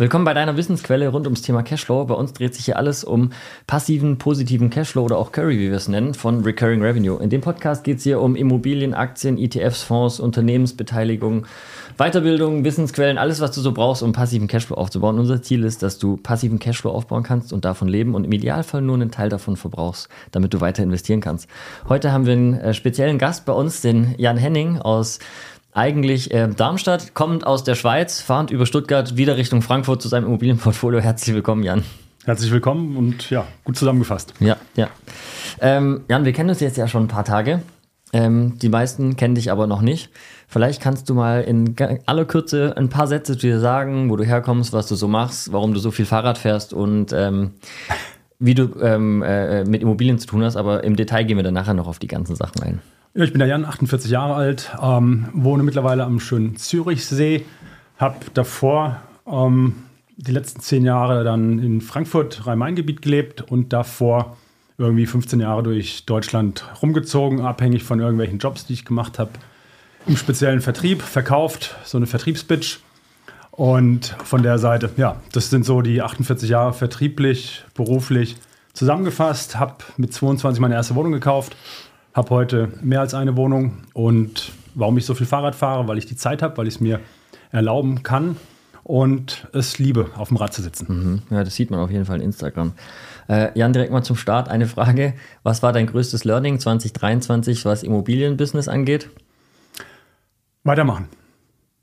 Willkommen 0.00 0.24
bei 0.24 0.32
deiner 0.32 0.56
Wissensquelle 0.56 1.08
rund 1.08 1.26
ums 1.26 1.42
Thema 1.42 1.62
Cashflow. 1.62 2.06
Bei 2.06 2.14
uns 2.14 2.32
dreht 2.32 2.54
sich 2.54 2.64
hier 2.64 2.78
alles 2.78 3.04
um 3.04 3.32
passiven, 3.66 4.16
positiven 4.16 4.70
Cashflow 4.70 5.02
oder 5.02 5.18
auch 5.18 5.30
Curry, 5.30 5.58
wie 5.58 5.68
wir 5.68 5.76
es 5.76 5.88
nennen, 5.88 6.14
von 6.14 6.42
Recurring 6.42 6.80
Revenue. 6.80 7.22
In 7.22 7.28
dem 7.28 7.42
Podcast 7.42 7.84
geht 7.84 7.98
es 7.98 8.04
hier 8.04 8.22
um 8.22 8.34
Immobilien, 8.34 8.94
Aktien, 8.94 9.36
ETFs, 9.36 9.82
Fonds, 9.82 10.18
Unternehmensbeteiligung, 10.18 11.44
Weiterbildung, 11.98 12.64
Wissensquellen, 12.64 13.18
alles, 13.18 13.40
was 13.40 13.50
du 13.50 13.60
so 13.60 13.72
brauchst, 13.72 14.02
um 14.02 14.12
passiven 14.12 14.48
Cashflow 14.48 14.78
aufzubauen. 14.78 15.18
Unser 15.18 15.42
Ziel 15.42 15.64
ist, 15.64 15.82
dass 15.82 15.98
du 15.98 16.16
passiven 16.16 16.58
Cashflow 16.58 16.92
aufbauen 16.92 17.22
kannst 17.22 17.52
und 17.52 17.66
davon 17.66 17.86
leben 17.86 18.14
und 18.14 18.24
im 18.24 18.32
Idealfall 18.32 18.80
nur 18.80 18.94
einen 18.94 19.10
Teil 19.10 19.28
davon 19.28 19.58
verbrauchst, 19.58 20.08
damit 20.30 20.54
du 20.54 20.62
weiter 20.62 20.82
investieren 20.82 21.20
kannst. 21.20 21.46
Heute 21.90 22.10
haben 22.10 22.24
wir 22.24 22.32
einen 22.32 22.54
äh, 22.54 22.72
speziellen 22.72 23.18
Gast 23.18 23.44
bei 23.44 23.52
uns, 23.52 23.82
den 23.82 24.14
Jan 24.16 24.38
Henning 24.38 24.78
aus 24.78 25.18
eigentlich 25.72 26.32
äh, 26.32 26.48
Darmstadt, 26.48 27.14
kommend 27.14 27.46
aus 27.46 27.64
der 27.64 27.74
Schweiz, 27.74 28.20
fahrend 28.20 28.50
über 28.50 28.66
Stuttgart 28.66 29.16
wieder 29.16 29.36
Richtung 29.36 29.62
Frankfurt 29.62 30.02
zu 30.02 30.08
seinem 30.08 30.26
Immobilienportfolio. 30.26 31.00
Herzlich 31.00 31.34
willkommen, 31.34 31.62
Jan. 31.62 31.84
Herzlich 32.24 32.50
willkommen 32.50 32.96
und 32.96 33.30
ja, 33.30 33.46
gut 33.64 33.76
zusammengefasst. 33.76 34.34
Ja, 34.40 34.56
ja. 34.76 34.88
Ähm, 35.60 36.02
Jan, 36.08 36.24
wir 36.24 36.32
kennen 36.32 36.50
uns 36.50 36.60
jetzt 36.60 36.76
ja 36.76 36.86
schon 36.86 37.04
ein 37.04 37.08
paar 37.08 37.24
Tage. 37.24 37.62
Ähm, 38.12 38.58
die 38.58 38.68
meisten 38.68 39.16
kennen 39.16 39.36
dich 39.36 39.52
aber 39.52 39.66
noch 39.66 39.82
nicht. 39.82 40.10
Vielleicht 40.48 40.82
kannst 40.82 41.08
du 41.08 41.14
mal 41.14 41.42
in 41.42 41.76
aller 42.06 42.24
Kürze 42.24 42.74
ein 42.76 42.88
paar 42.88 43.06
Sätze 43.06 43.34
zu 43.34 43.46
dir 43.46 43.60
sagen, 43.60 44.10
wo 44.10 44.16
du 44.16 44.24
herkommst, 44.24 44.72
was 44.72 44.88
du 44.88 44.96
so 44.96 45.06
machst, 45.06 45.52
warum 45.52 45.72
du 45.72 45.78
so 45.78 45.92
viel 45.92 46.06
Fahrrad 46.06 46.36
fährst 46.36 46.72
und 46.72 47.12
ähm, 47.12 47.52
wie 48.40 48.54
du 48.54 48.70
ähm, 48.82 49.22
äh, 49.22 49.64
mit 49.64 49.80
Immobilien 49.80 50.18
zu 50.18 50.26
tun 50.26 50.42
hast. 50.42 50.56
Aber 50.56 50.82
im 50.82 50.96
Detail 50.96 51.22
gehen 51.22 51.36
wir 51.36 51.44
dann 51.44 51.54
nachher 51.54 51.74
noch 51.74 51.86
auf 51.86 52.00
die 52.00 52.08
ganzen 52.08 52.34
Sachen 52.34 52.60
ein. 52.62 52.80
Ja, 53.12 53.24
ich 53.24 53.32
bin 53.32 53.40
der 53.40 53.48
Jan, 53.48 53.64
48 53.64 54.08
Jahre 54.08 54.34
alt, 54.34 54.70
ähm, 54.80 55.26
wohne 55.32 55.64
mittlerweile 55.64 56.04
am 56.04 56.20
schönen 56.20 56.54
Zürichsee, 56.54 57.44
habe 57.98 58.14
davor 58.34 59.00
ähm, 59.26 59.74
die 60.16 60.30
letzten 60.30 60.60
zehn 60.60 60.84
Jahre 60.84 61.24
dann 61.24 61.58
in 61.58 61.80
Frankfurt, 61.80 62.46
Rhein-Main-Gebiet 62.46 63.02
gelebt 63.02 63.42
und 63.42 63.72
davor 63.72 64.36
irgendwie 64.78 65.06
15 65.06 65.40
Jahre 65.40 65.64
durch 65.64 66.06
Deutschland 66.06 66.64
rumgezogen, 66.80 67.40
abhängig 67.40 67.82
von 67.82 67.98
irgendwelchen 67.98 68.38
Jobs, 68.38 68.66
die 68.66 68.74
ich 68.74 68.84
gemacht 68.84 69.18
habe. 69.18 69.32
Im 70.06 70.16
speziellen 70.16 70.60
Vertrieb, 70.60 71.02
verkauft, 71.02 71.74
so 71.84 71.98
eine 71.98 72.06
Vertriebsbitch. 72.06 72.78
Und 73.50 74.14
von 74.22 74.44
der 74.44 74.58
Seite, 74.58 74.88
ja, 74.96 75.16
das 75.32 75.50
sind 75.50 75.66
so 75.66 75.82
die 75.82 76.00
48 76.00 76.48
Jahre 76.48 76.72
vertrieblich, 76.74 77.64
beruflich 77.74 78.36
zusammengefasst. 78.72 79.58
Habe 79.58 79.78
mit 79.96 80.14
22 80.14 80.60
meine 80.60 80.74
erste 80.74 80.94
Wohnung 80.94 81.10
gekauft, 81.10 81.56
habe 82.14 82.30
heute 82.30 82.72
mehr 82.82 83.00
als 83.00 83.14
eine 83.14 83.36
Wohnung 83.36 83.78
und 83.94 84.52
warum 84.74 84.98
ich 84.98 85.06
so 85.06 85.14
viel 85.14 85.26
Fahrrad 85.26 85.54
fahre, 85.54 85.88
weil 85.88 85.98
ich 85.98 86.06
die 86.06 86.16
Zeit 86.16 86.42
habe, 86.42 86.56
weil 86.56 86.66
ich 86.66 86.74
es 86.74 86.80
mir 86.80 87.00
erlauben 87.52 88.02
kann 88.02 88.36
und 88.82 89.46
es 89.52 89.78
liebe, 89.78 90.10
auf 90.16 90.28
dem 90.28 90.36
Rad 90.36 90.52
zu 90.52 90.62
sitzen. 90.62 90.86
Mhm. 90.88 91.22
Ja, 91.36 91.44
das 91.44 91.54
sieht 91.54 91.70
man 91.70 91.80
auf 91.80 91.90
jeden 91.90 92.04
Fall 92.04 92.16
in 92.16 92.22
Instagram. 92.22 92.72
Äh, 93.28 93.56
Jan, 93.58 93.72
direkt 93.72 93.92
mal 93.92 94.02
zum 94.02 94.16
Start 94.16 94.48
eine 94.48 94.66
Frage. 94.66 95.14
Was 95.42 95.62
war 95.62 95.72
dein 95.72 95.86
größtes 95.86 96.24
Learning 96.24 96.58
2023, 96.58 97.64
was 97.64 97.82
Immobilienbusiness 97.82 98.68
angeht? 98.68 99.08
Weitermachen. 100.64 101.08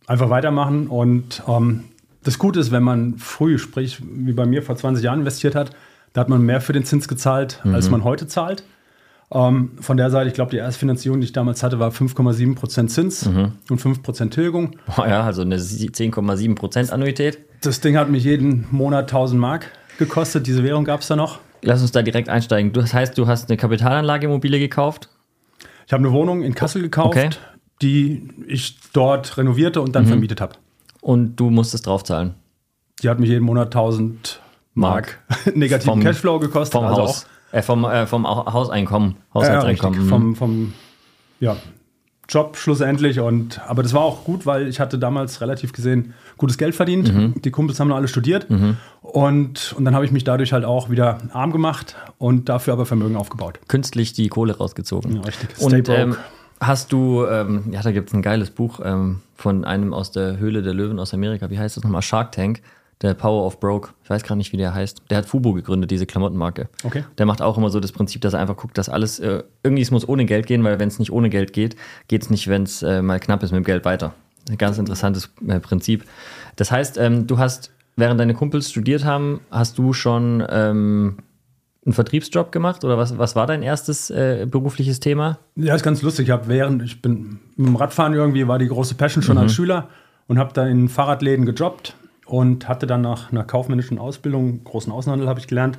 Einfach 0.05 0.29
weitermachen 0.29 0.87
und 0.87 1.43
ähm, 1.47 1.85
das 2.23 2.39
Gute 2.39 2.59
ist, 2.59 2.71
wenn 2.71 2.83
man 2.83 3.17
früh, 3.17 3.57
sprich 3.57 4.01
wie 4.03 4.33
bei 4.33 4.45
mir 4.45 4.61
vor 4.61 4.75
20 4.75 5.03
Jahren 5.03 5.19
investiert 5.19 5.55
hat, 5.55 5.71
da 6.13 6.21
hat 6.21 6.29
man 6.29 6.41
mehr 6.41 6.61
für 6.61 6.73
den 6.73 6.83
Zins 6.83 7.07
gezahlt, 7.07 7.61
mhm. 7.63 7.75
als 7.75 7.89
man 7.89 8.03
heute 8.03 8.27
zahlt. 8.27 8.63
Ähm, 9.29 9.71
von 9.81 9.97
der 9.97 10.09
Seite, 10.09 10.29
ich 10.29 10.33
glaube, 10.33 10.51
die 10.51 10.57
erste 10.57 10.79
Finanzierung, 10.79 11.19
die 11.19 11.25
ich 11.25 11.33
damals 11.33 11.61
hatte, 11.61 11.79
war 11.79 11.91
5,7% 11.91 12.87
Zins 12.87 13.25
mhm. 13.25 13.53
und 13.69 13.81
5% 13.81 14.29
Tilgung. 14.29 14.77
Oh 14.97 15.01
ja, 15.01 15.21
also 15.23 15.41
eine 15.41 15.57
10,7% 15.57 16.91
Annuität. 16.91 17.39
Das 17.61 17.81
Ding 17.81 17.97
hat 17.97 18.09
mich 18.09 18.23
jeden 18.23 18.67
Monat 18.71 19.05
1000 19.11 19.39
Mark 19.39 19.71
gekostet. 19.97 20.47
Diese 20.47 20.63
Währung 20.63 20.85
gab 20.85 21.01
es 21.01 21.07
da 21.07 21.15
noch. 21.15 21.39
Lass 21.61 21.81
uns 21.81 21.91
da 21.91 22.01
direkt 22.01 22.29
einsteigen. 22.29 22.71
Das 22.71 22.93
heißt, 22.93 23.17
du 23.17 23.27
hast 23.27 23.49
eine 23.49 23.57
Kapitalanlageimmobilie 23.57 24.59
gekauft? 24.59 25.09
Ich 25.85 25.93
habe 25.93 26.03
eine 26.03 26.13
Wohnung 26.13 26.43
in 26.43 26.55
Kassel 26.55 26.81
gekauft, 26.81 27.17
okay. 27.17 27.29
die 27.81 28.29
ich 28.47 28.77
dort 28.93 29.37
renovierte 29.37 29.81
und 29.81 29.95
dann 29.95 30.03
mhm. 30.03 30.09
vermietet 30.09 30.39
habe. 30.39 30.55
Und 31.01 31.35
du 31.37 31.49
musstest 31.49 31.87
draufzahlen? 31.87 32.35
Die 33.01 33.09
hat 33.09 33.19
mich 33.19 33.29
jeden 33.29 33.43
Monat 33.45 33.67
1000 33.67 34.41
Mark, 34.73 35.19
Mark. 35.27 35.55
negativen 35.55 36.01
Cashflow 36.01 36.39
gekostet. 36.39 36.73
Vom 36.73 36.85
also 36.85 37.01
Haus. 37.01 37.27
Äh, 37.51 37.61
vom, 37.61 37.85
äh, 37.85 38.05
vom 38.05 38.27
Hauseinkommen. 38.27 39.15
Haushaltseinkommen. 39.33 39.99
Ja, 39.99 40.05
mhm. 40.05 40.09
vom, 40.09 40.35
vom 40.35 40.73
ja, 41.39 41.55
Job 42.29 42.57
schlussendlich. 42.57 43.19
Und, 43.19 43.61
aber 43.67 43.83
das 43.83 43.93
war 43.93 44.01
auch 44.01 44.23
gut, 44.23 44.45
weil 44.45 44.67
ich 44.67 44.79
hatte 44.79 44.99
damals 44.99 45.39
relativ 45.41 45.71
gesehen 45.71 46.13
gutes 46.37 46.57
Geld 46.57 46.75
verdient. 46.75 47.13
Mhm. 47.13 47.41
Die 47.41 47.51
Kumpels 47.51 47.79
haben 47.79 47.87
noch 47.87 47.95
alle 47.95 48.07
studiert. 48.07 48.49
Mhm. 48.49 48.77
Und, 49.01 49.73
und 49.77 49.85
dann 49.85 49.95
habe 49.95 50.05
ich 50.05 50.11
mich 50.11 50.23
dadurch 50.23 50.51
halt 50.51 50.65
auch 50.65 50.89
wieder 50.89 51.19
arm 51.31 51.51
gemacht 51.51 51.95
und 52.17 52.49
dafür 52.49 52.73
aber 52.73 52.85
Vermögen 52.85 53.15
aufgebaut. 53.15 53.59
Künstlich 53.67 54.13
die 54.13 54.27
Kohle 54.27 54.57
rausgezogen. 54.57 55.15
Ja, 55.15 55.21
richtig. 55.21 55.51
Stay 55.55 55.65
und 55.65 55.89
ähm, 55.89 56.17
hast 56.59 56.91
du, 56.91 57.25
ähm, 57.25 57.65
ja, 57.71 57.81
da 57.81 57.91
gibt 57.91 58.09
es 58.09 58.13
ein 58.13 58.21
geiles 58.21 58.51
Buch 58.51 58.81
ähm, 58.83 59.21
von 59.35 59.63
einem 59.63 59.93
aus 59.93 60.11
der 60.11 60.37
Höhle 60.37 60.61
der 60.61 60.73
Löwen 60.73 60.99
aus 60.99 61.13
Amerika. 61.13 61.49
Wie 61.49 61.59
heißt 61.59 61.77
das 61.77 61.83
nochmal? 61.83 62.01
Shark 62.01 62.33
Tank 62.33 62.61
der 63.01 63.13
Power 63.13 63.45
of 63.45 63.59
Broke, 63.59 63.91
ich 64.03 64.09
weiß 64.09 64.23
gar 64.23 64.35
nicht, 64.35 64.51
wie 64.53 64.57
der 64.57 64.73
heißt. 64.73 65.03
Der 65.09 65.19
hat 65.19 65.25
Fubo 65.25 65.53
gegründet, 65.53 65.91
diese 65.91 66.05
Klamottenmarke. 66.05 66.67
Okay. 66.83 67.03
Der 67.17 67.25
macht 67.25 67.41
auch 67.41 67.57
immer 67.57 67.69
so 67.69 67.79
das 67.79 67.91
Prinzip, 67.91 68.21
dass 68.21 68.33
er 68.33 68.39
einfach 68.39 68.57
guckt, 68.57 68.77
dass 68.77 68.89
alles, 68.89 69.19
äh, 69.19 69.43
irgendwie 69.63 69.83
es 69.83 69.91
muss 69.91 70.07
ohne 70.07 70.25
Geld 70.25 70.47
gehen, 70.47 70.63
weil 70.63 70.79
wenn 70.79 70.87
es 70.87 70.97
nicht 70.97 71.11
ohne 71.11 71.29
Geld 71.29 71.53
geht, 71.53 71.75
geht 72.07 72.23
es 72.23 72.29
nicht, 72.29 72.47
wenn 72.47 72.63
es 72.63 72.81
äh, 72.81 73.01
mal 73.01 73.19
knapp 73.19 73.43
ist 73.43 73.51
mit 73.51 73.63
dem 73.63 73.65
Geld 73.65 73.85
weiter. 73.85 74.13
Ein 74.49 74.57
ganz 74.57 74.77
interessantes 74.77 75.29
äh, 75.47 75.59
Prinzip. 75.59 76.05
Das 76.55 76.71
heißt, 76.71 76.97
ähm, 76.97 77.27
du 77.27 77.37
hast, 77.37 77.71
während 77.97 78.19
deine 78.19 78.33
Kumpels 78.33 78.71
studiert 78.71 79.05
haben, 79.05 79.41
hast 79.51 79.77
du 79.77 79.93
schon 79.93 80.43
ähm, 80.49 81.17
einen 81.85 81.93
Vertriebsjob 81.93 82.51
gemacht 82.51 82.83
oder 82.83 82.97
was, 82.97 83.17
was 83.19 83.35
war 83.35 83.45
dein 83.45 83.61
erstes 83.61 84.09
äh, 84.09 84.47
berufliches 84.49 84.99
Thema? 84.99 85.37
Ja, 85.55 85.75
ist 85.75 85.83
ganz 85.83 86.01
lustig. 86.01 86.27
Ich 86.27 86.31
habe 86.31 86.47
während, 86.47 86.81
ich 86.81 87.01
bin 87.01 87.39
mit 87.55 87.67
dem 87.67 87.75
Radfahren 87.75 88.13
irgendwie, 88.13 88.47
war 88.47 88.57
die 88.57 88.67
große 88.67 88.95
Passion 88.95 89.21
schon 89.21 89.35
mhm. 89.35 89.43
als 89.43 89.53
Schüler 89.53 89.89
und 90.27 90.39
habe 90.39 90.51
dann 90.53 90.67
in 90.67 90.89
Fahrradläden 90.89 91.45
gejobbt 91.45 91.95
und 92.27 92.67
hatte 92.67 92.87
dann 92.87 93.01
nach 93.01 93.31
einer 93.31 93.43
kaufmännischen 93.43 93.99
Ausbildung, 93.99 94.63
großen 94.63 94.91
Außenhandel 94.91 95.27
habe 95.27 95.39
ich 95.39 95.47
gelernt, 95.47 95.77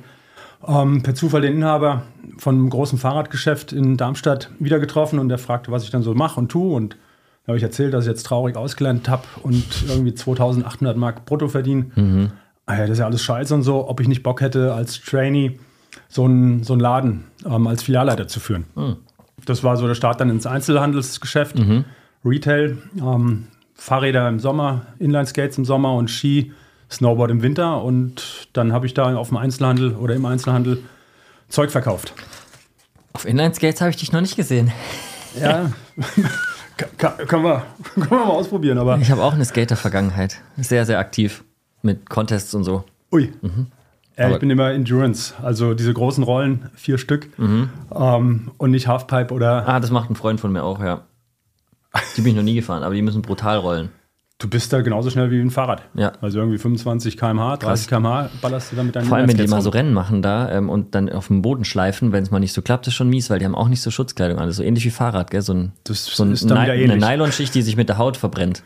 ähm, 0.67 1.03
per 1.03 1.15
Zufall 1.15 1.41
den 1.41 1.55
Inhaber 1.55 2.03
von 2.37 2.55
einem 2.55 2.69
großen 2.69 2.97
Fahrradgeschäft 2.97 3.71
in 3.71 3.97
Darmstadt 3.97 4.49
wieder 4.59 4.79
getroffen 4.79 5.19
und 5.19 5.29
der 5.29 5.37
fragte, 5.37 5.71
was 5.71 5.83
ich 5.83 5.89
dann 5.89 6.03
so 6.03 6.13
mache 6.13 6.39
und 6.39 6.49
tue. 6.49 6.75
Und 6.75 6.97
da 7.45 7.51
habe 7.51 7.57
ich 7.57 7.63
erzählt, 7.63 7.93
dass 7.93 8.05
ich 8.05 8.09
jetzt 8.09 8.23
traurig 8.23 8.57
ausgelernt 8.57 9.07
habe 9.07 9.23
und 9.43 9.63
irgendwie 9.87 10.13
2800 10.13 10.97
Mark 10.97 11.25
brutto 11.25 11.47
verdiene. 11.47 11.85
Mhm. 11.95 12.31
Ah 12.65 12.73
ja, 12.73 12.81
das 12.81 12.91
ist 12.91 12.99
ja 12.99 13.05
alles 13.05 13.23
scheiße 13.23 13.53
und 13.53 13.63
so, 13.63 13.87
ob 13.87 13.99
ich 13.99 14.07
nicht 14.07 14.21
Bock 14.21 14.41
hätte, 14.41 14.73
als 14.73 15.01
Trainee 15.01 15.59
so 16.07 16.25
einen 16.25 16.63
so 16.63 16.75
Laden 16.75 17.25
ähm, 17.45 17.65
als 17.67 17.83
Filialleiter 17.83 18.27
zu 18.27 18.39
führen. 18.39 18.65
Mhm. 18.75 18.97
Das 19.45 19.63
war 19.63 19.77
so 19.77 19.87
der 19.87 19.95
Start 19.95 20.19
dann 20.19 20.29
ins 20.29 20.45
Einzelhandelsgeschäft, 20.45 21.57
mhm. 21.57 21.85
Retail. 22.25 22.77
Ähm, 22.97 23.47
Fahrräder 23.79 24.27
im 24.27 24.39
Sommer, 24.39 24.81
Inline-Skates 24.99 25.57
im 25.57 25.65
Sommer 25.65 25.95
und 25.95 26.09
Ski, 26.09 26.51
Snowboard 26.91 27.31
im 27.31 27.41
Winter. 27.41 27.81
Und 27.81 28.49
dann 28.53 28.73
habe 28.73 28.85
ich 28.85 28.93
da 28.93 29.15
auf 29.15 29.29
dem 29.29 29.37
Einzelhandel 29.37 29.95
oder 29.95 30.15
im 30.15 30.25
Einzelhandel 30.25 30.83
Zeug 31.47 31.71
verkauft. 31.71 32.13
Auf 33.13 33.25
Inline-Skates 33.25 33.79
habe 33.81 33.89
ich 33.89 33.97
dich 33.97 34.11
noch 34.11 34.21
nicht 34.21 34.35
gesehen. 34.35 34.71
Ja, 35.39 35.71
können, 36.77 37.43
wir, 37.43 37.63
können 37.95 38.11
wir 38.11 38.17
mal 38.17 38.25
ausprobieren. 38.25 38.77
Aber 38.77 38.97
ich 38.97 39.09
habe 39.11 39.23
auch 39.23 39.33
eine 39.33 39.45
Skater-Vergangenheit. 39.45 40.41
Sehr, 40.57 40.85
sehr 40.85 40.99
aktiv 40.99 41.43
mit 41.81 42.09
Contests 42.09 42.53
und 42.53 42.65
so. 42.65 42.83
Ui. 43.11 43.31
Mhm. 43.41 43.67
Ja, 44.17 44.29
ich 44.31 44.39
bin 44.39 44.49
immer 44.49 44.71
Endurance, 44.71 45.33
also 45.41 45.73
diese 45.73 45.93
großen 45.93 46.25
Rollen, 46.25 46.69
vier 46.75 46.97
Stück 46.97 47.29
mhm. 47.39 47.69
ähm, 47.95 48.51
und 48.57 48.71
nicht 48.71 48.89
Halfpipe 48.89 49.33
oder. 49.33 49.65
Ah, 49.65 49.79
das 49.79 49.91
macht 49.91 50.09
ein 50.09 50.17
Freund 50.17 50.41
von 50.41 50.51
mir 50.51 50.63
auch, 50.63 50.81
ja. 50.83 51.03
Die 52.15 52.21
bin 52.21 52.31
ich 52.31 52.35
noch 52.35 52.43
nie 52.43 52.55
gefahren, 52.55 52.83
aber 52.83 52.93
die 52.93 53.01
müssen 53.01 53.21
brutal 53.21 53.57
rollen. 53.57 53.89
Du 54.41 54.47
bist 54.47 54.71
da 54.71 54.79
genauso 54.79 55.09
schnell 55.09 55.31
wie 55.31 55.41
ein 55.41 55.51
Fahrrad. 55.51 55.83
Ja. 55.95 56.13
Also 56.21 56.39
irgendwie 56.39 56.57
25 56.57 57.17
km/h, 57.17 57.57
30 57.57 57.89
km/h 57.89 58.29
ballerst 58.41 58.71
du 58.71 58.77
dann 58.77 58.85
mit 58.85 58.95
deinem 58.95 59.07
Vor 59.07 59.17
allem, 59.17 59.27
wenn 59.27 59.35
die 59.35 59.47
mal 59.47 59.61
so 59.61 59.69
Rennen 59.69 59.93
machen 59.93 60.21
da 60.21 60.49
ähm, 60.49 60.69
und 60.69 60.95
dann 60.95 61.09
auf 61.09 61.27
dem 61.27 61.41
Boden 61.41 61.65
schleifen, 61.65 62.13
wenn 62.13 62.23
es 62.23 62.31
mal 62.31 62.39
nicht 62.39 62.53
so 62.53 62.61
klappt, 62.61 62.87
ist 62.87 62.93
schon 62.93 63.09
mies, 63.09 63.29
weil 63.29 63.39
die 63.39 63.45
haben 63.45 63.55
auch 63.55 63.67
nicht 63.67 63.81
so 63.81 63.91
Schutzkleidung. 63.91 64.39
Also 64.39 64.53
so 64.53 64.63
ähnlich 64.63 64.85
wie 64.85 64.91
Fahrrad, 64.91 65.29
gell? 65.29 65.41
So, 65.41 65.53
ein, 65.53 65.73
das 65.83 66.05
so 66.05 66.23
ein, 66.23 66.31
ist 66.31 66.49
dann 66.49 66.63
Ni 66.63 66.71
eine 66.71 66.95
Nylonschicht, 66.95 67.53
die 67.53 67.61
sich 67.61 67.75
mit 67.75 67.89
der 67.89 67.97
Haut 67.97 68.15
verbrennt. 68.15 68.63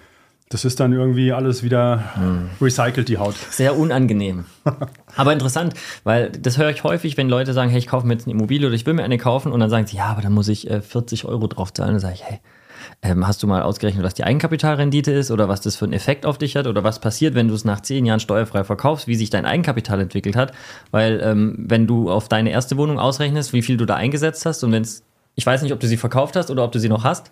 Das 0.50 0.64
ist 0.64 0.80
dann 0.80 0.94
irgendwie 0.94 1.34
alles 1.34 1.64
wieder 1.64 2.04
hm. 2.14 2.50
recycelt, 2.62 3.10
die 3.10 3.18
Haut. 3.18 3.34
Sehr 3.50 3.76
unangenehm. 3.76 4.46
aber 5.16 5.34
interessant, 5.34 5.74
weil 6.04 6.30
das 6.30 6.60
höre 6.60 6.70
ich 6.70 6.84
häufig, 6.84 7.18
wenn 7.18 7.30
Leute 7.30 7.54
sagen, 7.54 7.72
hey, 7.72 7.80
ich 7.80 7.88
kaufe 7.88 8.06
mir 8.06 8.14
jetzt 8.14 8.28
eine 8.28 8.34
Immobilie 8.34 8.68
oder 8.68 8.76
ich 8.76 8.86
will 8.86 8.94
mir 8.94 9.04
eine 9.04 9.18
kaufen 9.18 9.52
und 9.52 9.60
dann 9.60 9.72
sagen 9.72 9.88
sie, 9.88 9.98
ja, 9.98 10.06
aber 10.06 10.22
dann 10.22 10.34
muss 10.34 10.50
ich 10.50 10.70
äh, 10.70 10.82
40 10.82 11.26
Euro 11.26 11.48
drauf 11.48 11.74
zahlen. 11.74 11.94
Dann 11.94 12.00
sage 12.00 12.14
ich, 12.14 12.24
hey, 12.24 12.40
ähm, 13.04 13.28
hast 13.28 13.44
du 13.44 13.48
mal 13.48 13.62
ausgerechnet, 13.62 14.04
was 14.04 14.14
die 14.14 14.24
Eigenkapitalrendite 14.24 15.12
ist 15.12 15.30
oder 15.30 15.50
was 15.50 15.62
das 15.62 15.76
für 15.76 15.86
einen 15.86 15.94
Effekt 15.94 16.26
auf 16.26 16.38
dich 16.38 16.56
hat 16.56 16.68
oder 16.68 16.84
was 16.84 17.00
passiert, 17.00 17.36
wenn 17.36 17.50
du 17.50 17.54
es 17.54 17.66
nach 17.66 17.82
zehn 17.82 18.06
Jahren 18.06 18.22
steuerfrei 18.22 18.64
verkaufst, 18.64 19.08
wie 19.08 19.16
sich 19.16 19.30
dein 19.30 19.46
Eigenkapital 19.46 20.00
entwickelt 20.00 20.38
hat? 20.38 20.54
Weil 20.92 21.22
ähm, 21.22 21.56
wenn 21.58 21.86
du 21.86 22.10
auf 22.10 22.30
deine 22.30 22.52
erste 22.52 22.78
Wohnung 22.78 23.00
ausrechnest, 23.00 23.52
wie 23.52 23.62
viel 23.62 23.76
du 23.76 23.86
da 23.86 23.96
eingesetzt 23.96 24.46
hast 24.46 24.64
und 24.64 24.72
wenn 24.72 24.84
es 24.84 25.04
ich 25.36 25.46
weiß 25.48 25.64
nicht, 25.64 25.74
ob 25.74 25.80
du 25.80 25.88
sie 25.88 25.98
verkauft 25.98 26.36
hast 26.36 26.52
oder 26.52 26.64
ob 26.64 26.72
du 26.72 26.80
sie 26.80 26.90
noch 26.90 27.04
hast, 27.04 27.32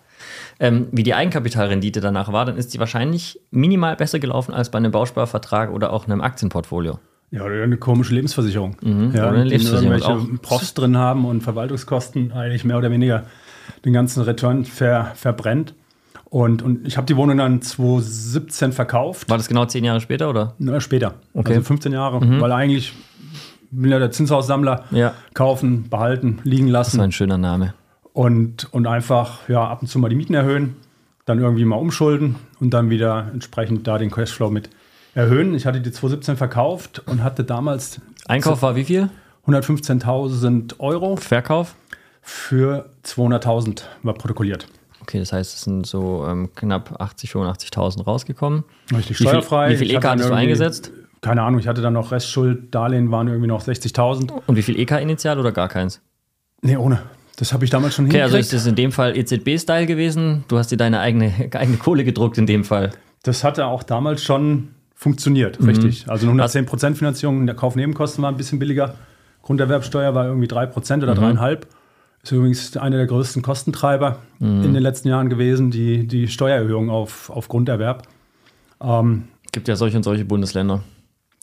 ähm, 0.58 0.88
wie 0.90 1.04
die 1.04 1.14
Eigenkapitalrendite 1.14 2.00
danach 2.00 2.32
war, 2.32 2.44
dann 2.44 2.56
ist 2.56 2.72
sie 2.72 2.80
wahrscheinlich 2.80 3.40
minimal 3.52 3.94
besser 3.94 4.18
gelaufen 4.18 4.52
als 4.52 4.72
bei 4.72 4.78
einem 4.78 4.90
Bausparvertrag 4.90 5.70
oder 5.70 5.92
auch 5.92 6.06
einem 6.06 6.20
Aktienportfolio. 6.20 6.98
Ja, 7.30 7.44
oder 7.44 7.62
eine 7.62 7.76
komische 7.76 8.12
Lebensversicherung. 8.14 8.76
Mhm, 8.82 9.12
ja, 9.14 9.28
oder 9.28 9.38
eine 9.38 9.44
Lebensversicherung 9.44 9.96
die 9.96 10.02
irgendwelche. 10.02 10.42
Profs 10.42 10.74
drin 10.74 10.98
haben 10.98 11.24
und 11.24 11.42
Verwaltungskosten 11.42 12.32
eigentlich 12.32 12.64
mehr 12.64 12.76
oder 12.76 12.90
weniger 12.90 13.24
den 13.84 13.92
ganzen 13.92 14.22
Return 14.22 14.64
ver, 14.64 15.12
verbrennt. 15.14 15.74
Und, 16.24 16.62
und 16.62 16.86
ich 16.86 16.96
habe 16.96 17.06
die 17.06 17.16
Wohnung 17.16 17.36
dann 17.38 17.60
2017 17.60 18.72
verkauft. 18.72 19.28
War 19.28 19.36
das 19.36 19.48
genau 19.48 19.66
zehn 19.66 19.84
Jahre 19.84 20.00
später 20.00 20.30
oder? 20.30 20.54
Na, 20.58 20.80
später. 20.80 21.14
Okay. 21.34 21.52
Also 21.56 21.62
15 21.64 21.92
Jahre. 21.92 22.20
Weil 22.40 22.52
eigentlich 22.52 22.94
will 23.70 23.90
ja 23.90 23.98
der 23.98 24.10
Zinshaussammler 24.10 24.84
Ja. 24.90 25.14
kaufen, 25.34 25.88
behalten, 25.90 26.38
liegen 26.44 26.66
Das 26.68 26.72
lassen 26.72 26.98
war 26.98 27.04
ein 27.06 27.12
schöner 27.12 27.38
Name. 27.38 27.74
und, 28.14 28.72
und 28.72 28.86
einfach 28.86 29.48
ja, 29.48 29.62
ab 29.66 29.82
und 29.82 29.88
zu 29.88 29.98
mal 29.98 30.08
die 30.08 30.16
Mieten 30.16 30.34
erhöhen, 30.34 30.76
dann 31.26 31.38
irgendwie 31.38 31.64
mal 31.64 31.76
umschulden 31.76 32.36
und 32.60 32.70
dann 32.74 32.88
wieder 32.90 33.28
entsprechend 33.32 33.86
da 33.86 33.98
den 33.98 34.10
Cashflow 34.10 34.50
mit 34.50 34.70
erhöhen. 35.14 35.54
Ich 35.54 35.66
hatte 35.66 35.80
die 35.82 35.90
2017 35.92 36.36
verkauft 36.36 37.02
und 37.06 37.22
hatte 37.22 37.44
damals 37.44 38.00
Einkauf 38.26 38.62
war 38.62 38.74
wie 38.76 38.84
viel? 38.84 39.10
115.000 39.46 40.78
Euro 40.78 41.16
Verkauf? 41.16 41.74
Für 42.22 42.88
200.000 43.04 43.82
war 44.02 44.14
protokolliert. 44.14 44.66
Okay, 45.00 45.18
das 45.18 45.32
heißt, 45.32 45.54
es 45.54 45.62
sind 45.62 45.86
so 45.86 46.24
ähm, 46.28 46.50
knapp 46.54 47.00
80, 47.00 47.30
85.000 47.32 48.04
rausgekommen. 48.04 48.62
Richtig 48.94 49.10
Wie 49.10 49.14
viel- 49.24 49.28
steuerfrei. 49.28 49.70
wie 49.70 49.76
viel 49.76 49.90
EK 49.90 50.00
dann 50.00 50.10
hattest 50.12 50.30
du 50.30 50.34
eingesetzt? 50.34 50.92
Keine 51.20 51.42
Ahnung, 51.42 51.60
ich 51.60 51.68
hatte 51.68 51.82
dann 51.82 51.92
noch 51.92 52.12
Restschuld, 52.12 52.74
Darlehen 52.74 53.10
waren 53.10 53.28
irgendwie 53.28 53.48
noch 53.48 53.62
60.000. 53.62 54.32
Und 54.46 54.56
wie 54.56 54.62
viel 54.62 54.78
EK-Initial 54.78 55.38
oder 55.38 55.52
gar 55.52 55.68
keins? 55.68 56.00
Nee, 56.62 56.76
ohne. 56.76 57.02
Das 57.36 57.52
habe 57.52 57.64
ich 57.64 57.70
damals 57.70 57.94
schon 57.94 58.06
Okay, 58.06 58.22
also 58.22 58.36
hingekriegt. 58.36 58.52
ist 58.54 58.60
es 58.62 58.66
in 58.66 58.74
dem 58.76 58.92
Fall 58.92 59.16
EZB-Style 59.16 59.86
gewesen. 59.86 60.44
Du 60.48 60.58
hast 60.58 60.70
dir 60.70 60.76
deine 60.76 61.00
eigene, 61.00 61.32
eigene 61.54 61.76
Kohle 61.78 62.04
gedruckt 62.04 62.38
in 62.38 62.46
dem 62.46 62.62
Fall. 62.64 62.92
Das 63.24 63.42
hatte 63.44 63.66
auch 63.66 63.82
damals 63.82 64.22
schon 64.22 64.68
funktioniert, 64.94 65.60
Mhm. 65.60 65.68
richtig. 65.68 66.08
Also 66.08 66.28
eine 66.30 66.42
110% 66.44 66.94
Finanzierung, 66.96 67.44
der 67.46 67.56
Kaufnebenkosten 67.56 68.22
war 68.22 68.30
ein 68.30 68.36
bisschen 68.36 68.58
billiger. 68.60 68.94
Grunderwerbsteuer 69.42 70.14
war 70.14 70.26
irgendwie 70.26 70.46
3% 70.46 70.96
Mhm. 70.98 71.02
oder 71.02 71.14
3,5%. 71.14 71.66
Ist 72.22 72.30
übrigens 72.32 72.76
einer 72.76 72.98
der 72.98 73.06
größten 73.06 73.42
Kostentreiber 73.42 74.18
Mhm. 74.38 74.64
in 74.64 74.74
den 74.74 74.82
letzten 74.82 75.08
Jahren 75.08 75.28
gewesen, 75.28 75.70
die, 75.70 76.06
die 76.06 76.28
Steuererhöhung 76.28 76.88
auf, 76.90 77.30
auf 77.30 77.48
Grunderwerb. 77.48 78.06
Ähm, 78.80 79.24
Gibt 79.50 79.68
ja 79.68 79.76
solche 79.76 79.96
und 79.96 80.02
solche 80.04 80.24
Bundesländer. 80.24 80.82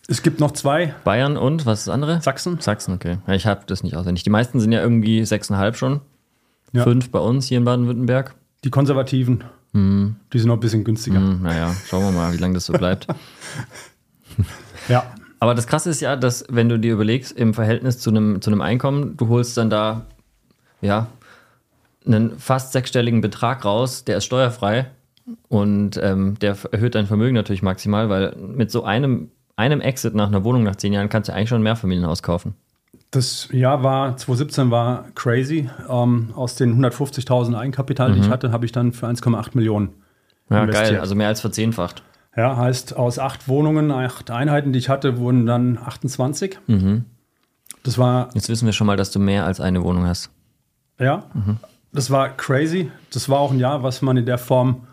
es 0.07 0.23
gibt 0.23 0.39
noch 0.39 0.51
zwei, 0.51 0.93
Bayern 1.03 1.37
und 1.37 1.65
was 1.65 1.79
ist 1.79 1.87
das 1.87 1.93
andere? 1.93 2.21
Sachsen. 2.21 2.59
Sachsen, 2.59 2.93
okay. 2.95 3.17
Ja, 3.27 3.33
ich 3.33 3.45
habe 3.45 3.61
das 3.67 3.83
nicht 3.83 3.95
auswendig. 3.95 4.23
Die 4.23 4.29
meisten 4.29 4.59
sind 4.59 4.71
ja 4.71 4.81
irgendwie 4.81 5.21
6,5 5.21 5.75
schon. 5.75 6.01
Ja. 6.73 6.83
Fünf 6.83 7.09
bei 7.11 7.19
uns 7.19 7.47
hier 7.47 7.57
in 7.57 7.65
Baden-Württemberg. 7.65 8.35
Die 8.63 8.69
Konservativen, 8.69 9.43
Mhm. 9.73 10.15
die 10.33 10.39
sind 10.39 10.47
noch 10.47 10.55
ein 10.57 10.59
bisschen 10.61 10.83
günstiger. 10.83 11.17
Hm, 11.19 11.41
naja, 11.43 11.75
schauen 11.87 12.03
wir 12.03 12.11
mal, 12.11 12.33
wie 12.33 12.37
lange 12.37 12.55
das 12.55 12.65
so 12.65 12.73
bleibt. 12.73 13.05
Ja, 14.87 15.03
Aber 15.41 15.53
das 15.55 15.67
Krasse 15.67 15.89
ist 15.89 16.01
ja, 16.01 16.15
dass 16.15 16.45
wenn 16.49 16.69
du 16.69 16.79
dir 16.79 16.93
überlegst, 16.93 17.31
im 17.33 17.53
Verhältnis 17.53 17.99
zu 17.99 18.09
einem, 18.09 18.41
zu 18.41 18.49
einem 18.49 18.61
Einkommen, 18.61 19.15
du 19.17 19.27
holst 19.29 19.57
dann 19.57 19.69
da, 19.69 20.05
ja, 20.81 21.07
einen 22.05 22.39
fast 22.39 22.71
sechsstelligen 22.71 23.21
Betrag 23.21 23.65
raus, 23.65 24.03
der 24.05 24.17
ist 24.17 24.25
steuerfrei 24.25 24.87
und 25.47 25.99
ähm, 26.01 26.37
der 26.39 26.55
erhöht 26.71 26.95
dein 26.95 27.05
Vermögen 27.05 27.35
natürlich 27.35 27.61
maximal, 27.61 28.09
weil 28.09 28.35
mit 28.37 28.71
so 28.71 28.83
einem, 28.83 29.29
einem 29.55 29.81
Exit 29.81 30.15
nach 30.15 30.27
einer 30.27 30.43
Wohnung 30.43 30.63
nach 30.63 30.75
zehn 30.77 30.93
Jahren 30.93 31.09
kannst 31.09 31.29
du 31.29 31.33
eigentlich 31.33 31.49
schon 31.49 31.59
ein 31.59 31.63
Mehrfamilienhaus 31.63 32.23
kaufen. 32.23 32.55
das 33.11 33.49
Jahr 33.51 33.83
war, 33.83 34.15
2017 34.17 34.71
war 34.71 35.05
crazy. 35.15 35.69
Ähm, 35.89 36.31
aus 36.35 36.55
den 36.55 36.83
150.000 36.83 37.55
Eigenkapital, 37.57 38.09
Mhm. 38.09 38.13
die 38.15 38.19
ich 38.21 38.29
hatte, 38.29 38.51
habe 38.51 38.65
ich 38.65 38.71
dann 38.71 38.91
für 38.93 39.07
1,8 39.07 39.51
Millionen 39.55 39.89
Ja, 40.49 40.63
investiert. 40.63 40.91
geil, 40.91 40.99
also 41.01 41.15
mehr 41.15 41.27
als 41.27 41.41
verzehnfacht. 41.41 42.03
Ja, 42.35 42.55
heißt, 42.55 42.95
aus 42.95 43.19
acht 43.19 43.47
Wohnungen, 43.47 43.91
acht 43.91 44.31
Einheiten, 44.31 44.71
die 44.73 44.79
ich 44.79 44.87
hatte, 44.89 45.17
wurden 45.17 45.45
dann 45.45 45.77
28. 45.77 46.59
Mhm. 46.67 47.05
Das 47.83 47.97
war, 47.97 48.29
Jetzt 48.33 48.49
wissen 48.49 48.65
wir 48.65 48.73
schon 48.73 48.87
mal, 48.87 48.95
dass 48.97 49.11
du 49.11 49.19
mehr 49.19 49.45
als 49.45 49.59
eine 49.59 49.83
Wohnung 49.83 50.05
hast. 50.05 50.29
Ja, 50.99 51.23
Mhm. 51.33 51.57
das 51.93 52.11
war 52.11 52.29
crazy. 52.29 52.91
Das 53.13 53.29
war 53.29 53.39
auch 53.39 53.51
ein 53.51 53.59
Jahr, 53.59 53.81
was 53.83 54.01
man 54.01 54.17
in 54.17 54.25
der 54.25 54.37
Form 54.37 54.87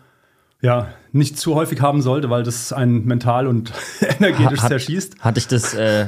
ja 0.61 0.87
nicht 1.11 1.37
zu 1.37 1.53
häufig 1.55 1.81
haben 1.81 2.01
sollte, 2.01 2.29
weil 2.29 2.43
das 2.43 2.73
einen 2.73 3.05
mental 3.05 3.45
und 3.47 3.71
energetisch 4.19 4.61
Hat- 4.61 4.69
zerschießt. 4.69 5.19
Hatte 5.21 5.39
ich 5.39 5.47
das 5.47 5.73
äh, 5.73 6.07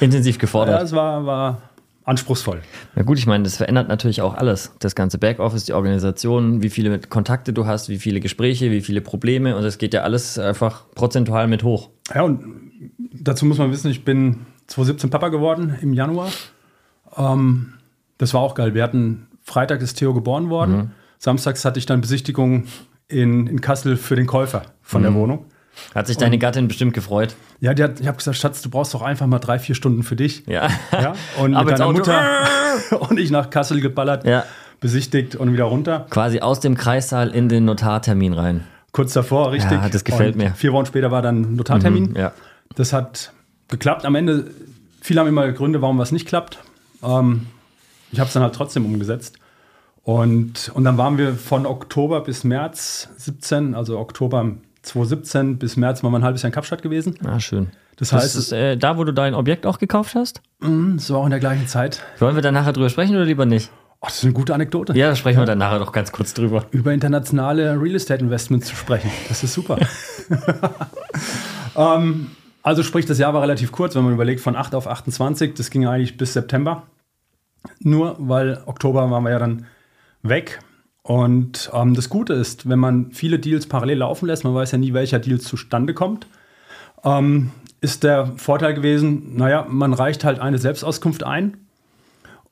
intensiv 0.00 0.36
Ja, 0.36 0.40
gefordert? 0.40 0.82
es 0.82 0.92
war, 0.92 1.26
war 1.26 1.62
anspruchsvoll. 2.04 2.60
Ja 2.96 3.02
gut, 3.02 3.18
ich 3.18 3.26
meine, 3.26 3.44
das 3.44 3.56
verändert 3.56 3.88
natürlich 3.88 4.20
auch 4.22 4.34
alles. 4.34 4.72
Das 4.78 4.94
ganze 4.94 5.18
Backoffice, 5.18 5.64
die 5.64 5.72
Organisation, 5.72 6.62
wie 6.62 6.68
viele 6.70 6.98
Kontakte 7.00 7.52
du 7.52 7.66
hast, 7.66 7.88
wie 7.88 7.98
viele 7.98 8.20
Gespräche, 8.20 8.70
wie 8.70 8.82
viele 8.82 9.00
Probleme 9.00 9.56
und 9.56 9.62
das 9.62 9.78
geht 9.78 9.94
ja 9.94 10.02
alles 10.02 10.38
einfach 10.38 10.84
prozentual 10.94 11.48
mit 11.48 11.62
hoch. 11.64 11.90
Ja, 12.14 12.22
und 12.22 12.60
dazu 13.12 13.46
muss 13.46 13.56
man 13.58 13.70
wissen, 13.72 13.90
ich 13.90 14.04
bin 14.04 14.44
2017 14.66 15.08
Papa 15.10 15.28
geworden 15.30 15.76
im 15.80 15.94
Januar. 15.94 16.28
Ähm, 17.16 17.74
das 18.18 18.34
war 18.34 18.40
auch 18.40 18.54
geil. 18.54 18.74
Wir 18.74 18.82
hatten 18.82 19.26
Freitag 19.42 19.82
ist 19.82 19.94
Theo 19.94 20.14
geboren 20.14 20.48
worden. 20.50 20.76
Mhm. 20.76 20.90
Samstags 21.18 21.64
hatte 21.64 21.78
ich 21.78 21.86
dann 21.86 22.00
Besichtigung 22.00 22.64
in, 23.08 23.46
in 23.46 23.60
Kassel 23.60 23.96
für 23.96 24.16
den 24.16 24.26
Käufer 24.26 24.62
von 24.82 25.00
Mhm. 25.02 25.04
der 25.04 25.14
Wohnung. 25.14 25.44
Hat 25.94 26.06
sich 26.06 26.16
deine 26.16 26.38
Gattin 26.38 26.68
bestimmt 26.68 26.94
gefreut. 26.94 27.34
Ja, 27.60 27.74
die 27.74 27.82
hat, 27.82 27.98
ich 27.98 28.06
habe 28.06 28.16
gesagt, 28.16 28.36
Schatz, 28.36 28.62
du 28.62 28.70
brauchst 28.70 28.94
doch 28.94 29.02
einfach 29.02 29.26
mal 29.26 29.40
drei, 29.40 29.58
vier 29.58 29.74
Stunden 29.74 30.04
für 30.04 30.14
dich. 30.14 30.44
Ja. 30.46 30.68
Ja, 30.92 31.14
und 31.38 31.50
mit 31.64 31.68
deiner. 31.78 31.92
Mutter 31.92 32.22
und 33.00 33.18
ich 33.18 33.30
nach 33.32 33.50
Kassel 33.50 33.80
geballert, 33.80 34.24
Ja. 34.24 34.44
besichtigt 34.80 35.34
und 35.34 35.52
wieder 35.52 35.64
runter. 35.64 36.06
Quasi 36.10 36.38
aus 36.40 36.60
dem 36.60 36.76
Kreissaal 36.76 37.30
in 37.30 37.48
den 37.48 37.64
Notartermin 37.64 38.34
rein. 38.34 38.64
Kurz 38.92 39.12
davor, 39.14 39.50
richtig. 39.50 39.72
Ja, 39.82 39.88
das 39.88 40.04
gefällt 40.04 40.36
und 40.36 40.42
mir. 40.44 40.52
Vier 40.54 40.72
Wochen 40.72 40.86
später 40.86 41.10
war 41.10 41.22
dann 41.22 41.56
Notartermin. 41.56 42.10
Mhm, 42.10 42.16
ja. 42.16 42.32
Das 42.76 42.92
hat 42.92 43.32
geklappt. 43.68 44.04
Am 44.04 44.14
Ende, 44.14 44.52
viele 45.00 45.18
haben 45.20 45.26
immer 45.26 45.50
Gründe, 45.50 45.82
warum 45.82 45.98
was 45.98 46.12
nicht 46.12 46.28
klappt. 46.28 46.58
Ähm, 47.02 47.46
ich 48.14 48.20
habe 48.20 48.28
es 48.28 48.34
dann 48.34 48.42
halt 48.42 48.54
trotzdem 48.54 48.86
umgesetzt. 48.86 49.36
Und, 50.02 50.70
und 50.74 50.84
dann 50.84 50.98
waren 50.98 51.18
wir 51.18 51.34
von 51.34 51.66
Oktober 51.66 52.20
bis 52.20 52.44
März 52.44 53.08
17, 53.16 53.74
also 53.74 53.98
Oktober 53.98 54.52
2017 54.82 55.58
bis 55.58 55.76
März 55.76 56.02
waren 56.02 56.12
wir 56.12 56.18
ein 56.18 56.24
halbes 56.24 56.42
Jahr 56.42 56.48
in 56.48 56.54
Kapstadt 56.54 56.82
gewesen. 56.82 57.18
Ah, 57.24 57.40
schön. 57.40 57.68
Das 57.96 58.10
Das 58.10 58.22
heißt, 58.22 58.36
ist 58.36 58.52
äh, 58.52 58.76
da, 58.76 58.98
wo 58.98 59.04
du 59.04 59.12
dein 59.12 59.34
Objekt 59.34 59.66
auch 59.66 59.78
gekauft 59.78 60.14
hast? 60.14 60.42
es 60.96 61.10
war 61.10 61.18
auch 61.18 61.24
in 61.24 61.30
der 61.30 61.40
gleichen 61.40 61.66
Zeit. 61.66 62.02
Wollen 62.18 62.34
wir 62.34 62.42
da 62.42 62.52
nachher 62.52 62.72
drüber 62.72 62.90
sprechen 62.90 63.14
oder 63.16 63.24
lieber 63.24 63.46
nicht? 63.46 63.70
Oh, 64.00 64.06
das 64.06 64.16
ist 64.18 64.24
eine 64.24 64.32
gute 64.34 64.52
Anekdote. 64.52 64.92
Ja, 64.96 65.08
da 65.08 65.16
sprechen 65.16 65.38
wir 65.38 65.46
dann 65.46 65.58
nachher 65.58 65.78
doch 65.78 65.92
ganz 65.92 66.12
kurz 66.12 66.34
drüber. 66.34 66.66
über 66.70 66.92
internationale 66.92 67.80
Real 67.80 67.94
Estate 67.94 68.22
Investments 68.22 68.66
zu 68.66 68.76
sprechen. 68.76 69.10
Das 69.28 69.42
ist 69.42 69.54
super. 69.54 69.78
ähm, 71.76 72.30
also 72.62 72.82
sprich, 72.82 73.06
das 73.06 73.18
Jahr 73.18 73.32
war 73.34 73.42
relativ 73.42 73.72
kurz, 73.72 73.94
wenn 73.94 74.04
man 74.04 74.12
überlegt, 74.12 74.40
von 74.40 74.56
8 74.56 74.74
auf 74.74 74.86
28, 74.86 75.54
das 75.54 75.70
ging 75.70 75.86
eigentlich 75.86 76.16
bis 76.16 76.32
September. 76.32 76.82
Nur 77.80 78.16
weil 78.18 78.62
Oktober 78.66 79.10
waren 79.10 79.24
wir 79.24 79.30
ja 79.30 79.38
dann 79.38 79.66
weg. 80.22 80.60
Und 81.02 81.70
ähm, 81.74 81.94
das 81.94 82.08
Gute 82.08 82.32
ist, 82.32 82.68
wenn 82.68 82.78
man 82.78 83.10
viele 83.12 83.38
Deals 83.38 83.66
parallel 83.66 83.98
laufen 83.98 84.26
lässt, 84.26 84.44
man 84.44 84.54
weiß 84.54 84.72
ja 84.72 84.78
nie, 84.78 84.94
welcher 84.94 85.18
Deal 85.18 85.38
zustande 85.38 85.92
kommt, 85.92 86.26
ähm, 87.04 87.50
ist 87.80 88.04
der 88.04 88.26
Vorteil 88.38 88.72
gewesen, 88.72 89.36
naja, 89.36 89.66
man 89.68 89.92
reicht 89.92 90.24
halt 90.24 90.38
eine 90.38 90.56
Selbstauskunft 90.58 91.22
ein 91.22 91.58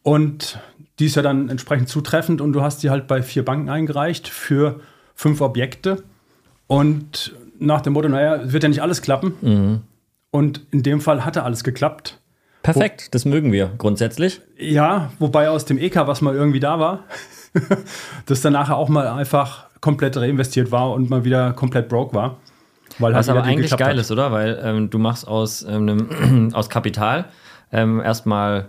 und 0.03 0.59
die 0.99 1.07
ist 1.07 1.17
ja 1.17 1.23
dann 1.23 1.49
entsprechend 1.49 1.89
zutreffend 1.89 2.41
und 2.41 2.53
du 2.53 2.63
hast 2.63 2.83
die 2.83 2.91
halt 2.91 3.07
bei 3.07 3.23
vier 3.23 3.45
Banken 3.45 3.71
eingereicht 3.71 4.29
für 4.29 4.81
fünf 5.15 5.41
Objekte. 5.41 6.03
Und 6.67 7.35
nach 7.59 7.81
dem 7.81 7.95
Motto, 7.95 8.09
naja, 8.09 8.37
es 8.37 8.53
wird 8.53 8.63
ja 8.63 8.69
nicht 8.69 8.83
alles 8.83 9.03
klappen. 9.03 9.35
Und 10.31 10.61
in 10.71 10.83
dem 10.83 11.01
Fall 11.01 11.25
hatte 11.25 11.43
alles 11.43 11.65
geklappt. 11.65 12.21
Perfekt, 12.63 13.15
das 13.15 13.25
mögen 13.25 13.53
wir 13.53 13.73
grundsätzlich. 13.79 14.41
Ja, 14.57 15.11
wobei 15.19 15.49
aus 15.49 15.65
dem 15.65 15.79
EK, 15.79 16.07
was 16.07 16.21
mal 16.21 16.35
irgendwie 16.35 16.61
da 16.61 16.79
war, 16.79 17.05
das 18.27 18.41
dann 18.41 18.53
nachher 18.53 18.77
auch 18.77 18.89
mal 18.89 19.09
einfach 19.09 19.67
komplett 19.81 20.17
reinvestiert 20.17 20.71
war 20.71 20.93
und 20.93 21.11
mal 21.11 21.25
wieder 21.25 21.53
komplett 21.53 21.89
broke 21.89 22.15
war. 22.15 22.39
Weil 22.99 23.15
Was 23.15 23.29
halt 23.29 23.39
aber 23.39 23.47
eigentlich 23.47 23.77
geil 23.77 23.99
ist, 23.99 24.11
oder? 24.11 24.33
Weil 24.33 24.61
ähm, 24.63 24.91
du 24.91 24.99
machst 24.99 25.27
aus, 25.27 25.65
ähm, 25.69 26.51
aus 26.55 26.69
Kapital 26.69 27.27
ähm, 27.73 28.01
erstmal 28.01 28.69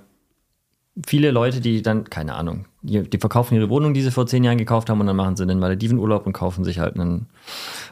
viele 1.06 1.32
Leute, 1.32 1.60
die 1.60 1.82
dann, 1.82 2.10
keine 2.10 2.36
Ahnung, 2.36 2.66
die, 2.82 3.02
die 3.02 3.18
verkaufen 3.18 3.56
ihre 3.56 3.70
Wohnung, 3.70 3.94
die 3.94 4.02
sie 4.02 4.12
vor 4.12 4.28
zehn 4.28 4.44
Jahren 4.44 4.58
gekauft 4.58 4.90
haben 4.90 5.02
und 5.02 5.08
dann 5.08 5.16
machen 5.16 5.36
sie 5.36 5.44
einen 5.44 5.60
Maledivenurlaub 5.60 6.26
und 6.26 6.34
kaufen 6.34 6.64
sich 6.64 6.80
halt 6.80 6.96
einen, 6.96 7.28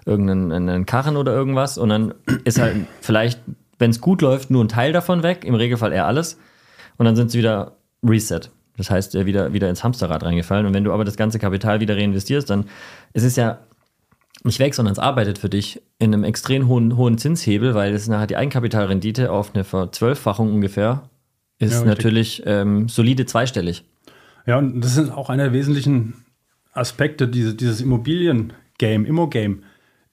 irgendeinen 0.05 0.51
einen 0.51 0.85
Karren 0.85 1.17
oder 1.17 1.33
irgendwas 1.33 1.77
und 1.77 1.89
dann 1.89 2.13
ist 2.43 2.59
halt 2.59 2.85
vielleicht, 3.01 3.39
wenn 3.81 3.91
es 3.91 3.99
gut 3.99 4.21
läuft, 4.21 4.49
nur 4.49 4.63
ein 4.63 4.69
Teil 4.69 4.93
davon 4.93 5.23
weg, 5.23 5.43
im 5.43 5.55
Regelfall 5.55 5.91
eher 5.91 6.05
alles 6.05 6.37
und 6.97 7.05
dann 7.05 7.15
sind 7.15 7.31
sie 7.31 7.39
wieder 7.39 7.73
Reset. 8.03 8.41
Das 8.77 8.89
heißt, 8.89 9.13
wieder, 9.25 9.53
wieder 9.53 9.69
ins 9.69 9.83
Hamsterrad 9.83 10.23
reingefallen. 10.23 10.65
Und 10.65 10.73
wenn 10.73 10.83
du 10.83 10.93
aber 10.93 11.03
das 11.03 11.17
ganze 11.17 11.39
Kapital 11.39 11.81
wieder 11.81 11.97
reinvestierst, 11.97 12.49
dann 12.49 12.65
ist 13.13 13.23
es 13.23 13.35
ja 13.35 13.59
nicht 14.43 14.59
weg, 14.59 14.73
sondern 14.73 14.93
es 14.93 14.99
arbeitet 14.99 15.37
für 15.37 15.49
dich 15.49 15.81
in 15.99 16.13
einem 16.13 16.23
extrem 16.23 16.67
hohen, 16.67 16.97
hohen 16.97 17.17
Zinshebel, 17.17 17.75
weil 17.75 17.93
es 17.93 18.07
nachher 18.07 18.27
die 18.27 18.37
Eigenkapitalrendite 18.37 19.31
auf 19.31 19.53
eine 19.53 19.63
Verzwölffachung 19.63 20.51
ungefähr 20.53 21.03
ist 21.59 21.73
Ja, 21.73 21.85
natürlich 21.85 22.41
ähm, 22.45 22.89
solide 22.89 23.25
zweistellig. 23.27 23.83
Ja, 24.47 24.57
und 24.57 24.81
das 24.81 24.97
ist 24.97 25.11
auch 25.11 25.29
einer 25.29 25.43
der 25.43 25.53
wesentlichen 25.53 26.25
Aspekte 26.73 27.27
diese, 27.27 27.53
dieses 27.53 27.81
Immobilien-Game, 27.81 29.05
Immo-Game, 29.05 29.63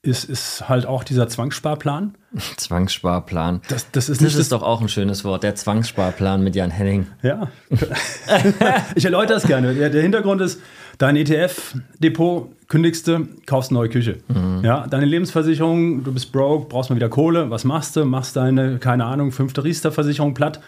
ist, 0.02 0.24
ist 0.24 0.68
halt 0.68 0.86
auch 0.86 1.02
dieser 1.02 1.28
Zwangssparplan. 1.28 2.14
Zwangssparplan. 2.56 3.62
Das, 3.68 3.90
das 3.90 4.08
ist, 4.08 4.22
Das 4.22 4.36
ist 4.36 4.52
doch 4.52 4.62
auch 4.62 4.80
ein 4.80 4.88
schönes 4.88 5.24
Wort, 5.24 5.42
der 5.42 5.54
Zwangssparplan 5.54 6.42
mit 6.42 6.54
Jan 6.54 6.70
Henning. 6.70 7.06
Ja. 7.22 7.48
ich 8.94 9.04
erläutere 9.04 9.38
es 9.38 9.44
gerne. 9.44 9.74
Der, 9.74 10.02
Hintergrund 10.02 10.40
ist, 10.40 10.60
dein 10.98 11.16
ETF-Depot 11.16 12.48
kündigst 12.68 13.08
du, 13.08 13.26
kaufst 13.46 13.70
eine 13.70 13.80
neue 13.80 13.88
Küche. 13.88 14.18
Ja, 14.62 14.86
deine 14.86 15.06
Lebensversicherung, 15.06 16.04
du 16.04 16.12
bist 16.12 16.30
broke, 16.32 16.68
brauchst 16.68 16.90
mal 16.90 16.96
wieder 16.96 17.08
Kohle. 17.08 17.50
Was 17.50 17.64
machst 17.64 17.96
du? 17.96 18.04
Machst 18.04 18.36
deine, 18.36 18.78
keine 18.78 19.04
Ahnung, 19.06 19.32
fünfte 19.32 19.64
Riester-Versicherung 19.64 20.34
platt, 20.34 20.60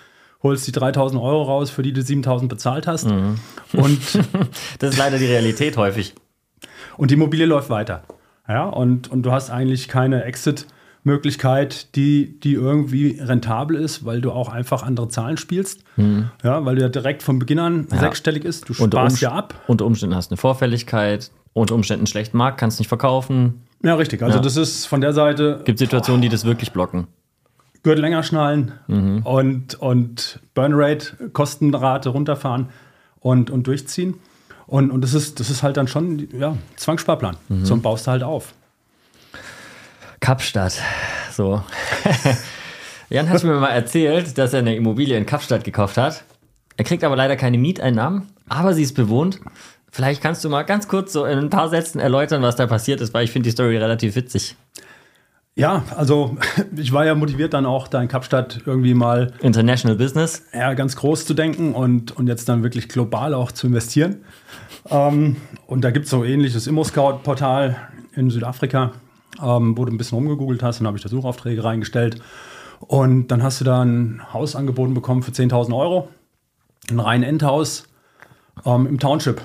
holst 0.42 0.66
die 0.66 0.72
3000 0.72 1.20
Euro 1.22 1.42
raus, 1.42 1.70
für 1.70 1.82
die 1.82 1.92
du 1.92 2.02
7000 2.02 2.48
bezahlt 2.48 2.86
hast. 2.86 3.04
Und, 3.06 3.38
Das 4.78 4.90
ist 4.90 4.98
leider 4.98 5.18
die 5.18 5.26
Realität 5.26 5.76
häufig. 5.76 6.14
und 6.96 7.10
die 7.10 7.14
Immobilie 7.14 7.46
läuft 7.46 7.70
weiter. 7.70 8.02
Ja, 8.48 8.64
und, 8.64 9.10
und 9.10 9.22
du 9.22 9.30
hast 9.32 9.50
eigentlich 9.50 9.88
keine 9.88 10.24
Exit-Möglichkeit, 10.24 11.94
die, 11.94 12.38
die 12.40 12.54
irgendwie 12.54 13.18
rentabel 13.20 13.76
ist, 13.76 14.04
weil 14.04 14.20
du 14.20 14.32
auch 14.32 14.48
einfach 14.48 14.82
andere 14.82 15.08
Zahlen 15.08 15.36
spielst. 15.36 15.84
Ja, 16.42 16.64
weil 16.64 16.76
du 16.76 16.82
ja 16.82 16.88
direkt 16.88 17.22
von 17.22 17.38
Beginn 17.38 17.58
an 17.58 17.86
sechsstellig 17.88 18.44
ist. 18.44 18.68
Du 18.68 18.74
sparst 18.74 18.94
Umst- 18.94 19.20
ja 19.22 19.32
ab. 19.32 19.54
unter 19.66 19.84
Umständen 19.86 20.14
hast 20.16 20.30
du 20.30 20.34
eine 20.34 20.38
Vorfälligkeit, 20.38 21.30
unter 21.52 21.74
Umständen 21.74 22.00
einen 22.00 22.06
schlechten 22.06 22.36
Markt, 22.38 22.58
kannst 22.58 22.78
nicht 22.78 22.88
verkaufen. 22.88 23.62
Ja, 23.82 23.94
richtig. 23.94 24.22
Also 24.22 24.38
Ja. 24.38 24.42
das 24.42 24.56
ist 24.56 24.86
von 24.86 25.00
der 25.00 25.12
Seite 25.12 25.60
Gibt 25.64 25.78
Situationen, 25.78 26.22
die 26.22 26.28
das 26.28 26.44
wirklich 26.44 26.72
blocken. 26.72 27.06
Gürtel 27.82 28.02
länger 28.02 28.22
schnallen 28.22 28.72
und, 29.24 29.74
und 29.76 30.40
Burnrate, 30.54 31.30
Kostenrate 31.32 32.10
runterfahren 32.10 32.68
und, 33.20 33.48
und 33.50 33.66
durchziehen. 33.66 34.14
Und, 34.70 34.92
und 34.92 35.00
das, 35.02 35.14
ist, 35.14 35.40
das 35.40 35.50
ist 35.50 35.64
halt 35.64 35.76
dann 35.76 35.88
schon 35.88 36.28
ja, 36.32 36.56
Zwangssparplan. 36.76 37.36
So 37.64 37.74
und 37.74 37.82
baust 37.82 38.06
du 38.06 38.12
halt 38.12 38.22
auf. 38.22 38.54
Kapstadt. 40.20 40.80
So. 41.32 41.64
Jan 43.10 43.28
hat 43.28 43.42
mir 43.42 43.58
mal 43.58 43.70
erzählt, 43.70 44.38
dass 44.38 44.52
er 44.52 44.60
eine 44.60 44.76
Immobilie 44.76 45.16
in 45.18 45.26
Kapstadt 45.26 45.64
gekauft 45.64 45.96
hat. 45.96 46.22
Er 46.76 46.84
kriegt 46.84 47.02
aber 47.02 47.16
leider 47.16 47.34
keine 47.34 47.58
Mieteinnahmen, 47.58 48.28
aber 48.48 48.72
sie 48.72 48.84
ist 48.84 48.94
bewohnt. 48.94 49.40
Vielleicht 49.90 50.22
kannst 50.22 50.44
du 50.44 50.48
mal 50.48 50.62
ganz 50.62 50.86
kurz 50.86 51.12
so 51.12 51.24
in 51.24 51.36
ein 51.36 51.50
paar 51.50 51.68
Sätzen 51.68 51.98
erläutern, 51.98 52.42
was 52.42 52.54
da 52.54 52.68
passiert 52.68 53.00
ist, 53.00 53.12
weil 53.12 53.24
ich 53.24 53.32
finde 53.32 53.48
die 53.48 53.52
Story 53.52 53.76
relativ 53.76 54.14
witzig. 54.14 54.54
Ja, 55.60 55.84
also 55.94 56.38
ich 56.76 56.90
war 56.94 57.04
ja 57.04 57.14
motiviert 57.14 57.52
dann 57.52 57.66
auch 57.66 57.86
da 57.86 58.00
in 58.00 58.08
Kapstadt 58.08 58.62
irgendwie 58.64 58.94
mal 58.94 59.34
International 59.42 59.94
Business. 59.94 60.42
ja, 60.54 60.72
ganz 60.72 60.96
groß 60.96 61.26
zu 61.26 61.34
denken 61.34 61.74
und, 61.74 62.16
und 62.16 62.28
jetzt 62.28 62.48
dann 62.48 62.62
wirklich 62.62 62.88
global 62.88 63.34
auch 63.34 63.52
zu 63.52 63.66
investieren. 63.66 64.24
Ähm, 64.88 65.36
und 65.66 65.84
da 65.84 65.90
gibt 65.90 66.06
es 66.06 66.10
so 66.10 66.24
ähnliches 66.24 66.66
Immo-Scout-Portal 66.66 67.76
in 68.14 68.30
Südafrika, 68.30 68.92
ähm, 69.42 69.76
wo 69.76 69.84
du 69.84 69.92
ein 69.92 69.98
bisschen 69.98 70.16
rumgegoogelt 70.16 70.62
hast 70.62 70.80
und 70.80 70.86
habe 70.86 70.96
ich 70.96 71.02
da 71.02 71.10
Suchaufträge 71.10 71.62
reingestellt. 71.62 72.22
Und 72.78 73.28
dann 73.28 73.42
hast 73.42 73.60
du 73.60 73.66
da 73.66 73.82
ein 73.82 74.22
Haus 74.32 74.56
angeboten 74.56 74.94
bekommen 74.94 75.22
für 75.22 75.32
10.000 75.32 75.76
Euro. 75.76 76.08
Ein 76.90 77.00
rein 77.00 77.22
Endhaus 77.22 77.84
ähm, 78.64 78.86
im 78.86 78.98
Township. 78.98 79.42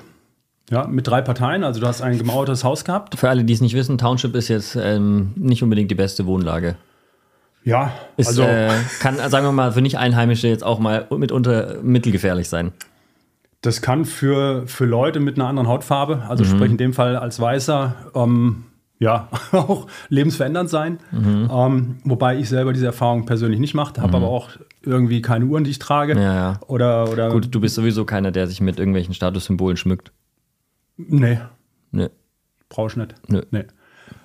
Ja, 0.70 0.86
mit 0.86 1.06
drei 1.06 1.22
Parteien. 1.22 1.62
Also 1.62 1.80
du 1.80 1.86
hast 1.86 2.02
ein 2.02 2.18
gemauertes 2.18 2.64
Haus 2.64 2.84
gehabt. 2.84 3.18
Für 3.18 3.28
alle, 3.28 3.44
die 3.44 3.52
es 3.52 3.60
nicht 3.60 3.74
wissen, 3.74 3.98
Township 3.98 4.34
ist 4.34 4.48
jetzt 4.48 4.76
ähm, 4.76 5.32
nicht 5.36 5.62
unbedingt 5.62 5.90
die 5.90 5.94
beste 5.94 6.26
Wohnlage. 6.26 6.76
Ja, 7.62 7.92
Ist, 8.16 8.28
also 8.28 8.42
äh, 8.42 8.70
kann, 9.00 9.16
sagen 9.16 9.44
wir 9.44 9.52
mal, 9.52 9.72
für 9.72 9.80
Nicht-Einheimische 9.80 10.46
jetzt 10.46 10.62
auch 10.64 10.78
mal 10.78 11.06
mitunter 11.10 11.78
mittelgefährlich 11.82 12.48
sein. 12.48 12.72
Das 13.60 13.82
kann 13.82 14.04
für, 14.04 14.68
für 14.68 14.84
Leute 14.84 15.18
mit 15.18 15.36
einer 15.36 15.48
anderen 15.48 15.66
Hautfarbe, 15.66 16.22
also 16.28 16.44
sprich 16.44 16.70
in 16.70 16.76
dem 16.76 16.92
Fall 16.92 17.16
als 17.16 17.40
Weißer, 17.40 17.94
ähm, 18.14 18.66
ja, 19.00 19.28
auch 19.52 19.88
lebensverändernd 20.08 20.70
sein. 20.70 20.98
Ähm, 21.12 21.96
wobei 22.04 22.36
ich 22.38 22.48
selber 22.48 22.72
diese 22.72 22.86
Erfahrung 22.86 23.26
persönlich 23.26 23.58
nicht 23.58 23.74
mache, 23.74 24.00
habe 24.00 24.16
aber 24.16 24.28
auch 24.28 24.50
irgendwie 24.82 25.20
keine 25.20 25.46
Uhren, 25.46 25.64
die 25.64 25.70
ich 25.70 25.80
trage. 25.80 26.14
Ja, 26.14 26.34
ja. 26.34 26.60
Oder, 26.68 27.10
oder 27.10 27.30
Gut, 27.30 27.52
du 27.52 27.60
bist 27.60 27.74
sowieso 27.74 28.04
keiner, 28.04 28.30
der 28.30 28.46
sich 28.46 28.60
mit 28.60 28.78
irgendwelchen 28.78 29.12
Statussymbolen 29.14 29.76
schmückt. 29.76 30.12
Nee, 30.96 31.38
Nö. 31.92 32.08
brauche 32.68 32.88
ich 32.88 32.96
nicht. 32.96 33.14
Nö. 33.28 33.42
Nee. 33.50 33.64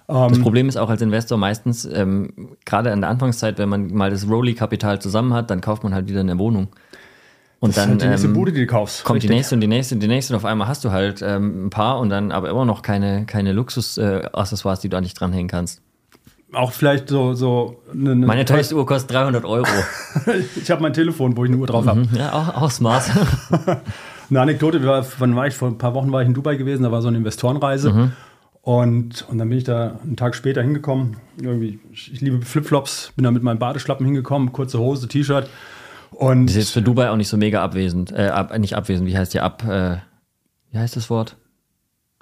Das 0.07 0.39
Problem 0.39 0.67
ist 0.67 0.75
auch 0.75 0.89
als 0.89 1.01
Investor 1.01 1.37
meistens, 1.37 1.85
ähm, 1.85 2.57
gerade 2.65 2.89
in 2.89 2.99
der 2.99 3.09
Anfangszeit, 3.09 3.57
wenn 3.57 3.69
man 3.69 3.93
mal 3.93 4.09
das 4.09 4.27
Rolly-Kapital 4.27 4.99
zusammen 4.99 5.33
hat, 5.33 5.49
dann 5.49 5.61
kauft 5.61 5.83
man 5.83 5.93
halt 5.93 6.09
wieder 6.09 6.19
eine 6.19 6.37
Wohnung. 6.37 6.67
Und 7.61 7.69
Das 7.69 7.77
ist 7.77 7.83
dann 7.83 7.89
halt 7.91 8.01
die 8.01 8.07
nächste 8.07 8.27
ähm, 8.27 8.33
Bude, 8.33 8.51
die 8.51 8.61
du 8.61 8.67
kaufst. 8.67 9.05
kommt 9.05 9.23
die 9.23 9.27
Richtig. 9.27 9.37
nächste 9.37 9.55
und 9.55 9.61
die 9.61 9.67
nächste 9.67 9.95
und 9.95 10.01
die 10.01 10.07
nächste 10.09 10.33
und 10.33 10.37
auf 10.37 10.43
einmal 10.45 10.67
hast 10.67 10.83
du 10.83 10.91
halt 10.91 11.21
ähm, 11.21 11.67
ein 11.67 11.69
paar 11.69 11.97
und 11.99 12.09
dann 12.09 12.33
aber 12.33 12.49
immer 12.49 12.65
noch 12.65 12.81
keine, 12.81 13.25
keine 13.25 13.53
Luxus-Accessoires, 13.53 14.81
die 14.81 14.89
du 14.89 14.97
an 14.97 15.03
dich 15.03 15.13
dranhängen 15.13 15.47
kannst. 15.47 15.81
Auch 16.51 16.73
vielleicht 16.73 17.07
so, 17.07 17.33
so 17.33 17.81
eine, 17.93 18.11
eine 18.11 18.25
Meine 18.25 18.43
teuerste 18.43 18.75
Uhr 18.75 18.85
kostet 18.85 19.11
300 19.11 19.45
Euro. 19.45 19.65
Ich 20.61 20.69
habe 20.71 20.81
mein 20.81 20.91
Telefon, 20.91 21.37
wo 21.37 21.45
ich 21.45 21.51
eine 21.51 21.57
Uhr 21.57 21.67
drauf 21.67 21.85
habe. 21.87 22.05
ja, 22.17 22.33
auch, 22.33 22.63
auch 22.63 22.71
smart. 22.71 23.09
Eine 24.31 24.41
Anekdote, 24.41 24.83
war, 24.85 25.05
wann 25.19 25.35
war 25.35 25.45
ich? 25.45 25.53
Vor 25.53 25.67
ein 25.67 25.77
paar 25.77 25.93
Wochen 25.93 26.11
war 26.11 26.21
ich 26.21 26.27
in 26.27 26.33
Dubai 26.33 26.55
gewesen, 26.55 26.83
da 26.83 26.91
war 26.91 27.01
so 27.01 27.09
eine 27.09 27.17
Investorenreise. 27.17 28.11
Und, 28.63 29.25
und 29.27 29.37
dann 29.37 29.49
bin 29.49 29.57
ich 29.57 29.63
da 29.65 29.99
einen 30.03 30.15
Tag 30.15 30.35
später 30.35 30.61
hingekommen. 30.61 31.17
Irgendwie, 31.41 31.79
ich, 31.91 32.13
ich 32.13 32.21
liebe 32.21 32.43
Flipflops, 32.45 33.11
bin 33.15 33.23
da 33.23 33.31
mit 33.31 33.43
meinem 33.43 33.59
Badeschlappen 33.59 34.05
hingekommen, 34.05 34.51
kurze 34.53 34.79
Hose, 34.79 35.07
T-Shirt. 35.07 35.49
Und 36.11 36.45
Das 36.47 36.55
ist 36.55 36.63
jetzt 36.63 36.71
für 36.71 36.81
Dubai 36.81 37.09
auch 37.09 37.15
nicht 37.17 37.27
so 37.27 37.37
mega 37.37 37.61
abwesend. 37.63 38.11
Äh, 38.11 38.27
ab, 38.27 38.57
nicht 38.57 38.75
abwesend, 38.75 39.07
wie 39.07 39.17
heißt 39.17 39.33
die 39.33 39.39
ab? 39.39 39.63
Äh, 39.67 39.97
wie 40.71 40.77
heißt 40.77 40.95
das 40.95 41.09
Wort? 41.09 41.35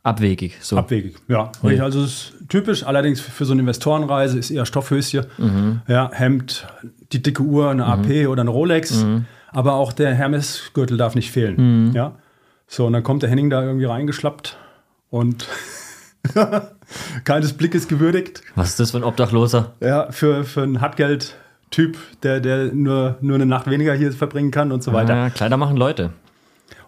Abwegig. 0.02 0.58
So. 0.62 0.78
abwegig, 0.78 1.18
ja. 1.28 1.52
Also 1.82 2.02
es 2.02 2.12
ist 2.12 2.34
typisch, 2.48 2.84
allerdings 2.86 3.20
für, 3.20 3.32
für 3.32 3.46
so 3.46 3.52
eine 3.52 3.62
Investorenreise 3.62 4.40
ist 4.40 4.50
eher 4.50 4.66
Stoffhöschen, 4.66 5.26
ja, 5.88 6.10
Hemd, 6.14 6.66
die 7.12 7.22
dicke 7.22 7.44
Uhr, 7.44 7.70
eine 7.70 7.86
AP 7.86 8.28
oder 8.28 8.42
eine 8.42 8.50
Rolex. 8.50 9.06
Aber 9.52 9.74
auch 9.74 9.94
der 9.94 10.14
Hermes-Gürtel 10.14 10.98
darf 10.98 11.16
nicht 11.16 11.32
fehlen. 11.32 11.92
Ja. 11.94 12.16
So, 12.68 12.86
und 12.86 12.94
dann 12.94 13.04
kommt 13.04 13.24
der 13.24 13.30
Henning 13.30 13.50
da 13.50 13.64
irgendwie 13.64 13.86
reingeschlappt 13.86 14.58
und 15.10 15.48
keines 17.24 17.54
Blickes 17.54 17.88
gewürdigt. 17.88 18.42
Was 18.56 18.70
ist 18.70 18.80
das 18.80 18.92
für 18.92 18.98
ein 18.98 19.04
Obdachloser? 19.04 19.74
Ja, 19.80 20.12
für, 20.12 20.44
für 20.44 20.62
einen 20.64 20.82
Hartgeld-Typ, 20.82 21.98
der, 22.22 22.40
der 22.40 22.74
nur, 22.74 23.18
nur 23.22 23.36
eine 23.36 23.46
Nacht 23.46 23.70
weniger 23.70 23.94
hier 23.94 24.12
verbringen 24.12 24.52
kann 24.52 24.72
und 24.72 24.84
so 24.84 24.94
weiter. 24.94 25.16
Ja, 25.16 25.30
Kleider 25.30 25.58
machen 25.58 25.78
Leute. 25.78 26.12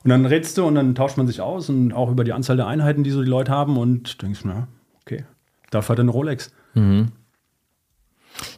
Und 0.03 0.09
dann 0.09 0.25
redst 0.25 0.57
du 0.57 0.65
und 0.65 0.75
dann 0.75 0.95
tauscht 0.95 1.17
man 1.17 1.27
sich 1.27 1.41
aus 1.41 1.69
und 1.69 1.93
auch 1.93 2.09
über 2.09 2.23
die 2.23 2.33
Anzahl 2.33 2.57
der 2.57 2.67
Einheiten, 2.67 3.03
die 3.03 3.11
so 3.11 3.23
die 3.23 3.29
Leute 3.29 3.51
haben 3.51 3.77
und 3.77 4.21
denkst, 4.21 4.41
na, 4.43 4.67
okay, 5.01 5.25
dafür 5.69 5.93
hat 5.93 5.99
er 5.99 6.03
eine 6.03 6.11
Rolex. 6.11 6.51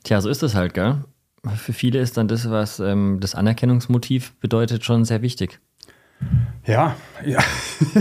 Tja, 0.04 0.22
so 0.22 0.30
ist 0.30 0.44
es 0.44 0.56
halt, 0.56 0.74
gell? 0.74 1.04
Für 1.56 1.74
viele 1.74 2.00
ist 2.00 2.18
dann 2.18 2.28
das, 2.28 2.50
was 2.50 2.80
ähm, 2.80 3.18
das 3.20 3.36
Anerkennungsmotiv 3.36 4.34
bedeutet, 4.40 4.86
schon 4.86 5.04
sehr 5.04 5.22
wichtig. 5.22 5.60
Ja, 6.66 6.96
ja. 7.26 7.40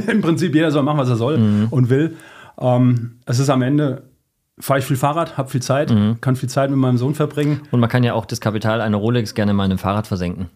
im 0.08 0.20
Prinzip 0.20 0.54
jeder 0.54 0.70
soll 0.70 0.84
machen, 0.84 0.98
was 0.98 1.08
er 1.08 1.16
soll 1.16 1.68
und 1.70 1.90
will. 1.90 2.16
Ähm, 2.58 3.18
es 3.26 3.40
ist 3.40 3.50
am 3.50 3.62
Ende, 3.62 4.04
fahre 4.60 4.78
ich 4.78 4.84
viel 4.84 4.96
Fahrrad, 4.96 5.36
habe 5.36 5.50
viel 5.50 5.62
Zeit, 5.62 5.92
kann 6.20 6.36
viel 6.36 6.48
Zeit 6.48 6.70
mit 6.70 6.78
meinem 6.78 6.98
Sohn 6.98 7.14
verbringen. 7.14 7.62
Und 7.72 7.80
man 7.80 7.88
kann 7.88 8.04
ja 8.04 8.14
auch 8.14 8.26
das 8.26 8.40
Kapital 8.40 8.80
einer 8.80 8.96
Rolex 8.96 9.34
gerne 9.34 9.54
mal 9.54 9.64
in 9.64 9.72
einem 9.72 9.78
Fahrrad 9.78 10.06
versenken. 10.06 10.48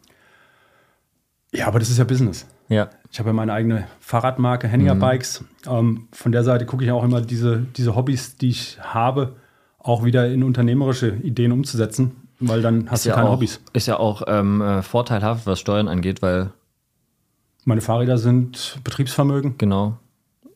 Ja, 1.52 1.66
aber 1.66 1.78
das 1.78 1.90
ist 1.90 1.98
ja 1.98 2.04
Business. 2.04 2.46
Ja. 2.68 2.90
Ich 3.10 3.18
habe 3.18 3.30
ja 3.30 3.32
meine 3.32 3.52
eigene 3.52 3.86
Fahrradmarke, 4.00 4.68
Henninger 4.68 4.94
Bikes. 4.94 5.44
Ähm, 5.66 6.08
von 6.12 6.32
der 6.32 6.44
Seite 6.44 6.66
gucke 6.66 6.84
ich 6.84 6.90
auch 6.90 7.02
immer 7.02 7.20
diese, 7.20 7.66
diese 7.76 7.96
Hobbys, 7.96 8.36
die 8.36 8.50
ich 8.50 8.78
habe, 8.80 9.36
auch 9.78 10.04
wieder 10.04 10.28
in 10.28 10.42
unternehmerische 10.42 11.08
Ideen 11.22 11.52
umzusetzen, 11.52 12.25
weil 12.40 12.62
dann 12.62 12.90
hast 12.90 13.00
Ist 13.00 13.06
du 13.06 13.10
ja 13.10 13.14
keine 13.16 13.28
auch, 13.28 13.32
Hobbys. 13.34 13.60
ist 13.72 13.86
ja 13.86 13.98
auch 13.98 14.22
ähm, 14.26 14.60
äh, 14.60 14.82
vorteilhaft, 14.82 15.46
was 15.46 15.58
Steuern 15.60 15.88
angeht, 15.88 16.22
weil 16.22 16.50
Meine 17.64 17.80
Fahrräder 17.80 18.18
sind 18.18 18.78
Betriebsvermögen. 18.84 19.54
genau. 19.58 19.96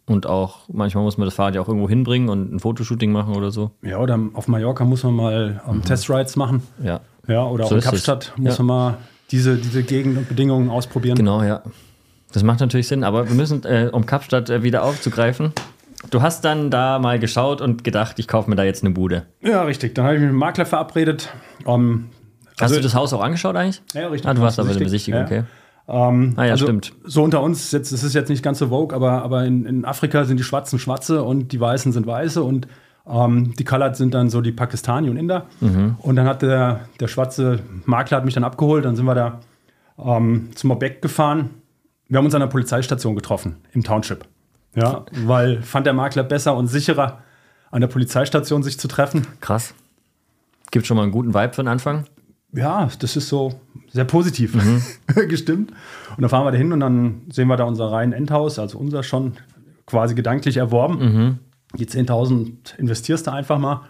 Und 0.07 0.27
auch 0.27 0.61
manchmal 0.73 1.05
muss 1.05 1.19
man 1.19 1.27
das 1.27 1.35
Fahrrad 1.35 1.55
ja 1.55 1.61
auch 1.61 1.69
irgendwo 1.69 1.89
hinbringen 1.89 2.29
und 2.31 2.53
ein 2.53 2.59
Fotoshooting 2.59 3.13
machen 3.13 3.37
oder 3.37 3.53
so. 3.53 3.71
Ja, 3.83 3.99
oder 3.99 4.19
auf 4.35 4.49
Mallorca 4.49 4.85
muss 4.85 5.05
man 5.05 5.15
mal 5.15 5.61
ähm, 5.69 5.85
Testrides 5.85 6.35
machen. 6.35 6.63
Ja. 6.83 7.01
Ja, 7.29 7.45
oder 7.45 7.65
So 7.65 7.69
auch 7.69 7.73
in 7.73 7.79
ist 7.79 7.85
es. 7.85 7.91
Kapstadt 7.93 8.33
muss 8.37 8.59
Ja. 8.59 8.65
man 8.65 8.77
mal 8.91 8.97
diese, 9.31 9.57
diese 9.57 9.85
Gegend 9.85 10.19
und 10.19 10.29
Bedingungen 10.29 10.69
ausprobieren. 10.69 11.17
Genau, 11.17 11.45
ja. 11.45 11.63
Das 12.33 12.43
macht 12.43 12.59
natürlich 12.59 12.89
Sinn, 12.89 13.05
aber 13.05 13.29
wir 13.29 13.37
müssen, 13.37 13.63
äh, 13.65 13.89
um 13.93 14.05
Kapstadt 14.05 14.51
äh, 14.51 14.65
wieder 14.65 14.83
aufzugreifen. 14.83 15.53
Du 16.11 16.23
hast 16.23 16.45
dann 16.45 16.71
da 16.71 16.99
mal 16.99 17.19
geschaut 17.19 17.61
und 17.61 17.85
gedacht, 17.85 18.19
ich 18.19 18.27
kaufe 18.27 18.49
mir 18.49 18.57
da 18.57 18.65
jetzt 18.65 18.83
eine 18.83 18.93
Bude. 18.93 19.27
Ja, 19.43 19.63
richtig. 19.65 19.95
Dann 19.95 20.05
habe 20.07 20.15
ich 20.15 20.21
mich 20.21 20.29
mit 20.29 20.35
dem 20.35 20.39
Makler 20.39 20.67
verabredet. 20.67 21.29
Ähm, 21.67 22.07
Hast 22.53 22.63
also- 22.63 22.77
du 22.77 22.81
das 22.83 22.95
Haus 22.95 23.13
auch 23.13 23.23
angeschaut 23.23 23.57
eigentlich? 23.57 23.83
Ja, 23.95 24.09
richtig. 24.09 24.29
Ah, 24.29 24.35
du 24.35 24.41
warst 24.41 24.59
aber 24.59 24.69
bei 24.69 24.75
der 24.75 24.85
Besichtigung, 24.85 25.21
ja. 25.21 25.27
okay. 25.27 25.43
Ähm, 25.89 26.35
Ah 26.37 26.45
ja, 26.45 26.53
also, 26.53 26.67
stimmt. 26.67 26.93
So 27.05 27.23
unter 27.23 27.43
uns, 27.43 27.73
jetzt, 27.73 27.93
das 27.93 28.03
ist 28.03 28.15
jetzt 28.15 28.29
nicht 28.29 28.43
ganz 28.43 28.59
so 28.59 28.69
vogue, 28.69 28.95
aber, 28.95 29.23
aber 29.23 29.45
in, 29.45 29.65
in 29.67 29.85
Afrika 29.85 30.25
sind 30.25 30.37
die 30.39 30.45
Schwarzen 30.45 30.79
Schwarze 30.79 31.23
und 31.23 31.53
die 31.53 31.61
Weißen 31.61 31.93
sind 31.93 32.07
Weiße 32.07 32.43
und 32.43 32.69
ähm, 33.09 33.55
die 33.59 33.65
Colored 33.65 33.97
sind 33.97 34.15
dann 34.15 34.31
so 34.31 34.41
die 34.41 34.53
Pakistani 34.53 35.11
und 35.11 35.17
Inder. 35.17 35.47
Mhm. 35.61 35.97
Und 35.99 36.17
dann 36.17 36.27
hat 36.27 36.43
der, 36.43 36.81
der 37.01 37.09
schwarze 37.09 37.61
Makler 37.87 38.19
hat 38.19 38.25
mich 38.25 38.35
dann 38.35 38.45
abgeholt, 38.45 38.85
dann 38.85 38.95
sind 38.95 39.05
wir 39.07 39.15
da 39.15 39.41
ähm, 39.99 40.51
zum 40.55 40.71
Objekt 40.71 41.03
gefahren, 41.03 41.51
wir 42.09 42.19
haben 42.19 42.25
uns 42.25 42.35
an 42.35 42.41
der 42.41 42.49
Polizeistation 42.49 43.15
getroffen 43.15 43.57
im 43.73 43.83
Township. 43.85 44.27
Ja, 44.75 45.05
weil 45.25 45.63
fand 45.63 45.87
der 45.87 45.93
Makler 45.93 46.23
besser 46.23 46.57
und 46.57 46.69
sicherer, 46.69 47.23
an 47.71 47.81
der 47.81 47.89
Polizeistation 47.89 48.63
sich 48.63 48.79
zu 48.79 48.89
treffen. 48.89 49.27
Krass. 49.41 49.75
Gibt 50.71 50.87
schon 50.87 50.97
mal 50.97 51.05
einen 51.05 51.13
guten 51.13 51.35
Vibe 51.35 51.53
für 51.53 51.63
den 51.63 51.69
Anfang? 51.69 52.05
Ja, 52.53 52.89
das 52.99 53.17
ist 53.17 53.29
so 53.29 53.61
sehr 53.93 54.05
positiv 54.05 54.57
gestimmt. 55.29 55.71
Und 56.17 56.21
dann 56.23 56.29
fahren 56.31 56.45
wir 56.45 56.53
da 56.53 56.59
hin 56.59 56.73
und 56.73 56.81
dann 56.81 57.23
sehen 57.31 57.49
wir 57.49 57.57
da 57.57 57.65
unser 57.65 57.91
rein 57.93 58.13
Endhaus, 58.13 58.59
also 58.59 58.79
unser 58.79 59.03
schon 59.03 59.35
quasi 59.87 60.15
gedanklich 60.15 60.57
erworben. 60.57 61.39
Die 61.77 61.87
10.000 61.87 62.77
investierst 62.79 63.27
du 63.29 63.33
einfach 63.33 63.59
mal. 63.59 63.75
Und 63.75 63.85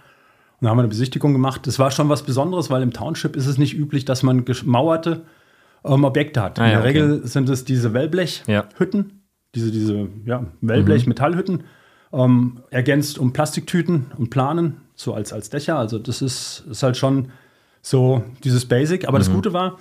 dann 0.61 0.69
haben 0.69 0.77
wir 0.77 0.81
eine 0.83 0.89
Besichtigung 0.89 1.33
gemacht. 1.33 1.65
Das 1.65 1.79
war 1.79 1.89
schon 1.89 2.09
was 2.09 2.21
Besonderes, 2.23 2.69
weil 2.69 2.83
im 2.83 2.93
Township 2.93 3.35
ist 3.35 3.47
es 3.47 3.57
nicht 3.57 3.75
üblich, 3.75 4.05
dass 4.05 4.21
man 4.21 4.45
gemauerte 4.45 5.25
ähm, 5.83 6.03
Objekte 6.03 6.41
hat. 6.43 6.59
Ah, 6.59 6.65
In 6.65 6.71
ja, 6.71 6.81
der 6.81 6.89
okay. 6.89 7.01
Regel 7.01 7.27
sind 7.27 7.49
es 7.49 7.65
diese 7.65 7.93
Wellblechhütten, 7.93 9.20
diese, 9.55 9.71
diese 9.71 10.07
ja, 10.25 10.45
Wellblech-Metallhütten, 10.61 11.63
ähm, 12.13 12.61
ergänzt 12.69 13.19
um 13.19 13.33
Plastiktüten 13.33 14.11
und 14.17 14.29
Planen, 14.29 14.81
so 14.95 15.13
als, 15.13 15.33
als 15.33 15.49
Dächer. 15.49 15.77
Also 15.77 15.99
das 15.99 16.21
ist, 16.21 16.65
ist 16.69 16.83
halt 16.83 16.97
schon 16.97 17.29
so 17.81 18.23
dieses 18.43 18.65
Basic. 18.65 19.07
Aber 19.07 19.17
das 19.17 19.31
Gute 19.31 19.53
war, 19.53 19.77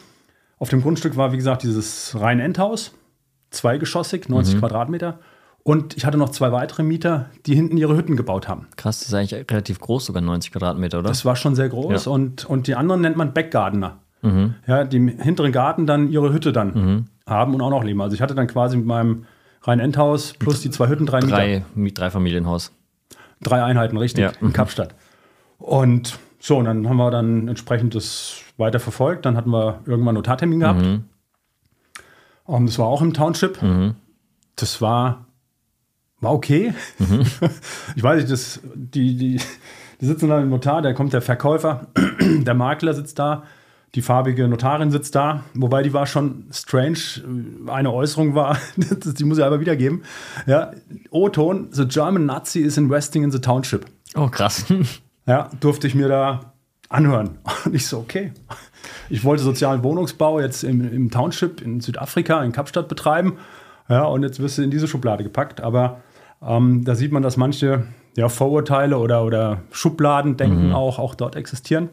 auf 0.59 0.69
dem 0.69 0.83
Grundstück 0.83 1.17
war, 1.17 1.33
wie 1.33 1.37
gesagt, 1.37 1.63
dieses 1.63 2.19
rein 2.19 2.41
Endhaus, 2.41 2.93
zweigeschossig, 3.51 4.29
90 4.29 4.59
Quadratmeter. 4.59 5.19
Und 5.63 5.97
ich 5.97 6.07
hatte 6.07 6.17
noch 6.17 6.31
zwei 6.31 6.53
weitere 6.53 6.83
Mieter, 6.83 7.29
die 7.47 7.55
hinten 7.55 7.77
ihre 7.77 7.97
Hütten 7.97 8.17
gebaut 8.17 8.49
haben. 8.49 8.67
Krass, 8.77 9.01
das 9.01 9.09
ist 9.09 9.15
eigentlich 9.15 9.51
relativ 9.51 9.79
groß, 9.79 10.07
sogar 10.07 10.23
90 10.23 10.53
Quadratmeter, 10.53 11.01
oder? 11.01 11.09
Das 11.09 11.25
war 11.25 11.37
schon 11.37 11.55
sehr 11.55 11.69
groß. 11.69 12.07
Ja. 12.07 12.13
Und, 12.13 12.47
und 12.47 12.67
die 12.67 12.75
anderen 12.75 13.03
nennt 13.03 13.17
man 13.17 13.35
Backgardener. 13.35 13.99
Ja, 14.67 14.85
die 14.85 14.99
im 14.99 15.09
hinteren 15.09 15.51
Garten 15.51 15.87
dann 15.87 16.11
ihre 16.11 16.31
Hütte 16.31 16.53
dann 16.53 17.09
haben 17.27 17.55
und 17.55 17.63
auch 17.63 17.71
noch 17.71 17.85
leben. 17.85 18.03
Also 18.03 18.15
ich 18.15 18.21
hatte 18.21 18.35
dann 18.35 18.49
quasi 18.49 18.77
mit 18.77 18.85
meinem 18.85 19.25
rein 19.63 19.81
Endhaus 19.81 20.33
plus 20.35 20.61
die 20.63 20.71
zwei 20.71 20.89
Hütten, 20.89 21.07
drei, 21.07 21.21
Mieter. 21.21 21.37
Drei, 21.37 21.65
Mi- 21.75 21.93
drei 21.93 22.11
Familienhaus. 22.11 22.73
Drei 23.43 23.63
Einheiten, 23.63 23.97
richtig, 23.97 24.23
Ja. 24.25 24.33
in 24.41 24.53
Kapstadt. 24.53 24.95
Und 25.59 26.19
so, 26.39 26.57
und 26.59 26.65
dann 26.67 26.89
haben 26.89 26.97
wir 26.97 27.11
dann 27.11 27.49
entsprechend 27.49 27.95
das 27.95 28.37
weiter 28.57 28.81
verfolgt. 28.81 29.25
Dann 29.27 29.37
hatten 29.37 29.51
wir 29.51 29.81
irgendwann 29.87 30.11
einen 30.11 30.15
Notartermin 30.17 30.61
gehabt. 30.61 30.83
Und 32.45 32.67
das 32.67 32.79
war 32.79 32.87
auch 32.87 33.03
im 33.03 33.13
Township. 33.15 33.59
Das 34.57 34.81
war, 34.83 35.27
war 36.21 36.33
okay. 36.33 36.75
ich 37.97 38.03
weiß 38.03 38.19
nicht, 38.21 38.31
das, 38.31 38.61
die, 38.75 39.17
die, 39.17 39.41
die 40.01 40.07
sitzen 40.07 40.29
da 40.29 40.41
im 40.41 40.49
Notar, 40.51 40.83
da 40.83 40.93
kommt 40.93 41.13
der 41.13 41.23
Verkäufer, 41.23 41.87
der 42.21 42.55
Makler 42.55 42.95
sitzt 42.95 43.19
da, 43.19 43.45
die 43.95 44.03
farbige 44.03 44.47
Notarin 44.47 44.91
sitzt 44.91 45.15
da, 45.15 45.43
wobei 45.55 45.83
die 45.83 45.93
war 45.93 46.07
schon 46.07 46.45
strange. 46.53 46.99
Eine 47.67 47.93
Äußerung 47.93 48.35
war, 48.35 48.57
die 48.77 49.25
muss 49.25 49.39
ich 49.39 49.45
aber 49.45 49.61
wiedergeben. 49.61 50.05
Ja, 50.47 50.73
O-Ton, 51.11 51.69
the 51.73 51.87
German 51.87 52.27
Nazi 52.27 52.61
is 52.61 52.77
investing 52.77 53.25
in 53.25 53.31
the 53.31 53.41
township. 53.41 53.87
Oh, 54.15 54.29
krass. 54.29 54.65
Ja, 55.27 55.49
durfte 55.61 55.87
ich 55.87 55.95
mir 55.95 56.09
da 56.09 56.55
anhören. 56.89 57.39
Und 57.65 57.75
ich 57.75 57.87
so, 57.87 57.99
okay. 57.99 58.33
Ich 59.11 59.23
wollte 59.23 59.43
sozialen 59.45 59.85
Wohnungsbau 59.85 60.41
jetzt 60.41 60.65
im, 60.65 60.93
im 60.93 61.11
Township 61.11 61.61
in 61.61 61.81
Südafrika, 61.81 62.43
in 62.43 62.51
Kapstadt 62.51 62.89
betreiben. 62.89 63.37
Ja, 63.89 64.05
und 64.05 64.23
jetzt 64.23 64.41
wirst 64.41 64.59
du 64.59 64.63
in 64.63 64.71
diese 64.71 64.89
Schublade 64.89 65.23
gepackt. 65.23 65.61
Aber 65.61 66.01
ähm, 66.43 66.85
da 66.85 66.95
sieht 66.95 67.13
man, 67.13 67.23
dass 67.23 67.37
manche 67.37 67.87
ja, 68.17 68.29
Vorurteile 68.29 68.99
oder, 68.99 69.25
oder 69.25 69.63
Schubladendenken 69.71 70.73
auch, 70.73 70.99
auch 70.99 71.15
dort 71.15 71.37
existieren. 71.37 71.91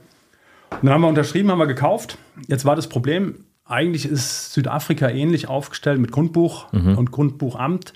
Und 0.72 0.84
dann 0.84 0.94
haben 0.94 1.02
wir 1.02 1.08
unterschrieben, 1.08 1.50
haben 1.52 1.60
wir 1.60 1.68
gekauft. 1.68 2.18
Jetzt 2.48 2.66
war 2.66 2.76
das 2.76 2.88
Problem, 2.88 3.46
eigentlich 3.66 4.06
ist 4.06 4.54
Südafrika 4.54 5.10
ähnlich 5.10 5.48
aufgestellt 5.50 6.00
mit 6.00 6.12
Grundbuch 6.12 6.72
und 6.72 7.12
Grundbuchamt 7.12 7.94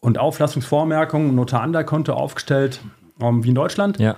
und 0.00 0.18
Auflassungsvormerkungen 0.18 1.30
und 1.30 1.36
Notar-Konto 1.36 2.12
aufgestellt 2.12 2.80
ähm, 3.20 3.44
wie 3.44 3.48
in 3.50 3.54
Deutschland. 3.54 3.98
ja. 3.98 4.16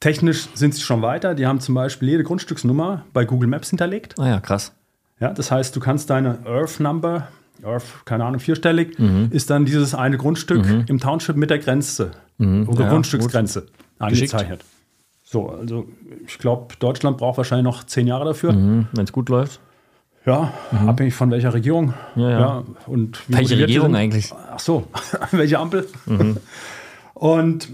Technisch 0.00 0.48
sind 0.54 0.74
sie 0.74 0.80
schon 0.80 1.02
weiter. 1.02 1.34
Die 1.34 1.46
haben 1.46 1.60
zum 1.60 1.74
Beispiel 1.74 2.08
jede 2.08 2.22
Grundstücksnummer 2.24 3.04
bei 3.12 3.26
Google 3.26 3.50
Maps 3.50 3.68
hinterlegt. 3.68 4.18
Ah 4.18 4.28
ja, 4.28 4.40
krass. 4.40 4.72
Ja, 5.20 5.34
das 5.34 5.50
heißt, 5.50 5.76
du 5.76 5.80
kannst 5.80 6.08
deine 6.08 6.38
Earth 6.46 6.80
Number, 6.80 7.28
Earth, 7.62 7.84
keine 8.06 8.24
Ahnung, 8.24 8.40
vierstellig, 8.40 8.96
ist 9.28 9.50
dann 9.50 9.66
dieses 9.66 9.94
eine 9.94 10.16
Grundstück 10.16 10.64
im 10.86 10.98
Township 11.00 11.36
mit 11.36 11.50
der 11.50 11.58
Grenze 11.58 12.12
oder 12.38 12.84
Ja, 12.84 12.88
Grundstücksgrenze 12.88 13.66
angezeichnet. 13.98 14.64
So, 15.32 15.48
also 15.48 15.86
ich 16.26 16.38
glaube, 16.38 16.74
Deutschland 16.80 17.16
braucht 17.18 17.36
wahrscheinlich 17.36 17.62
noch 17.62 17.84
zehn 17.84 18.08
Jahre 18.08 18.24
dafür. 18.24 18.52
Mhm, 18.52 18.88
Wenn 18.92 19.04
es 19.04 19.12
gut 19.12 19.28
läuft. 19.28 19.60
Ja, 20.26 20.52
abhängig 20.88 21.14
von 21.14 21.30
welcher 21.30 21.54
Regierung. 21.54 21.94
Ja, 22.16 22.30
ja. 22.30 22.64
und 22.86 23.20
wie 23.28 23.34
Welche 23.38 23.56
Regierung 23.58 23.94
eigentlich? 23.94 24.32
Ach 24.52 24.58
so, 24.58 24.88
welche 25.30 25.58
Ampel? 25.60 25.86
Und 27.14 27.68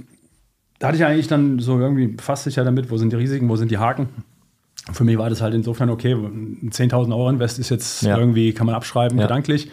da 0.78 0.88
hatte 0.88 0.96
ich 0.98 1.04
eigentlich 1.04 1.28
dann 1.28 1.58
so 1.58 1.78
irgendwie 1.78 2.08
befasst 2.08 2.44
sich 2.44 2.56
ja 2.56 2.64
damit, 2.64 2.90
wo 2.90 2.98
sind 2.98 3.10
die 3.12 3.16
Risiken, 3.16 3.48
wo 3.48 3.56
sind 3.56 3.70
die 3.70 3.78
Haken. 3.78 4.08
Für 4.92 5.04
mich 5.04 5.16
war 5.18 5.30
das 5.30 5.40
halt 5.40 5.54
insofern 5.54 5.88
okay, 5.90 6.12
ein 6.12 6.70
10.000 6.70 7.10
Euro 7.10 7.30
Invest 7.30 7.58
ist 7.58 7.70
jetzt 7.70 8.02
Ja. 8.02 8.18
irgendwie, 8.18 8.52
kann 8.52 8.66
man 8.66 8.74
abschreiben, 8.74 9.18
Ja. 9.18 9.24
gedanklich. 9.26 9.70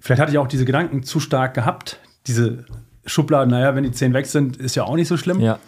Vielleicht 0.00 0.20
hatte 0.22 0.30
ich 0.32 0.38
auch 0.38 0.46
diese 0.46 0.64
Gedanken 0.64 1.02
zu 1.02 1.18
stark 1.20 1.54
gehabt, 1.54 1.98
diese 2.26 2.64
Schubladen, 3.06 3.50
naja, 3.50 3.74
wenn 3.74 3.82
die 3.84 3.90
10 3.92 4.14
weg 4.14 4.26
sind, 4.26 4.56
ist 4.56 4.74
ja 4.76 4.84
auch 4.84 4.94
nicht 4.96 5.08
so 5.08 5.16
schlimm. 5.16 5.40
Ja. 5.40 5.58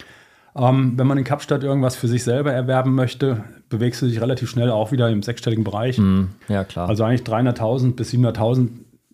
Ähm, 0.56 0.94
wenn 0.96 1.06
man 1.06 1.18
in 1.18 1.24
Kapstadt 1.24 1.62
irgendwas 1.62 1.96
für 1.96 2.08
sich 2.08 2.24
selber 2.24 2.52
erwerben 2.52 2.94
möchte, 2.94 3.44
bewegst 3.68 4.00
du 4.00 4.06
dich 4.06 4.20
relativ 4.20 4.48
schnell 4.48 4.70
auch 4.70 4.90
wieder 4.90 5.10
im 5.10 5.22
sechsstelligen 5.22 5.64
Bereich. 5.64 5.98
Mhm. 5.98 6.30
Ja, 6.48 6.64
klar. 6.64 6.88
Also 6.88 7.04
eigentlich 7.04 7.22
300.000 7.22 7.94
bis 7.94 8.12
700.000 8.12 8.68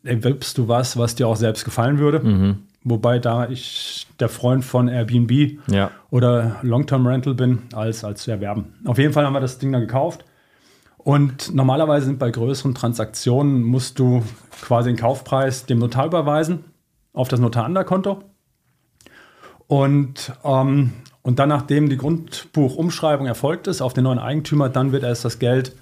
erwirbst 0.05 0.59
du 0.59 0.69
was, 0.69 0.97
was 0.97 1.15
dir 1.15 1.27
auch 1.27 1.37
selbst 1.37 1.65
gefallen 1.65 1.99
würde. 1.99 2.21
Mhm. 2.21 2.59
Wobei 2.85 3.19
da 3.19 3.49
ich 3.49 4.07
der 4.19 4.29
Freund 4.29 4.65
von 4.65 4.89
Airbnb 4.89 5.59
ja. 5.69 5.91
oder 6.11 6.57
Long-Term 6.63 7.07
Rental 7.07 7.35
bin, 7.35 7.63
als, 7.73 8.05
als 8.05 8.23
zu 8.23 8.31
erwerben. 8.31 8.75
Auf 8.85 8.99
jeden 8.99 9.13
Fall 9.13 9.25
haben 9.25 9.35
wir 9.35 9.41
das 9.41 9.59
Ding 9.59 9.73
dann 9.73 9.81
gekauft. 9.81 10.25
Und 10.99 11.55
normalerweise 11.55 12.07
sind 12.07 12.19
bei 12.19 12.31
größeren 12.31 12.75
Transaktionen 12.75 13.63
musst 13.63 13.99
du 13.99 14.23
quasi 14.61 14.91
den 14.91 14.97
Kaufpreis 14.97 15.67
dem 15.67 15.79
Notar 15.79 16.07
überweisen 16.07 16.65
auf 17.13 17.29
das 17.29 17.41
Notar-Konto. 17.41 18.23
Und, 19.67 20.33
ähm, 20.45 20.93
und 21.23 21.39
dann, 21.39 21.49
nachdem 21.49 21.89
die 21.89 21.97
Grundbuchumschreibung 21.97 23.27
erfolgt 23.27 23.67
ist 23.69 23.81
auf 23.81 23.93
den 23.93 24.05
neuen 24.05 24.19
Eigentümer, 24.19 24.69
dann 24.69 24.93
wird 24.93 25.03
erst 25.05 25.25
das 25.25 25.39
Geld 25.39 25.75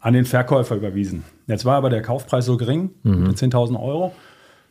an 0.00 0.14
den 0.14 0.24
Verkäufer 0.24 0.76
überwiesen. 0.76 1.24
Jetzt 1.46 1.64
war 1.64 1.76
aber 1.76 1.90
der 1.90 2.02
Kaufpreis 2.02 2.44
so 2.46 2.56
gering, 2.56 2.90
mit 3.02 3.36
10.000 3.36 3.80
Euro, 3.80 4.14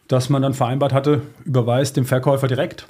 dass 0.08 0.30
man 0.30 0.42
dann 0.42 0.54
vereinbart 0.54 0.94
hatte, 0.94 1.22
überweist 1.44 1.98
dem 1.98 2.06
Verkäufer 2.06 2.48
direkt. 2.48 2.88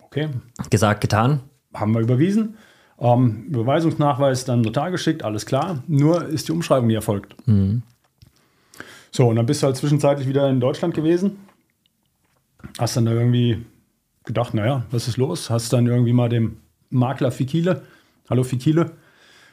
Okay, 0.00 0.28
Gesagt, 0.70 1.00
getan. 1.00 1.40
haben 1.74 1.92
wir 1.92 2.00
überwiesen. 2.00 2.56
Ähm, 2.98 3.44
Überweisungsnachweis 3.48 4.44
dann 4.44 4.62
Notar 4.62 4.90
geschickt, 4.90 5.22
alles 5.22 5.46
klar. 5.46 5.82
Nur 5.86 6.26
ist 6.26 6.48
die 6.48 6.52
Umschreibung 6.52 6.88
nie 6.88 6.94
erfolgt. 6.94 7.36
So, 9.10 9.28
und 9.28 9.36
dann 9.36 9.46
bist 9.46 9.62
du 9.62 9.66
halt 9.66 9.76
zwischenzeitlich 9.76 10.26
wieder 10.28 10.48
in 10.50 10.58
Deutschland 10.60 10.94
gewesen. 10.94 11.38
Hast 12.78 12.96
dann 12.96 13.04
da 13.06 13.12
irgendwie 13.12 13.64
gedacht, 14.28 14.54
naja, 14.54 14.84
was 14.92 15.08
ist 15.08 15.16
los? 15.16 15.50
Hast 15.50 15.72
dann 15.72 15.86
irgendwie 15.88 16.12
mal 16.12 16.28
dem 16.28 16.58
Makler 16.90 17.32
Fikile, 17.32 17.82
hallo 18.30 18.44
Fikile, 18.44 18.92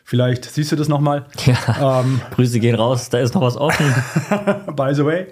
vielleicht 0.03 0.45
siehst 0.45 0.71
du 0.71 0.75
das 0.75 0.87
nochmal. 0.87 1.25
Ja. 1.45 2.01
Ähm, 2.01 2.21
Grüße 2.35 2.59
gehen 2.59 2.75
raus, 2.75 3.09
da 3.09 3.17
ist 3.17 3.33
noch 3.33 3.41
was 3.41 3.57
offen. 3.57 3.85
by 4.75 4.93
the 4.93 5.03
way. 5.03 5.27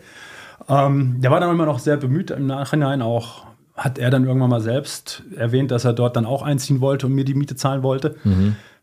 Ähm, 0.68 1.18
der 1.20 1.30
war 1.30 1.40
dann 1.40 1.52
immer 1.52 1.66
noch 1.66 1.78
sehr 1.80 1.98
bemüht 1.98 2.32
im 2.32 2.48
Nachhinein 2.48 3.04
auch. 3.04 3.46
Hat 3.76 3.98
er 3.98 4.12
dann 4.12 4.26
irgendwann 4.26 4.50
mal 4.50 4.62
selbst 4.62 5.24
erwähnt, 5.36 5.72
dass 5.72 5.84
er 5.84 5.94
dort 5.94 6.16
dann 6.16 6.26
auch 6.26 6.42
einziehen 6.44 6.80
wollte 6.80 7.08
und 7.08 7.14
mir 7.14 7.26
die 7.26 7.34
Miete 7.34 7.56
zahlen 7.56 7.82
wollte. 7.82 8.16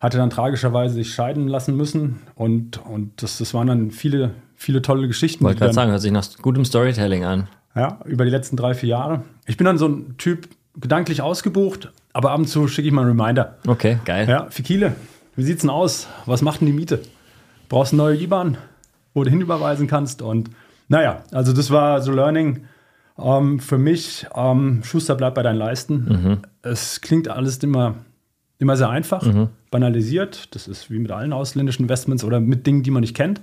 Hatte 0.01 0.19
dann 0.19 0.31
tragischerweise 0.31 0.95
sich 0.95 1.15
scheiden 1.15 1.47
lassen 1.47 1.77
müssen. 1.77 2.23
Und, 2.35 2.85
und 2.85 3.23
das, 3.23 3.39
das 3.39 3.55
waren 3.55 3.69
dann 3.69 3.93
viele, 3.93 4.33
viele 4.57 4.83
tolle 4.83 5.07
Geschichten. 5.07 5.45
Wollte 5.45 5.59
die 5.59 5.61
gerade 5.61 5.75
sagen, 5.75 5.91
hört 5.93 6.01
sich 6.01 6.11
nach 6.11 6.27
gutem 6.43 6.65
Storytelling 6.65 7.25
an. 7.25 7.47
Ja, 7.75 7.99
über 8.05 8.25
die 8.25 8.31
letzten 8.31 8.57
drei, 8.57 8.75
vier 8.75 8.91
Jahre. 8.91 9.23
Ich 9.47 9.57
bin 9.57 9.65
dann 9.65 9.79
so 9.79 9.87
ein 9.87 10.17
Typ, 10.19 10.49
gedanklich 10.79 11.23
ausgebucht, 11.23 11.93
aber 12.13 12.31
ab 12.31 12.39
und 12.39 12.47
zu 12.47 12.69
schicke 12.69 12.89
ich 12.89 12.95
mal 12.95 13.03
einen 13.03 13.19
Reminder. 13.19 13.57
Okay, 13.67 13.99
geil. 14.05 14.29
Ja, 14.29 14.47
Fikile, 14.51 14.95
wie 15.37 15.43
sieht's 15.43 15.63
denn 15.63 15.71
aus? 15.71 16.07
Was 16.27 16.43
macht 16.43 16.61
denn 16.61 16.67
die 16.67 16.73
Miete? 16.73 17.01
Brauchst 17.69 17.93
eine 17.93 18.03
neue 18.03 18.17
IBAN, 18.17 18.57
wo 19.15 19.25
du 19.25 19.31
hinüberweisen 19.31 19.87
kannst? 19.87 20.23
Und 20.23 20.51
naja, 20.89 21.23
also 21.33 21.53
das 21.53 21.71
war 21.71 22.01
so 22.03 22.13
Learning 22.13 22.65
ähm, 23.19 23.61
für 23.61 23.79
mich. 23.79 24.27
Ähm, 24.35 24.83
Schuster 24.85 25.15
bleibt 25.15 25.35
bei 25.35 25.43
deinen 25.43 25.59
Leisten. 25.59 26.41
Es 26.63 27.01
klingt 27.01 27.29
alles 27.29 27.59
immer, 27.59 27.95
immer 28.59 28.77
sehr 28.77 28.89
einfach, 28.89 29.25
banalisiert. 29.71 30.55
Das 30.55 30.67
ist 30.69 30.91
wie 30.91 30.99
mit 30.99 31.11
allen 31.11 31.33
ausländischen 31.33 31.83
Investments 31.83 32.25
oder 32.25 32.41
mit 32.41 32.67
Dingen, 32.67 32.83
die 32.83 32.91
man 32.91 33.03
nicht 33.03 33.15
kennt. 33.15 33.41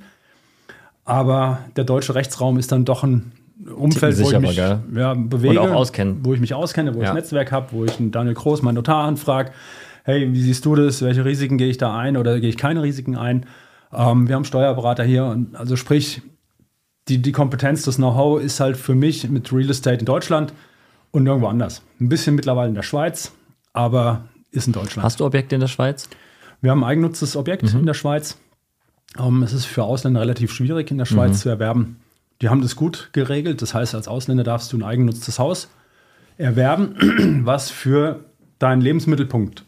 Aber 1.05 1.59
der 1.77 1.85
deutsche 1.85 2.15
Rechtsraum 2.15 2.57
ist 2.57 2.71
dann 2.73 2.83
doch 2.83 3.03
ein 3.03 3.31
Umfeld, 3.65 4.19
wo 4.19 4.31
ich 4.31 4.39
mich 4.39 4.55
ja, 4.55 5.13
bewege. 5.15 5.61
Und 5.61 5.69
auch 5.69 5.75
auskennen. 5.75 6.19
Wo 6.23 6.33
ich 6.33 6.39
mich 6.39 6.53
auskenne, 6.53 6.93
wo 6.93 6.99
ich 6.99 7.05
Ja. 7.05 7.09
ein 7.09 7.15
Netzwerk 7.15 7.51
habe, 7.51 7.67
wo 7.71 7.85
ich 7.85 7.99
einen 7.99 8.11
Daniel 8.11 8.35
Groß, 8.35 8.61
meinen 8.61 8.75
Notar, 8.75 9.05
anfrage. 9.05 9.51
Hey, 10.03 10.31
wie 10.31 10.41
siehst 10.41 10.65
du 10.65 10.75
das? 10.75 11.01
Welche 11.01 11.25
Risiken 11.25 11.57
gehe 11.57 11.69
ich 11.69 11.77
da 11.77 11.97
ein 11.97 12.17
oder 12.17 12.39
gehe 12.39 12.49
ich 12.49 12.57
keine 12.57 12.83
Risiken 12.83 13.15
ein? 13.15 13.45
Ähm, 13.91 14.27
wir 14.27 14.35
haben 14.35 14.45
Steuerberater 14.45 15.03
hier. 15.03 15.25
Und 15.25 15.55
also 15.55 15.75
sprich, 15.75 16.21
die, 17.07 17.21
die 17.21 17.31
Kompetenz, 17.31 17.83
das 17.83 17.95
Know-how 17.95 18.41
ist 18.41 18.59
halt 18.59 18.77
für 18.77 18.95
mich 18.95 19.29
mit 19.29 19.51
Real 19.51 19.69
Estate 19.69 19.99
in 19.99 20.05
Deutschland 20.05 20.53
und 21.11 21.23
nirgendwo 21.23 21.47
anders. 21.47 21.81
Ein 21.99 22.09
bisschen 22.09 22.35
mittlerweile 22.35 22.69
in 22.69 22.75
der 22.75 22.83
Schweiz, 22.83 23.31
aber 23.73 24.25
ist 24.51 24.67
in 24.67 24.73
Deutschland. 24.73 25.03
Hast 25.03 25.19
du 25.19 25.25
Objekte 25.25 25.55
in 25.55 25.61
der 25.61 25.67
Schweiz? 25.67 26.09
Wir 26.61 26.71
haben 26.71 26.83
ein 26.83 26.89
eigennutztes 26.89 27.35
Objekt 27.35 27.73
in 27.73 27.85
der 27.85 27.93
Schweiz. 27.93 28.37
Ähm, 29.19 29.43
es 29.43 29.53
ist 29.53 29.65
für 29.65 29.83
Ausländer 29.83 30.21
relativ 30.21 30.51
schwierig 30.51 30.91
in 30.91 30.97
der 30.97 31.05
Schweiz 31.05 31.41
zu 31.41 31.49
erwerben. 31.49 31.97
Die 32.41 32.49
haben 32.49 32.61
das 32.61 32.75
gut 32.75 33.09
geregelt. 33.13 33.61
Das 33.61 33.73
heißt, 33.73 33.95
als 33.95 34.07
Ausländer 34.07 34.43
darfst 34.43 34.71
du 34.73 34.77
ein 34.77 34.83
eigennutztes 34.83 35.39
Haus 35.39 35.69
erwerben, 36.37 37.41
was 37.45 37.69
für 37.69 38.19
deinen 38.59 38.81
Lebensmittelpunkt 38.81 39.63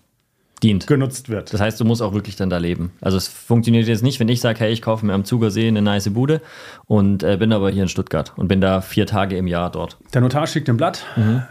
Dient. 0.61 0.87
genutzt 0.87 1.29
wird. 1.29 1.53
Das 1.53 1.61
heißt, 1.61 1.79
du 1.79 1.85
musst 1.85 2.01
auch 2.01 2.13
wirklich 2.13 2.35
dann 2.35 2.49
da 2.49 2.57
leben. 2.57 2.91
Also 3.01 3.17
es 3.17 3.27
funktioniert 3.27 3.87
jetzt 3.87 4.03
nicht, 4.03 4.19
wenn 4.19 4.27
ich 4.27 4.41
sage, 4.41 4.59
hey, 4.59 4.71
ich 4.71 4.81
kaufe 4.81 5.05
mir 5.05 5.13
am 5.13 5.23
Zugersee 5.25 5.67
eine 5.67 5.81
nice 5.81 6.09
Bude 6.13 6.41
und 6.85 7.23
äh, 7.23 7.37
bin 7.37 7.53
aber 7.53 7.71
hier 7.71 7.83
in 7.83 7.89
Stuttgart 7.89 8.33
und 8.35 8.47
bin 8.49 8.61
da 8.61 8.81
vier 8.81 9.05
Tage 9.05 9.37
im 9.37 9.47
Jahr 9.47 9.71
dort. 9.71 9.97
Der 10.13 10.21
Notar 10.21 10.47
schickt 10.47 10.69
ein 10.69 10.77
Blatt. 10.77 11.05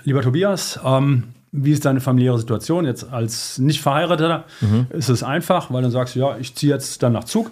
Lieber 0.05 0.23
Tobias, 0.23 0.79
ähm, 0.85 1.25
wie 1.51 1.73
ist 1.73 1.85
deine 1.87 2.01
familiäre 2.01 2.39
Situation? 2.39 2.85
Jetzt 2.85 3.11
als 3.11 3.59
nicht 3.59 3.81
Verheirateter 3.81 4.45
ist 4.91 5.09
es 5.09 5.23
einfach, 5.23 5.73
weil 5.73 5.81
dann 5.83 5.91
sagst 5.91 6.15
du, 6.15 6.21
ja, 6.21 6.37
ich 6.39 6.55
ziehe 6.55 6.73
jetzt 6.73 7.03
dann 7.03 7.15
nach 7.15 7.25
Zug 7.25 7.51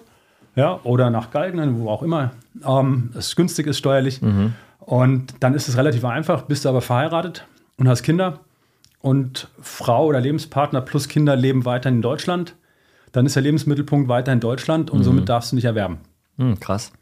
ja, 0.56 0.80
oder 0.82 1.10
nach 1.10 1.30
Galgen, 1.30 1.78
wo 1.78 1.88
auch 1.88 2.02
immer 2.02 2.32
ähm, 2.66 3.10
es 3.16 3.36
günstig 3.36 3.66
ist 3.66 3.78
steuerlich. 3.78 4.20
Und 4.80 5.34
dann 5.40 5.54
ist 5.54 5.68
es 5.68 5.76
relativ 5.76 6.04
einfach, 6.04 6.42
bist 6.42 6.64
du 6.64 6.68
aber 6.68 6.80
verheiratet 6.80 7.46
und 7.76 7.88
hast 7.88 8.02
Kinder 8.02 8.40
und 9.00 9.48
Frau 9.60 10.06
oder 10.06 10.20
Lebenspartner 10.20 10.80
plus 10.80 11.08
Kinder 11.08 11.36
leben 11.36 11.64
weiterhin 11.64 11.98
in 11.98 12.02
Deutschland, 12.02 12.54
dann 13.12 13.26
ist 13.26 13.36
der 13.36 13.42
Lebensmittelpunkt 13.42 14.08
weiterhin 14.08 14.40
Deutschland 14.40 14.90
und 14.90 15.04
somit 15.04 15.28
darfst 15.28 15.52
du 15.52 15.56
nicht 15.56 15.64
erwerben. 15.64 15.98
Hm, 16.38 16.58
krass. 16.60 16.92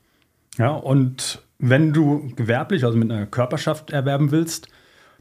Ja, 0.59 0.71
und 0.71 1.43
wenn 1.59 1.93
du 1.93 2.31
gewerblich, 2.37 2.85
also 2.85 2.97
mit 2.97 3.11
einer 3.11 3.27
Körperschaft 3.27 3.91
erwerben 3.91 4.31
willst, 4.31 4.69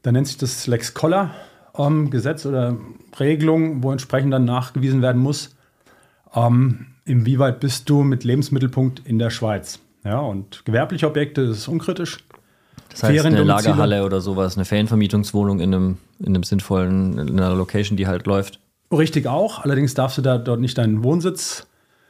dann 0.01 0.13
nennt 0.13 0.27
sich 0.27 0.37
das 0.37 0.67
Lex 0.67 0.93
Koller 0.93 1.31
ähm, 1.77 2.09
Gesetz 2.09 2.45
oder 2.45 2.77
Regelung, 3.19 3.83
wo 3.83 3.91
entsprechend 3.91 4.33
dann 4.33 4.45
nachgewiesen 4.45 5.01
werden 5.01 5.21
muss, 5.21 5.55
ähm, 6.35 6.87
inwieweit 7.05 7.59
bist 7.59 7.89
du 7.89 8.03
mit 8.03 8.23
Lebensmittelpunkt 8.23 9.01
in 9.05 9.19
der 9.19 9.29
Schweiz. 9.29 9.79
Ja, 10.03 10.19
und 10.19 10.65
gewerbliche 10.65 11.07
Objekte 11.07 11.47
das 11.47 11.59
ist 11.59 11.67
unkritisch. 11.67 12.19
Das 12.89 13.03
heißt, 13.03 13.25
eine. 13.25 13.43
Lagerhalle 13.43 14.05
oder 14.05 14.21
sowas, 14.21 14.55
eine 14.55 14.65
Ferienvermietungswohnung 14.65 15.59
in 15.59 15.73
einem, 15.73 15.97
in 16.19 16.27
einem 16.27 16.43
sinnvollen, 16.43 17.17
in 17.17 17.39
einer 17.39 17.55
Location, 17.55 17.97
die 17.97 18.07
halt 18.07 18.27
läuft. 18.27 18.59
Richtig 18.91 19.27
auch. 19.27 19.63
Allerdings 19.63 19.93
darfst 19.93 20.17
du 20.17 20.21
da 20.21 20.37
dort 20.37 20.59
nicht 20.59 20.77
deinen 20.77 21.03
Wohnsitz 21.03 21.65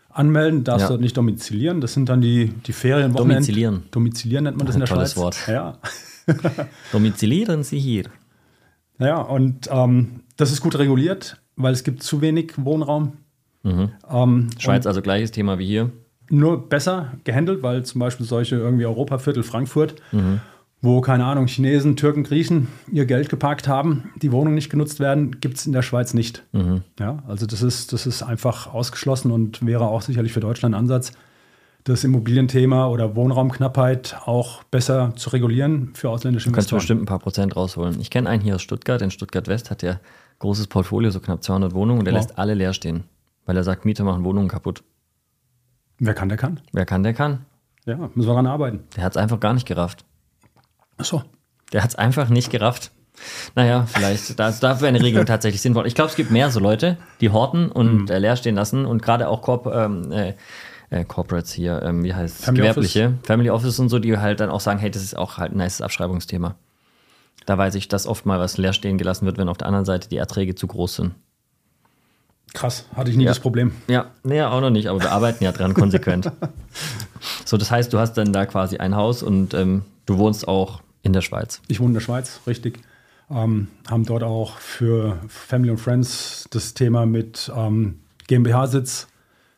anmelden, 0.10 0.64
darfst 0.64 0.84
Ja. 0.84 0.90
dort 0.90 1.02
nicht 1.02 1.16
domizilieren. 1.16 1.80
Das 1.80 1.94
sind 1.94 2.10
dann 2.10 2.22
die, 2.22 2.48
die 2.48 2.74
Ferienwochenenden. 2.74 3.46
Domizilieren. 3.46 3.84
Domizilieren 3.92 4.44
nennt 4.44 4.58
man 4.58 4.68
das 4.68 4.76
in 4.76 4.82
der 4.82 4.88
Schweiz. 4.88 5.16
Wort. 5.16 5.38
Ja. 5.48 5.78
Domizilieren 6.92 7.64
Sie 7.64 7.80
hier. 7.80 8.06
Ja, 9.00 9.22
und 9.22 9.70
ähm, 9.72 10.22
das 10.38 10.52
ist 10.52 10.62
gut 10.62 10.78
reguliert, 10.78 11.38
weil 11.56 11.74
es 11.74 11.84
gibt 11.84 12.04
zu 12.04 12.22
wenig 12.22 12.54
Wohnraum. 12.58 13.14
Ähm, 13.64 14.50
Schweiz 14.60 14.86
also 14.86 15.02
gleiches 15.02 15.32
Thema 15.32 15.58
wie 15.60 15.66
hier. 15.68 15.92
nur 16.30 16.68
besser 16.70 17.14
gehandelt, 17.24 17.64
weil 17.64 17.84
zum 17.84 18.00
Beispiel 18.00 18.26
solche 18.26 18.56
irgendwie 18.56 18.86
Europaviertel 18.86 19.44
Frankfurt, 19.44 19.96
wo, 20.82 21.00
keine 21.00 21.24
Ahnung, 21.26 21.48
Chinesen, 21.48 21.96
Türken, 21.96 22.24
Griechen 22.24 22.68
ihr 22.92 23.06
Geld 23.06 23.30
geparkt 23.30 23.68
haben, 23.70 24.12
die 24.22 24.32
Wohnungen 24.34 24.56
nicht 24.56 24.70
genutzt 24.70 25.00
werden, 25.00 25.40
gibt 25.40 25.58
es 25.58 25.66
in 25.66 25.72
der 25.72 25.82
Schweiz 25.82 26.14
nicht. 26.14 26.44
Ja, 27.00 27.24
also 27.28 27.46
das 27.46 27.62
ist, 27.62 27.94
das 27.94 28.06
ist 28.06 28.22
einfach 28.24 28.74
ausgeschlossen 28.74 29.32
und 29.32 29.66
wäre 29.66 29.86
auch 29.88 30.02
sicherlich 30.02 30.34
für 30.34 30.40
Deutschland 30.42 30.76
ein 30.76 30.80
Ansatz, 30.80 31.14
das 31.86 32.04
Immobilienthema 32.06 32.88
oder 32.88 33.16
Wohnraumknappheit 33.16 34.18
auch 34.26 34.64
besser 34.64 35.14
zu 35.18 35.30
regulieren 35.32 35.92
für 35.94 36.10
ausländische 36.10 36.46
Kannst 36.52 36.72
du 36.72 36.76
Investoren. 36.76 36.80
bestimmt 36.80 37.02
ein 37.02 37.06
paar 37.06 37.20
Prozent 37.20 37.56
rausholen. 37.58 38.00
Ich 38.00 38.10
kenne 38.10 38.30
einen 38.30 38.42
hier 38.42 38.56
aus 38.56 38.62
Stuttgart. 38.62 39.02
In 39.02 39.12
Stuttgart 39.12 39.48
West 39.50 39.70
hat 39.70 39.82
der 39.82 40.00
großes 40.40 40.68
Portfolio, 40.68 41.12
so 41.12 41.20
knapp 41.20 41.44
200 41.44 41.74
Wohnungen 41.74 42.00
und 42.00 42.06
der 42.06 42.14
Wow. 42.14 42.22
lässt 42.22 42.38
alle 42.40 42.54
leer 42.54 42.72
stehen. 42.74 43.04
Weil 43.46 43.58
er 43.58 43.64
sagt, 43.64 43.86
Mieter 43.86 44.04
machen 44.04 44.24
Wohnungen 44.24 44.48
kaputt. 44.48 44.84
Wer 46.00 46.14
kann, 46.14 46.30
der 46.30 46.38
kann. 46.38 46.62
Wer 46.72 46.86
kann, 46.86 47.04
der 47.04 47.14
kann. 47.14 47.46
Ja, 47.86 47.98
müssen 47.98 48.16
wir 48.16 48.26
daran 48.28 48.48
arbeiten. 48.48 48.84
Der 48.96 49.04
hat 49.04 49.14
es 49.14 49.18
einfach 49.18 49.40
gar 49.40 49.54
nicht 49.54 49.68
gerafft. 49.68 50.06
Achso. 50.98 51.24
Der 51.74 51.84
hat 51.84 51.90
es 51.90 51.96
einfach 51.96 52.30
nicht 52.30 52.50
gerafft. 52.50 52.92
Naja, 53.56 53.86
vielleicht, 53.86 54.40
da, 54.40 54.52
da 54.52 54.80
wäre 54.80 54.88
eine 54.88 55.02
Regelung 55.02 55.26
tatsächlich 55.28 55.62
sinnvoll. 55.62 55.86
Ich 55.86 55.96
glaube, 55.96 56.10
es 56.10 56.16
gibt 56.16 56.32
mehr 56.32 56.50
so 56.50 56.60
Leute, 56.60 56.98
die 57.22 57.30
horten 57.30 57.72
und 57.72 58.10
äh, 58.10 58.20
leer 58.20 58.36
stehen 58.36 58.56
lassen 58.56 58.86
und 58.86 59.02
gerade 59.02 59.28
auch 59.28 59.42
Corp 59.42 59.68
ähm, 59.68 60.12
äh, 60.12 60.34
äh, 60.90 61.06
Corporates 61.06 61.52
hier, 61.52 61.82
ähm, 61.84 62.04
wie 62.04 62.14
heißt 62.14 62.40
es, 62.40 62.46
Family 62.46 62.62
gewerbliche, 62.62 63.18
Family 63.24 63.50
Office 63.50 63.80
und 63.80 63.90
so, 63.90 64.00
die 64.00 64.18
halt 64.18 64.40
dann 64.40 64.50
auch 64.50 64.60
sagen, 64.60 64.80
hey, 64.80 64.92
das 64.92 65.04
ist 65.04 65.18
auch 65.18 65.38
halt 65.38 65.54
ein 65.54 65.58
nice 65.58 65.82
Abschreibungsthema. 65.82 66.56
Da 67.46 67.58
weiß 67.58 67.76
ich, 67.76 67.88
dass 67.88 68.08
oft 68.08 68.26
mal 68.26 68.40
was 68.40 68.58
leer 68.58 68.74
stehen 68.74 68.98
gelassen 68.98 69.26
wird, 69.26 69.38
wenn 69.38 69.50
auf 69.50 69.58
der 69.58 69.68
anderen 69.68 69.86
Seite 69.86 70.08
die 70.08 70.18
Erträge 70.18 70.56
zu 70.56 70.68
groß 70.68 70.96
sind. 70.96 71.16
Krass, 72.54 72.86
hatte 72.96 73.10
ich 73.10 73.18
nie 73.18 73.24
Ja. 73.24 73.32
das 73.32 73.40
Problem. 73.40 73.72
Ja, 73.88 74.12
nee, 74.24 74.42
auch 74.42 74.62
noch 74.62 74.70
nicht, 74.70 74.88
aber 74.88 75.02
wir 75.02 75.12
arbeiten 75.12 75.44
ja 75.44 75.52
dran 75.52 75.74
konsequent. 75.74 76.32
So, 77.46 77.56
das 77.56 77.72
heißt, 77.72 77.94
du 77.94 78.00
hast 78.00 78.16
dann 78.16 78.34
da 78.34 78.46
quasi 78.46 78.78
ein 78.78 78.96
Haus 78.98 79.24
und 79.24 79.54
ähm, 79.54 79.84
du 80.06 80.18
wohnst 80.18 80.46
auch 80.46 80.82
in 81.04 81.14
der 81.14 81.22
Schweiz. 81.22 81.62
Ich 81.70 81.80
wohne 81.80 81.90
in 81.92 81.94
der 81.94 82.02
Schweiz, 82.02 82.42
richtig. 82.48 82.80
Ähm, 83.32 83.68
haben 83.90 84.06
dort 84.06 84.24
auch 84.24 84.58
für 84.58 85.20
Family 85.30 85.72
und 85.72 85.78
Friends 85.78 86.46
das 86.52 86.74
Thema 86.74 87.06
mit 87.06 87.50
ähm, 87.56 88.00
GmbH-Sitz, 88.28 89.08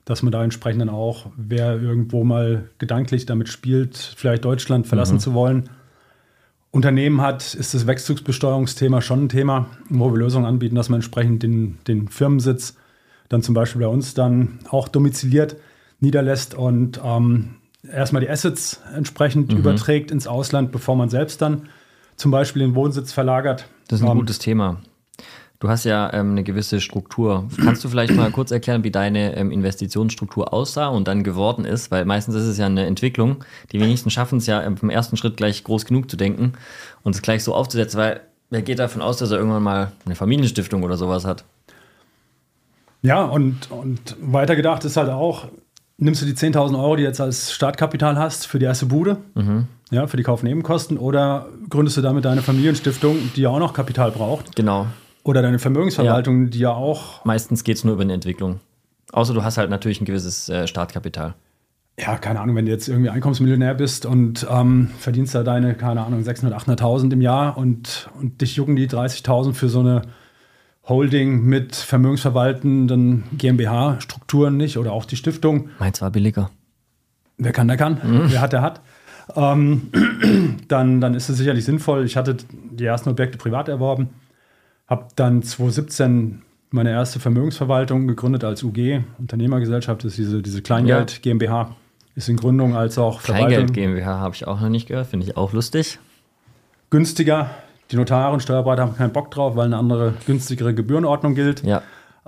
dass 0.05 0.21
man 0.21 0.31
da 0.31 0.43
entsprechend 0.43 0.81
dann 0.81 0.89
auch, 0.89 1.25
wer 1.37 1.81
irgendwo 1.81 2.23
mal 2.23 2.69
gedanklich 2.77 3.25
damit 3.25 3.49
spielt, 3.49 3.97
vielleicht 3.97 4.45
Deutschland 4.45 4.85
verlassen 4.85 5.19
zu 5.19 5.33
wollen, 5.33 5.67
Unternehmen 6.69 7.21
hat, 7.21 7.55
ist 7.55 7.73
das 7.73 7.87
Wegzugsbesteuerungsthema 7.87 9.01
schon 9.01 9.25
ein 9.25 9.29
Thema, 9.29 9.67
wo 9.89 10.11
wir 10.11 10.19
Lösungen 10.19 10.45
anbieten, 10.45 10.75
dass 10.75 10.89
man 10.89 10.97
entsprechend 10.97 11.41
den, 11.41 11.79
den 11.87 12.09
Firmensitz 12.09 12.75
dann 13.29 13.41
zum 13.41 13.55
Beispiel 13.55 13.81
bei 13.81 13.87
uns 13.87 14.13
dann 14.13 14.59
auch 14.69 14.87
domiziliert 14.87 15.55
niederlässt 15.99 16.53
und 16.55 16.99
ähm, 17.03 17.55
erstmal 17.91 18.21
die 18.21 18.29
Assets 18.29 18.81
entsprechend 18.95 19.53
überträgt 19.53 20.11
ins 20.11 20.27
Ausland, 20.27 20.71
bevor 20.71 20.95
man 20.95 21.09
selbst 21.09 21.41
dann 21.41 21.69
zum 22.15 22.31
Beispiel 22.31 22.61
den 22.61 22.75
Wohnsitz 22.75 23.13
verlagert. 23.13 23.67
Das 23.87 23.99
ist 23.99 24.05
ein 24.05 24.11
Ähm, 24.11 24.19
gutes 24.19 24.39
Thema. 24.39 24.81
Du 25.59 25.69
hast 25.69 25.85
ja 25.85 26.11
ähm, 26.13 26.31
eine 26.31 26.43
gewisse 26.43 26.81
Struktur. 26.81 27.47
Kannst 27.63 27.83
du 27.83 27.87
vielleicht 27.89 28.13
mal 28.13 28.29
kurz 28.29 28.51
erklären, 28.51 28.83
wie 28.83 28.91
deine 28.91 29.35
ähm, 29.37 29.51
Investitionsstruktur 29.51 30.53
aussah 30.53 30.89
und 30.89 31.07
dann 31.07 31.23
geworden 31.23 31.63
ist? 31.65 31.91
Weil 31.91 32.05
meistens 32.05 32.35
ist 32.35 32.43
es 32.43 32.57
ja 32.57 32.65
eine 32.65 32.85
Entwicklung. 32.85 33.43
Die 33.71 33.79
wenigsten 33.79 34.09
schaffen 34.09 34.37
es 34.39 34.47
ja 34.47 34.61
ähm, 34.61 34.75
im 34.81 34.89
ersten 34.89 35.17
Schritt 35.17 35.37
gleich 35.37 35.63
groß 35.63 35.85
genug 35.85 36.11
zu 36.11 36.17
denken 36.17 36.53
und 37.03 37.15
es 37.15 37.21
gleich 37.21 37.43
so 37.43 37.55
aufzusetzen, 37.55 37.99
weil 37.99 38.21
wer 38.49 38.61
geht 38.61 38.79
davon 38.79 39.01
aus, 39.01 39.17
dass 39.17 39.31
er 39.31 39.37
irgendwann 39.37 39.63
mal 39.63 39.91
eine 40.05 40.15
Familienstiftung 40.15 40.83
oder 40.83 40.97
sowas 40.97 41.25
hat? 41.25 41.45
Ja, 43.05 43.23
und, 43.23 43.69
und 43.71 44.15
weitergedacht 44.21 44.83
ist 44.85 44.97
halt 44.97 45.09
auch, 45.09 45.45
nimmst 45.97 46.21
du 46.21 46.25
die 46.25 46.33
10.000 46.33 46.75
Euro, 46.77 46.95
die 46.95 47.03
du 47.03 47.07
jetzt 47.07 47.21
als 47.21 47.51
Startkapital 47.53 48.17
hast, 48.17 48.47
für 48.47 48.57
die 48.59 48.65
erste 48.65 48.85
Bude, 48.87 49.17
ja, 49.91 50.07
für 50.07 50.17
die 50.17 50.23
Kaufnebenkosten, 50.23 50.97
oder 50.97 51.47
gründest 51.69 51.97
du 51.97 52.01
damit 52.01 52.25
deine 52.25 52.41
Familienstiftung, 52.41 53.17
die 53.35 53.41
ja 53.41 53.49
auch 53.49 53.59
noch 53.59 53.73
Kapital 53.73 54.11
braucht, 54.11 54.55
Genau. 54.55 54.87
oder 55.23 55.41
deine 55.41 55.59
Vermögensverwaltung, 55.59 56.49
die 56.49 56.59
ja 56.59 56.71
auch, 56.71 57.23
Meistens 57.25 57.63
geht 57.63 57.77
es 57.77 57.83
nur 57.83 57.93
über 57.93 58.03
eine 58.03 58.13
Entwicklung. 58.13 58.59
Außer 59.13 59.33
du 59.33 59.43
hast 59.43 59.57
halt 59.57 59.69
natürlich 59.69 60.01
ein 60.01 60.05
gewisses 60.05 60.49
äh, 60.49 60.67
Startkapital. 60.67 61.35
ja, 61.99 62.17
keine 62.17 62.39
Ahnung, 62.41 62.55
wenn 62.55 62.65
du 62.65 62.71
jetzt 62.71 62.89
irgendwie 62.89 63.09
Einkommensmillionär 63.11 63.75
bist 63.75 64.05
und 64.07 64.45
ähm, 64.51 64.89
verdienst 64.99 65.35
da 65.35 65.43
deine, 65.43 65.75
keine 65.75 66.01
Ahnung, 66.03 66.21
600.000, 66.23 66.53
800.000 66.79 67.13
im 67.13 67.21
Jahr 67.21 67.55
und, 67.57 68.09
und 68.19 68.41
dich 68.41 68.55
jucken 68.57 68.75
die 68.75 68.89
30.000 68.89 69.53
für 69.53 69.69
so 69.69 69.79
eine 69.81 70.01
Holding 70.87 71.43
mit 71.43 71.75
vermögensverwaltenden 71.75 73.23
GmbH-Strukturen 73.37 74.55
nicht 74.57 74.77
oder 74.77 74.93
auch 74.93 75.05
die 75.05 75.15
Stiftung. 75.15 75.69
Meins 75.79 76.01
war 76.01 76.11
billiger. 76.11 76.51
Wer 77.37 77.51
kann, 77.51 77.67
der 77.67 77.77
kann. 77.77 77.99
Wer 78.29 78.39
hat, 78.41 78.53
der 78.53 78.61
hat. 78.61 78.81
Ähm, 79.35 79.89
dann, 80.67 81.01
dann 81.01 81.15
ist 81.15 81.29
es 81.29 81.37
sicherlich 81.37 81.65
sinnvoll. 81.65 82.05
Ich 82.05 82.15
hatte 82.15 82.37
die 82.53 82.85
ersten 82.85 83.09
Objekte 83.09 83.37
privat 83.37 83.67
erworben, 83.67 84.09
habe 84.87 85.07
dann 85.15 85.41
2017 85.41 86.43
meine 86.69 86.91
erste 86.91 87.19
Vermögensverwaltung 87.19 88.07
gegründet 88.07 88.43
als 88.43 88.63
UG, 88.63 89.01
Unternehmergesellschaft, 89.17 90.03
ist 90.03 90.17
diese, 90.17 90.41
diese 90.41 90.61
Kleingeld 90.61 91.13
Ja. 91.13 91.17
GmbH, 91.21 91.75
ist 92.15 92.29
in 92.29 92.37
Gründung 92.37 92.75
als 92.75 92.97
auch 92.97 93.23
Kleingeld 93.23 93.51
Verwaltung 93.53 93.73
GmbH 93.73 94.19
habe 94.19 94.35
ich 94.35 94.47
auch 94.47 94.61
noch 94.61 94.69
nicht 94.69 94.87
gehört, 94.87 95.07
finde 95.07 95.25
ich 95.25 95.35
auch 95.37 95.53
lustig. 95.53 95.99
günstiger. 96.89 97.49
Die 97.91 97.95
Notare 97.97 98.33
und 98.33 98.41
Steuerberater 98.41 98.81
haben 98.83 98.95
keinen 98.95 99.13
Bock 99.13 99.29
drauf, 99.31 99.55
weil 99.55 99.65
eine 99.65 99.77
andere 99.77 100.13
günstigere 100.25 100.73
Gebührenordnung 100.73 101.35
gilt. 101.35 101.63
Ja, 101.63 101.81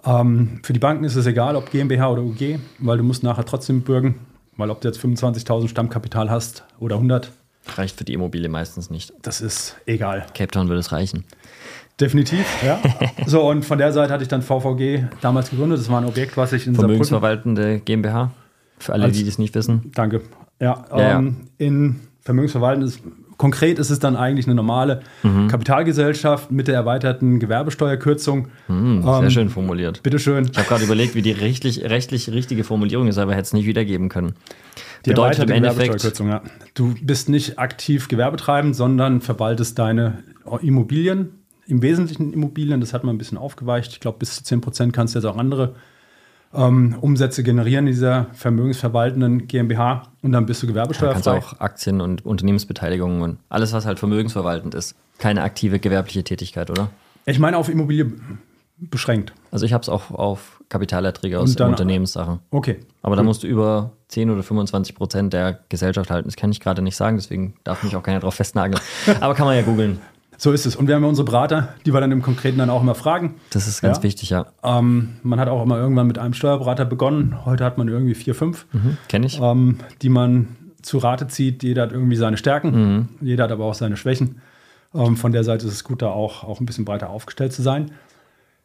Ähm, 0.05 0.59
für 0.63 0.73
die 0.73 0.79
Banken 0.79 1.03
ist 1.03 1.15
es 1.15 1.25
egal, 1.25 1.55
ob 1.55 1.71
GmbH 1.71 2.09
oder 2.11 2.21
UG, 2.21 2.59
weil 2.79 2.97
du 2.99 3.03
musst 3.03 3.23
nachher 3.23 3.43
trotzdem 3.45 3.81
bürgen, 3.81 4.19
weil 4.55 4.69
ob 4.69 4.79
du 4.81 4.87
jetzt 4.87 4.99
25.000 4.99 5.67
Stammkapital 5.69 6.29
hast 6.29 6.63
oder 6.79 6.95
100, 6.97 7.31
reicht 7.75 7.97
für 7.97 8.03
die 8.05 8.13
Immobilie 8.13 8.47
meistens 8.49 8.89
nicht. 8.91 9.11
das 9.23 9.41
ist 9.41 9.75
egal. 9.87 10.25
Cape 10.35 10.51
Town 10.51 10.67
würde 10.69 10.79
es 10.79 10.91
reichen. 10.91 11.25
Definitiv, 11.99 12.45
ja. 12.63 12.79
so, 13.25 13.41
und 13.49 13.65
von 13.65 13.79
der 13.79 13.91
Seite 13.91 14.13
hatte 14.13 14.21
ich 14.21 14.29
dann 14.29 14.43
VVG 14.43 15.05
damals 15.21 15.49
gegründet. 15.49 15.79
Das 15.79 15.89
war 15.89 15.99
ein 15.99 16.05
Objekt, 16.05 16.37
was 16.37 16.53
ich 16.53 16.67
in 16.67 16.75
Vermögensverwaltende 16.75 17.79
GmbH. 17.79 18.31
Für 18.77 18.93
alle, 18.93 19.05
Als- 19.05 19.17
die 19.17 19.25
das 19.25 19.39
nicht 19.39 19.55
wissen. 19.55 19.91
danke, 19.95 20.21
Ja, 20.59 20.85
Ja, 20.95 21.17
ähm, 21.17 21.47
in 21.57 21.99
Vermögensverwalten 22.21 22.83
ist 22.83 22.99
konkret 23.37 23.79
ist 23.79 23.89
es 23.89 23.99
dann 23.99 24.15
eigentlich 24.15 24.45
eine 24.47 24.55
normale 24.55 25.01
Kapitalgesellschaft 25.47 26.51
mit 26.51 26.67
der 26.67 26.75
erweiterten 26.75 27.39
Gewerbesteuerkürzung. 27.39 28.47
Hm, 28.67 29.03
sehr 29.03 29.23
Ähm, 29.23 29.29
schön 29.29 29.49
formuliert. 29.49 30.03
Bitteschön. 30.03 30.49
Ich 30.51 30.57
habe 30.57 30.67
gerade 30.67 30.83
überlegt, 30.83 31.15
wie 31.15 31.21
die 31.21 31.31
rechtlich, 31.31 31.83
rechtlich 31.83 32.29
richtige 32.31 32.63
Formulierung 32.63 33.07
ist, 33.07 33.17
aber 33.17 33.31
hätte 33.33 33.43
es 33.43 33.53
nicht 33.53 33.65
wiedergeben 33.65 34.09
können. 34.09 34.33
Die 35.05 35.11
Bedeutet 35.11 35.49
im 35.49 35.55
Endeffekt, 35.55 35.85
Gewerbesteuerkürzung, 35.85 36.29
ja. 36.29 36.41
Du 36.73 36.95
bist 37.01 37.29
nicht 37.29 37.59
aktiv 37.59 38.07
gewerbetreibend, 38.07 38.75
sondern 38.75 39.21
verwaltest 39.21 39.77
deine 39.79 40.19
Immobilien, 40.61 41.29
im 41.67 41.81
Wesentlichen 41.81 42.33
Immobilien, 42.33 42.79
das 42.79 42.93
hat 42.93 43.03
man 43.03 43.15
ein 43.15 43.17
bisschen 43.17 43.37
aufgeweicht. 43.37 43.91
Ich 43.91 43.99
glaube, 43.99 44.19
bis 44.19 44.35
zu 44.35 44.43
10 44.43 44.61
Prozent 44.61 44.93
kannst 44.93 45.15
du 45.15 45.19
jetzt 45.19 45.25
auch 45.25 45.37
andere 45.37 45.75
ähm, 46.53 46.95
Umsätze 47.01 47.43
generieren 47.43 47.87
in 47.87 47.93
dieser 47.93 48.27
vermögensverwaltenden 48.33 49.47
GmbH 49.47 50.03
und 50.21 50.31
dann 50.31 50.45
bist 50.45 50.63
du 50.63 50.67
gewerbesteuerfrei. 50.67 51.13
kannst 51.13 51.27
du 51.27 51.31
auch 51.31 51.59
Aktien 51.59 52.01
und 52.01 52.25
Unternehmensbeteiligungen 52.25 53.21
und 53.21 53.37
alles, 53.49 53.73
was 53.73 53.85
halt 53.85 53.99
vermögensverwaltend 53.99 54.73
ist. 54.75 54.95
Keine 55.19 55.43
aktive 55.43 55.79
gewerbliche 55.79 56.23
Tätigkeit, 56.23 56.69
oder? 56.69 56.89
Ich 57.25 57.39
meine 57.39 57.57
auf 57.57 57.69
Immobilie 57.69 58.11
beschränkt. 58.79 59.33
Also 59.51 59.65
ich 59.65 59.73
habe 59.73 59.81
es 59.81 59.89
auch 59.89 60.11
auf 60.11 60.61
Kapitalerträge 60.69 61.39
aus 61.39 61.55
dann- 61.55 61.71
Unternehmenssachen. 61.71 62.39
Okay. 62.51 62.79
Aber 63.01 63.15
da 63.15 63.23
musst 63.23 63.43
du 63.43 63.47
über 63.47 63.91
10 64.09 64.29
oder 64.29 64.43
25 64.43 64.95
Prozent 64.95 65.33
der 65.33 65.59
Gesellschaft 65.69 66.09
halten. 66.11 66.27
Das 66.27 66.35
kann 66.35 66.51
ich 66.51 66.59
gerade 66.59 66.81
nicht 66.81 66.95
sagen, 66.95 67.17
deswegen 67.17 67.55
darf 67.63 67.83
mich 67.83 67.95
auch 67.95 68.03
keiner 68.03 68.19
drauf 68.19 68.35
festnageln. 68.35 68.79
Aber 69.19 69.33
kann 69.33 69.45
man 69.47 69.55
ja 69.55 69.63
googeln. 69.63 69.99
So 70.37 70.51
ist 70.51 70.65
es. 70.65 70.75
Und 70.75 70.87
wir 70.87 70.95
haben 70.95 71.03
ja 71.03 71.09
unsere 71.09 71.25
Berater, 71.25 71.69
die 71.85 71.93
wir 71.93 71.99
dann 71.99 72.11
im 72.11 72.21
Konkreten 72.21 72.57
dann 72.59 72.69
auch 72.69 72.81
immer 72.81 72.95
fragen. 72.95 73.35
Das 73.49 73.67
ist 73.67 73.81
ganz 73.81 73.97
Ja. 73.97 74.03
wichtig, 74.03 74.29
ja. 74.29 74.45
Ähm, 74.63 75.15
man 75.23 75.39
hat 75.39 75.47
auch 75.49 75.63
immer 75.63 75.77
irgendwann 75.77 76.07
mit 76.07 76.19
einem 76.19 76.33
Steuerberater 76.33 76.85
begonnen. 76.85 77.45
Heute 77.45 77.63
hat 77.65 77.77
man 77.77 77.87
irgendwie 77.87 78.13
vier, 78.15 78.35
fünf, 78.35 78.65
Mhm. 78.71 78.97
Kenne 79.09 79.25
ich. 79.25 79.39
ähm, 79.41 79.77
die 80.01 80.09
man 80.09 80.49
zu 80.83 80.99
Rate 80.99 81.27
zieht. 81.27 81.63
Jeder 81.63 81.81
hat 81.83 81.91
irgendwie 81.91 82.15
seine 82.15 82.37
Stärken, 82.37 82.69
Mhm. 82.71 83.07
jeder 83.21 83.45
hat 83.45 83.51
aber 83.51 83.65
auch 83.65 83.73
seine 83.73 83.97
Schwächen. 83.97 84.39
Ähm, 84.93 85.17
von 85.17 85.31
der 85.31 85.43
Seite 85.43 85.65
ist 85.67 85.73
es 85.73 85.83
gut, 85.83 86.01
da 86.01 86.07
auch, 86.09 86.43
auch 86.43 86.59
ein 86.59 86.65
bisschen 86.65 86.85
breiter 86.85 87.09
aufgestellt 87.09 87.51
zu 87.53 87.61
sein. 87.61 87.91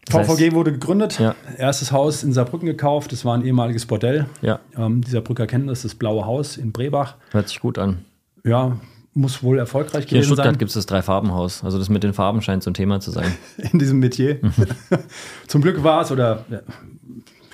Das 0.05 0.17
heißt- 0.17 0.25
VVG 0.27 0.53
wurde 0.53 0.73
gegründet, 0.73 1.19
Ja. 1.21 1.35
erstes 1.59 1.91
Haus 1.93 2.23
in 2.25 2.33
Saarbrücken 2.33 2.67
gekauft. 2.67 3.13
Das 3.13 3.25
war 3.25 3.35
ein 3.35 3.45
ehemaliges 3.45 3.87
Bordell. 3.87 4.27
Ja, 4.43 4.61
Ähm, 4.77 5.01
dieser 5.03 5.21
Brücker 5.21 5.47
kennen 5.47 5.69
das, 5.69 5.83
das 5.83 5.95
Blaue 5.95 6.27
Haus 6.27 6.57
in 6.57 6.73
Brebach. 6.73 7.15
hört 7.31 7.49
sich 7.49 7.61
gut 7.61 7.79
an. 7.79 8.05
Ja, 8.45 8.77
muss 9.15 9.43
wohl 9.43 9.59
erfolgreich 9.59 10.05
Hier 10.05 10.13
in 10.13 10.23
gewesen 10.23 10.27
Stuttgart 10.27 10.47
sein 10.47 10.59
gibt 10.59 10.71
es 10.71 10.75
das 10.75 10.87
Drei-Farben-Haus. 10.87 11.65
Also 11.65 11.79
das 11.79 11.89
mit 11.89 12.03
den 12.03 12.15
Farben 12.15 12.41
scheint 12.41 12.63
so 12.63 12.71
ein 12.71 12.75
Thema 12.75 13.01
zu 13.01 13.11
sein. 13.11 13.33
in 13.59 13.79
diesem 13.79 13.99
Metier. 13.99 14.41
Zum 15.47 15.63
Glück 15.63 15.83
war 15.83 16.03
es, 16.03 16.11
oder 16.11 16.45
ja, 16.51 16.61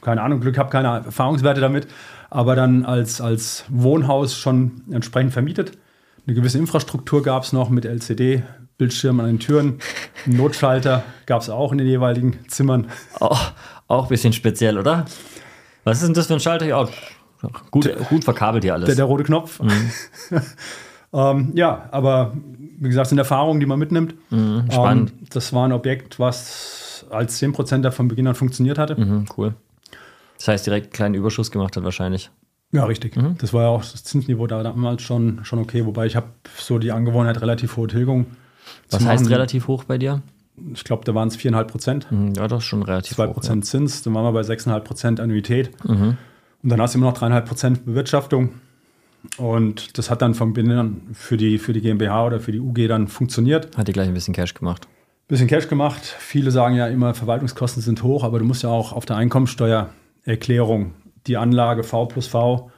keine 0.01 0.23
Ahnung, 0.23 0.41
Glück 0.41 0.59
habe 0.59 0.71
keine 0.71 0.89
Erfahrungswerte 0.89 1.61
damit, 1.61 1.89
aber 2.31 2.55
dann 2.55 2.85
als, 2.85 3.21
als 3.21 3.65
Wohnhaus 3.69 4.37
schon 4.37 4.83
entsprechend 4.91 5.33
vermietet. 5.33 5.73
Eine 6.27 6.35
gewisse 6.35 6.59
Infrastruktur 6.59 7.23
gab 7.23 7.43
es 7.43 7.53
noch 7.53 7.71
mit 7.71 7.85
LCD, 7.85 8.43
Bildschirmen 8.77 9.21
an 9.21 9.27
den 9.27 9.39
Türen, 9.41 9.79
einen 10.25 10.37
Notschalter 10.37 11.03
gab 11.27 11.43
es 11.43 11.51
auch 11.51 11.73
in 11.73 11.79
den 11.79 11.87
jeweiligen 11.89 12.39
Zimmern. 12.47 12.87
Auch, 13.19 13.53
auch 13.89 14.05
ein 14.05 14.09
bisschen 14.09 14.33
speziell, 14.33 14.79
oder? 14.79 15.07
Was 15.83 15.99
ist 15.99 16.07
denn 16.07 16.15
das 16.15 16.29
für 16.29 16.35
ein 16.35 16.41
Schalter? 16.41 16.67
Ja, 16.67 16.87
gut, 17.71 17.91
gut 18.09 18.25
verkabelt 18.25 18.63
hier 18.63 18.75
alles. 18.75 18.87
Der, 18.87 18.95
der 18.95 19.05
rote 19.07 19.25
Knopf. 19.25 19.61
Mhm. 19.61 19.91
ähm, 21.13 21.53
ja, 21.55 21.89
aber 21.91 22.33
wie 22.81 22.89
gesagt, 22.89 23.09
sind 23.09 23.19
Erfahrungen, 23.19 23.61
die 23.61 23.67
man 23.67 23.79
mitnimmt. 23.79 24.15
Mhm, 24.31 24.65
spannend. 24.71 25.11
Ähm, 25.19 25.27
das 25.31 25.53
war 25.53 25.65
ein 25.67 25.73
Objekt, 25.73 26.19
was 26.21 27.07
als 27.11 27.41
10% 27.41 27.91
von 27.91 28.09
Beginn 28.09 28.27
an 28.27 28.35
funktioniert 28.35 28.79
hatte. 28.79 29.01
Mhm, 29.01 29.27
cool. 29.37 29.55
Das 30.37 30.49
heißt, 30.49 30.67
direkt 30.67 30.87
einen 30.87 30.93
kleinen 30.93 31.15
Überschuss 31.15 31.51
gemacht 31.51 31.77
hat 31.77 31.85
wahrscheinlich. 31.85 32.31
Ja, 32.71 32.85
richtig. 32.85 33.17
Mhm. 33.17 33.37
Das 33.39 33.53
war 33.55 33.63
ja 33.63 33.69
auch 33.69 33.81
das 33.81 34.05
Zinsniveau 34.05 34.47
da 34.47 34.63
damals 34.63 35.03
schon, 35.03 35.41
schon 35.45 35.59
okay. 35.59 35.87
Wobei 35.87 36.07
ich 36.07 36.17
habe 36.17 36.29
so 36.59 36.79
die 36.79 36.93
Angewohnheit, 36.93 37.41
relativ 37.41 37.77
hohe 37.77 37.89
Tilgung. 37.89 38.27
Was 38.91 39.05
heißt 39.05 39.25
machen. 39.25 39.33
relativ 39.33 39.67
hoch 39.69 39.85
bei 39.85 39.97
dir? 39.99 40.23
Ich 40.75 40.85
glaube, 40.85 41.05
da 41.05 41.15
waren 41.15 41.29
es 41.29 41.39
4,5 41.39 41.65
Prozent. 41.65 42.13
Mhm, 42.13 42.35
Ja, 42.37 42.47
das 42.47 42.59
ist 42.63 42.65
schon 42.69 42.83
relativ 42.83 43.17
2 43.17 43.29
hoch. 43.29 43.35
Prozent 43.35 43.65
Zins, 43.65 44.03
dann 44.03 44.15
waren 44.15 44.25
wir 44.25 44.33
bei 44.33 44.43
6,5 44.43 44.81
Prozent 44.81 45.21
Annuität. 45.21 45.71
Mhm. 45.85 46.17
Und 46.63 46.69
dann 46.69 46.81
hast 46.81 46.95
du 46.95 46.99
immer 46.99 47.11
noch 47.11 47.17
3,5 47.19 47.41
Prozent 47.43 47.85
Bewirtschaftung. 47.87 48.51
Und 49.37 49.99
das 49.99 50.11
hat 50.11 50.23
dann 50.23 50.35
vom 50.35 50.53
Beginn 50.53 50.73
an 50.73 51.01
für 51.13 51.37
die, 51.37 51.59
für 51.59 51.73
die 51.73 51.81
GmbH 51.81 52.27
oder 52.27 52.41
für 52.41 52.53
die 52.53 52.61
UG 52.61 52.89
dann 52.89 53.09
funktioniert. 53.09 53.77
Hat 53.77 53.89
dir 53.89 53.93
gleich 53.93 54.09
ein 54.09 54.15
bisschen 54.15 54.35
Cash 54.35 54.55
gemacht. 54.55 54.87
Bisschen 55.27 55.49
Cash 55.49 55.69
gemacht. 55.69 56.03
Viele 56.03 56.51
sagen 56.51 56.75
ja 56.77 56.87
immer, 56.87 57.15
Verwaltungskosten 57.15 57.83
sind 57.83 58.03
hoch, 58.03 58.25
aber 58.25 58.39
du 58.39 58.45
musst 58.45 58.63
ja 58.63 58.71
auch 58.71 58.93
auf 58.93 59.05
der 59.05 59.17
Einkommensteuererklärung 59.17 60.95
die 61.27 61.37
Anlage 61.37 61.85
V 61.85 62.07
plus 62.07 62.27
V 62.27 62.71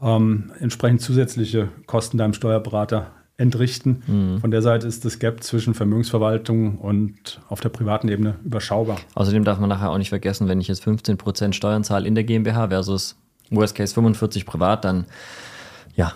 ähm, 0.00 0.52
entsprechend 0.60 1.00
zusätzliche 1.00 1.68
Kosten 1.86 2.18
deinem 2.18 2.34
Steuerberater 2.34 3.10
entrichten. 3.38 4.38
Von 4.40 4.50
der 4.50 4.62
Seite 4.62 4.86
ist 4.86 5.04
das 5.04 5.18
Gap 5.18 5.42
zwischen 5.42 5.74
Vermögensverwaltung 5.74 6.78
und 6.78 7.40
auf 7.48 7.60
der 7.60 7.68
privaten 7.68 8.08
Ebene 8.08 8.36
überschaubar. 8.44 8.96
Außerdem 9.14 9.44
darf 9.44 9.58
man 9.58 9.68
nachher 9.68 9.90
auch 9.90 9.98
nicht 9.98 10.08
vergessen, 10.08 10.48
wenn 10.48 10.58
ich 10.58 10.68
jetzt 10.68 10.82
15% 10.84 11.52
Steuern 11.52 11.84
zahle 11.84 12.08
in 12.08 12.14
der 12.14 12.24
GmbH 12.24 12.68
versus 12.68 13.16
Worst 13.50 13.74
Case 13.74 13.92
45 13.92 14.46
privat, 14.46 14.84
dann 14.84 15.04
ja, 15.96 16.12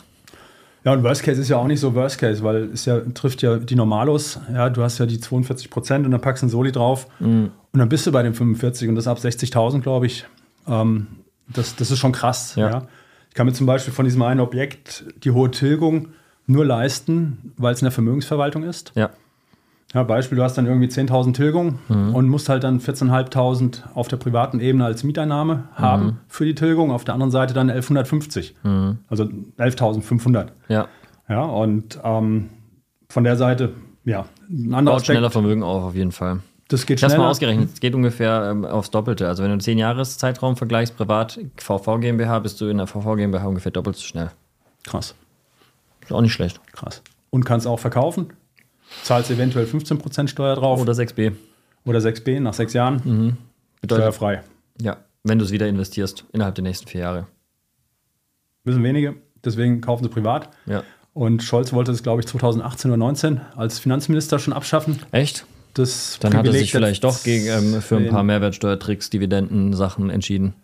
Ja, 0.85 0.93
und 0.93 1.03
Worst 1.03 1.23
Case 1.23 1.41
ist 1.41 1.49
ja 1.49 1.57
auch 1.59 1.67
nicht 1.67 1.81
so 1.81 1.95
Worst 1.95 2.19
Case, 2.19 2.43
weil 2.43 2.71
es 2.73 2.85
ja 2.87 3.01
trifft 3.13 3.43
ja 3.43 3.57
die 3.59 3.75
Normalos. 3.75 4.39
Ja, 4.53 4.71
du 4.71 4.83
hast 4.83 4.99
ja 4.99 5.07
die 5.07 5.21
42 5.21 5.69
Prozent 5.69 6.07
und 6.07 6.13
dann 6.13 6.21
packst 6.21 6.43
du 6.43 6.47
einen 6.47 6.51
Soli 6.51 6.73
drauf 6.73 7.07
und 7.73 7.79
dann 7.79 7.89
bist 7.89 8.07
du 8.07 8.13
bei 8.13 8.23
den 8.23 8.33
45 8.35 8.89
und 8.89 8.95
das 8.95 9.07
ab 9.07 9.19
60.000, 9.19 9.81
glaube 9.81 10.07
ich. 10.07 10.25
Ähm, 10.67 11.07
das, 11.49 11.77
das 11.77 11.91
ist 11.91 11.99
schon 11.99 12.13
krass. 12.13 12.55
Ja. 12.55 12.71
Ja. 12.71 12.83
Ich 13.29 13.35
kann 13.35 13.47
mir 13.47 13.53
zum 13.53 13.67
Beispiel 13.67 13.93
von 13.93 14.05
diesem 14.05 14.23
einen 14.23 14.41
Objekt 14.41 15.05
die 15.23 15.31
hohe 15.33 15.51
Tilgung 15.51 16.09
nur 16.47 16.65
leisten, 16.65 17.53
weil 17.59 17.75
es 17.75 17.81
in 17.81 17.85
der 17.85 17.93
Vermögensverwaltung 17.93 18.63
ist. 18.65 18.93
ja, 18.95 19.11
Ja, 19.93 20.05
Beispiel, 20.05 20.37
du 20.37 20.45
hast 20.45 20.57
dann 20.57 20.67
irgendwie 20.67 20.87
10.000 20.87 21.35
Tilgung 21.35 21.81
Mhm. 21.89 22.15
und 22.15 22.29
musst 22.29 22.49
halt 22.49 22.63
dann 22.63 22.79
14.500 22.81 23.83
auf 23.95 24.07
der 24.09 24.19
privaten 24.19 24.61
Ebene 24.61 24.85
als 24.85 25.03
Mieteinnahme 25.03 25.65
haben 25.75 26.05
Mhm. 26.07 26.17
für 26.29 26.45
die 26.45 26.55
Tilgung. 26.55 26.93
Auf 26.93 27.03
der 27.05 27.15
anderen 27.15 27.33
Seite 27.33 27.55
dann 27.55 27.69
1150. 27.71 28.55
Also 29.09 29.25
11.500. 29.59 30.53
ja. 30.69 30.87
Ja, 31.29 31.43
und 31.45 31.99
ähm, 32.03 32.51
von 33.09 33.23
der 33.25 33.37
Seite, 33.37 33.73
ja, 34.05 34.25
ein 34.49 34.75
anderer 34.75 34.97
Baut 34.97 35.07
schneller 35.07 35.31
Vermögen 35.31 35.63
auf, 35.63 35.85
auf 35.85 35.95
jeden 35.95 36.11
Fall. 36.11 36.41
das 36.69 36.87
geht 36.87 36.99
Ich 36.99 37.05
habe 37.05 37.13
mal 37.13 37.17
schneller. 37.19 37.31
ausgerechnet, 37.31 37.71
es 37.75 37.81
geht 37.81 37.95
ungefähr 37.95 38.49
ähm, 38.51 38.65
aufs 38.65 38.91
Doppelte. 38.91 39.29
Also 39.29 39.43
wenn 39.45 39.51
du 39.51 39.55
einen 39.55 39.61
10 39.61 39.79
Jahres 39.79 40.19
Zeitraum 40.19 40.57
vergleichst, 40.57 40.97
privat 40.97 41.39
VV 41.57 41.99
GmbH, 42.01 42.41
bist 42.41 42.61
du 42.61 42.67
in 42.67 42.79
der 42.79 42.87
VV 42.89 43.15
GmbH 43.17 43.47
ungefähr 43.47 43.71
doppelt 43.73 43.95
so 43.97 44.03
schnell. 44.03 44.31
Krass, 44.85 45.15
Ist 46.03 46.13
auch 46.13 46.21
nicht 46.21 46.33
schlecht. 46.33 46.61
krass. 46.73 47.03
Und 47.31 47.45
kannst 47.45 47.67
auch 47.69 47.79
verkaufen, 47.79 48.33
zahlst 49.03 49.31
eventuell 49.31 49.67
15% 49.67 50.29
Steuer 50.29 50.57
drauf 50.57 50.81
Oder 50.81 50.93
6b. 50.93 51.33
oder 51.85 51.99
6b 52.01 52.41
nach 52.41 52.55
sechs 52.55 52.73
Jahren, 52.73 53.01
Mhm. 53.05 53.37
Bedeutet, 53.81 54.15
steuerfrei. 54.15 54.43
ja, 54.81 54.99
wenn 55.25 55.39
du 55.39 55.45
es 55.45 55.51
wieder 55.53 55.67
investierst 55.69 56.25
innerhalb 56.33 56.55
der 56.55 56.65
nächsten 56.65 56.87
vier 56.89 57.01
Jahre. 57.03 57.27
Wissen 58.65 58.83
wenige, 58.85 59.15
deswegen 59.45 59.81
kaufen 59.81 60.05
sie 60.05 60.11
privat. 60.11 60.51
Ja. 60.67 60.83
Und 61.15 61.43
Scholz 61.43 61.73
wollte 61.73 61.93
es, 61.93 62.03
glaube 62.03 62.21
ich, 62.21 62.27
2018 62.29 62.91
oder 62.91 62.99
2019 62.99 63.41
als 63.57 63.79
Finanzminister 63.79 64.39
schon 64.39 64.53
abschaffen. 64.53 65.01
Echt? 65.13 65.45
Das 65.75 66.19
Dann 66.21 66.33
hat 66.35 66.41
er 66.41 66.43
Privileg 66.43 66.61
sich 66.63 66.73
vielleicht 66.73 67.05
doch 67.05 67.23
gegen, 67.23 67.47
ähm, 67.47 67.81
für 67.83 67.97
ein 67.97 68.09
paar 68.09 68.23
Mehrwertsteuertricks, 68.23 69.09
Dividenden, 69.11 69.73
Sachen 69.73 70.11
entschieden. 70.11 70.55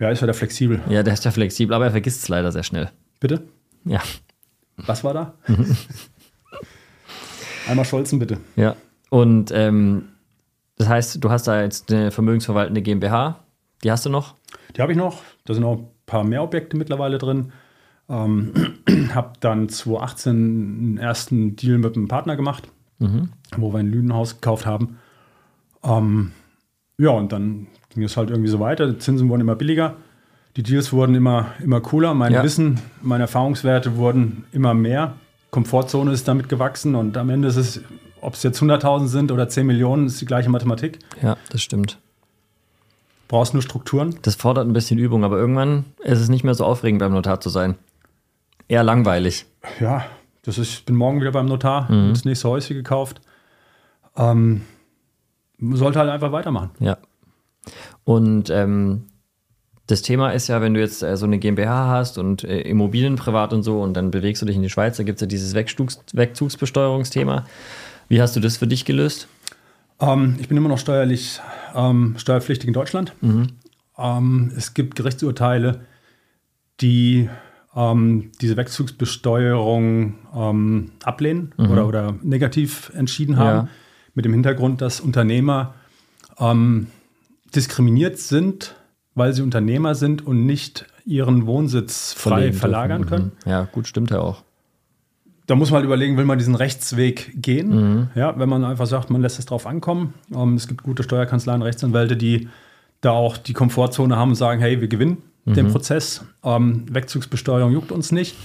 Ja, 0.00 0.10
ist 0.10 0.20
ja 0.20 0.26
der 0.26 0.34
flexibel. 0.34 0.80
Ja, 0.90 1.02
der 1.02 1.14
ist 1.14 1.24
ja 1.24 1.30
flexibel, 1.30 1.74
aber 1.74 1.86
er 1.86 1.90
vergisst 1.92 2.22
es 2.22 2.28
leider 2.28 2.50
sehr 2.52 2.62
schnell. 2.62 2.90
Bitte? 3.20 3.42
Ja. 3.84 4.02
Was 4.78 5.04
war 5.04 5.14
da? 5.14 5.34
Einmal 7.68 7.84
Scholzen, 7.84 8.18
bitte. 8.18 8.38
Ja. 8.56 8.76
Und 9.10 9.50
ähm, 9.54 10.08
das 10.76 10.88
heißt, 10.88 11.24
du 11.24 11.30
hast 11.30 11.46
da 11.46 11.62
jetzt 11.62 11.92
eine 11.92 12.10
vermögensverwaltende 12.10 12.82
GmbH. 12.82 13.40
Die 13.82 13.90
hast 13.90 14.04
du 14.06 14.10
noch? 14.10 14.34
Die 14.76 14.82
habe 14.82 14.92
ich 14.92 14.98
noch. 14.98 15.22
Da 15.44 15.54
sind 15.54 15.64
auch 15.64 15.78
ein 15.78 15.86
paar 16.06 16.24
mehr 16.24 16.42
Objekte 16.42 16.76
mittlerweile 16.76 17.18
drin. 17.18 17.52
Ähm, 18.08 18.52
habe 19.14 19.32
dann 19.40 19.68
2018 19.68 20.30
einen 20.34 20.98
ersten 20.98 21.56
Deal 21.56 21.78
mit 21.78 21.96
einem 21.96 22.08
Partner 22.08 22.36
gemacht, 22.36 22.68
wo 23.56 23.72
wir 23.72 23.78
ein 23.78 23.90
Lüdenhaus 23.90 24.34
gekauft 24.36 24.64
haben. 24.66 24.98
Ähm, 25.84 26.32
ja, 26.98 27.10
und 27.10 27.32
dann 27.32 27.66
ging 27.90 28.02
es 28.04 28.16
halt 28.16 28.30
irgendwie 28.30 28.48
so 28.48 28.60
weiter. 28.60 28.86
Die 28.90 28.98
Zinsen 28.98 29.28
wurden 29.28 29.42
immer 29.42 29.56
billiger. 29.56 29.96
Die 30.56 30.62
Deals 30.62 30.92
wurden 30.92 31.14
immer, 31.14 31.48
immer 31.62 31.80
cooler. 31.82 32.14
Mein 32.14 32.32
Ja. 32.32 32.42
Wissen, 32.42 32.80
meine 33.02 33.24
Erfahrungswerte 33.24 33.96
wurden 33.96 34.44
immer 34.52 34.72
mehr. 34.72 35.14
Komfortzone 35.50 36.12
ist 36.12 36.26
damit 36.28 36.48
gewachsen 36.48 36.94
und 36.94 37.16
am 37.16 37.30
Ende 37.30 37.48
ist 37.48 37.56
es, 37.56 37.80
ob 38.20 38.34
es 38.34 38.42
jetzt 38.42 38.60
100.000 38.60 39.06
sind 39.06 39.32
oder 39.32 39.48
10 39.48 39.66
Millionen, 39.66 40.06
ist 40.06 40.20
die 40.20 40.26
gleiche 40.26 40.50
Mathematik. 40.50 40.98
Ja, 41.22 41.36
das 41.50 41.62
stimmt. 41.62 41.98
Brauchst 43.28 43.54
nur 43.54 43.62
Strukturen. 43.62 44.18
Das 44.22 44.34
fordert 44.36 44.66
ein 44.66 44.72
bisschen 44.72 44.98
Übung, 44.98 45.24
aber 45.24 45.36
irgendwann 45.36 45.84
ist 46.04 46.20
es 46.20 46.28
nicht 46.28 46.44
mehr 46.44 46.54
so 46.54 46.64
aufregend, 46.64 47.00
beim 47.00 47.12
Notar 47.12 47.40
zu 47.40 47.48
sein. 47.48 47.76
Eher 48.68 48.84
langweilig. 48.84 49.46
Ja, 49.80 50.04
das 50.42 50.58
ist, 50.58 50.70
ich 50.72 50.84
bin 50.84 50.94
morgen 50.96 51.20
wieder 51.20 51.32
beim 51.32 51.46
Notar, 51.46 51.90
Mhm. 51.90 52.10
das 52.10 52.24
nächste 52.24 52.48
Häuschen 52.48 52.76
gekauft. 52.76 53.20
Ähm, 54.16 54.62
sollte 55.58 55.98
halt 55.98 56.10
einfach 56.10 56.32
weitermachen. 56.32 56.70
Ja. 56.80 56.98
Und 58.04 58.50
ähm, 58.50 59.06
Das 59.86 60.02
Thema 60.02 60.30
ist 60.30 60.48
ja, 60.48 60.60
wenn 60.60 60.74
du 60.74 60.80
jetzt 60.80 61.02
äh, 61.02 61.16
so 61.16 61.26
eine 61.26 61.38
GmbH 61.38 61.88
hast 61.88 62.18
und 62.18 62.42
äh, 62.42 62.60
Immobilien 62.62 63.16
privat 63.16 63.52
und 63.52 63.62
so 63.62 63.80
und 63.80 63.94
dann 63.94 64.10
bewegst 64.10 64.42
du 64.42 64.46
dich 64.46 64.56
in 64.56 64.62
die 64.62 64.70
Schweiz, 64.70 64.96
da 64.96 65.04
gibt 65.04 65.16
es 65.16 65.20
ja 65.20 65.26
dieses 65.26 65.54
Wegzugs 65.54 66.00
Wegzugsbesteuerungsthema. 66.12 67.46
Wie 68.08 68.20
hast 68.20 68.34
du 68.34 68.40
das 68.40 68.56
für 68.56 68.66
dich 68.66 68.84
gelöst? 68.84 69.28
Ähm, 70.00 70.36
ich 70.40 70.48
bin 70.48 70.56
immer 70.56 70.68
noch 70.68 70.78
steuerlich 70.78 71.40
ähm, 71.74 72.14
steuerpflichtig 72.18 72.68
in 72.68 72.74
Deutschland. 72.74 73.12
Mhm. 73.20 73.48
Ähm, 73.98 74.52
es 74.56 74.74
gibt 74.74 74.96
Gerichtsurteile, 74.96 75.80
die 76.80 77.28
ähm, 77.74 78.32
diese 78.40 78.56
Wegzugsbesteuerung 78.56 80.14
ähm, 80.34 80.90
ablehnen 81.04 81.52
mhm. 81.56 81.70
oder, 81.70 81.86
oder 81.86 82.14
negativ 82.22 82.90
entschieden 82.94 83.36
haben, 83.36 83.66
ja. 83.66 83.68
mit 84.14 84.24
dem 84.24 84.32
Hintergrund, 84.32 84.80
dass 84.80 85.00
Unternehmer 85.00 85.74
ähm, 86.38 86.88
diskriminiert 87.54 88.18
sind, 88.18 88.75
weil 89.16 89.32
sie 89.32 89.42
Unternehmer 89.42 89.96
sind 89.96 90.24
und 90.24 90.46
nicht 90.46 90.86
ihren 91.04 91.46
Wohnsitz 91.46 92.12
frei 92.12 92.52
verlagern 92.52 93.02
dürfen. 93.02 93.10
können. 93.10 93.32
Mhm. 93.44 93.50
Ja, 93.50 93.64
gut, 93.64 93.88
stimmt 93.88 94.10
ja 94.10 94.20
auch. 94.20 94.44
Da 95.46 95.54
muss 95.54 95.70
man 95.70 95.76
halt 95.76 95.86
überlegen, 95.86 96.16
will 96.16 96.24
man 96.24 96.38
diesen 96.38 96.54
Rechtsweg 96.54 97.32
gehen? 97.40 97.68
Mhm. 97.68 98.10
Ja, 98.14 98.38
wenn 98.38 98.48
man 98.48 98.64
einfach 98.64 98.86
sagt, 98.86 99.10
man 99.10 99.22
lässt 99.22 99.38
es 99.38 99.46
drauf 99.46 99.66
ankommen. 99.66 100.14
Ähm, 100.34 100.54
es 100.54 100.68
gibt 100.68 100.82
gute 100.82 101.02
Steuerkanzleien, 101.02 101.62
Rechtsanwälte, 101.62 102.16
die 102.16 102.48
da 103.00 103.10
auch 103.10 103.36
die 103.36 103.52
Komfortzone 103.52 104.16
haben 104.16 104.30
und 104.30 104.34
sagen, 104.34 104.60
hey, 104.60 104.80
wir 104.80 104.88
gewinnen 104.88 105.18
mhm. 105.44 105.54
den 105.54 105.68
Prozess. 105.68 106.24
Ähm, 106.44 106.84
Wegzugsbesteuerung 106.90 107.72
juckt 107.72 107.92
uns 107.92 108.12
nicht. 108.12 108.36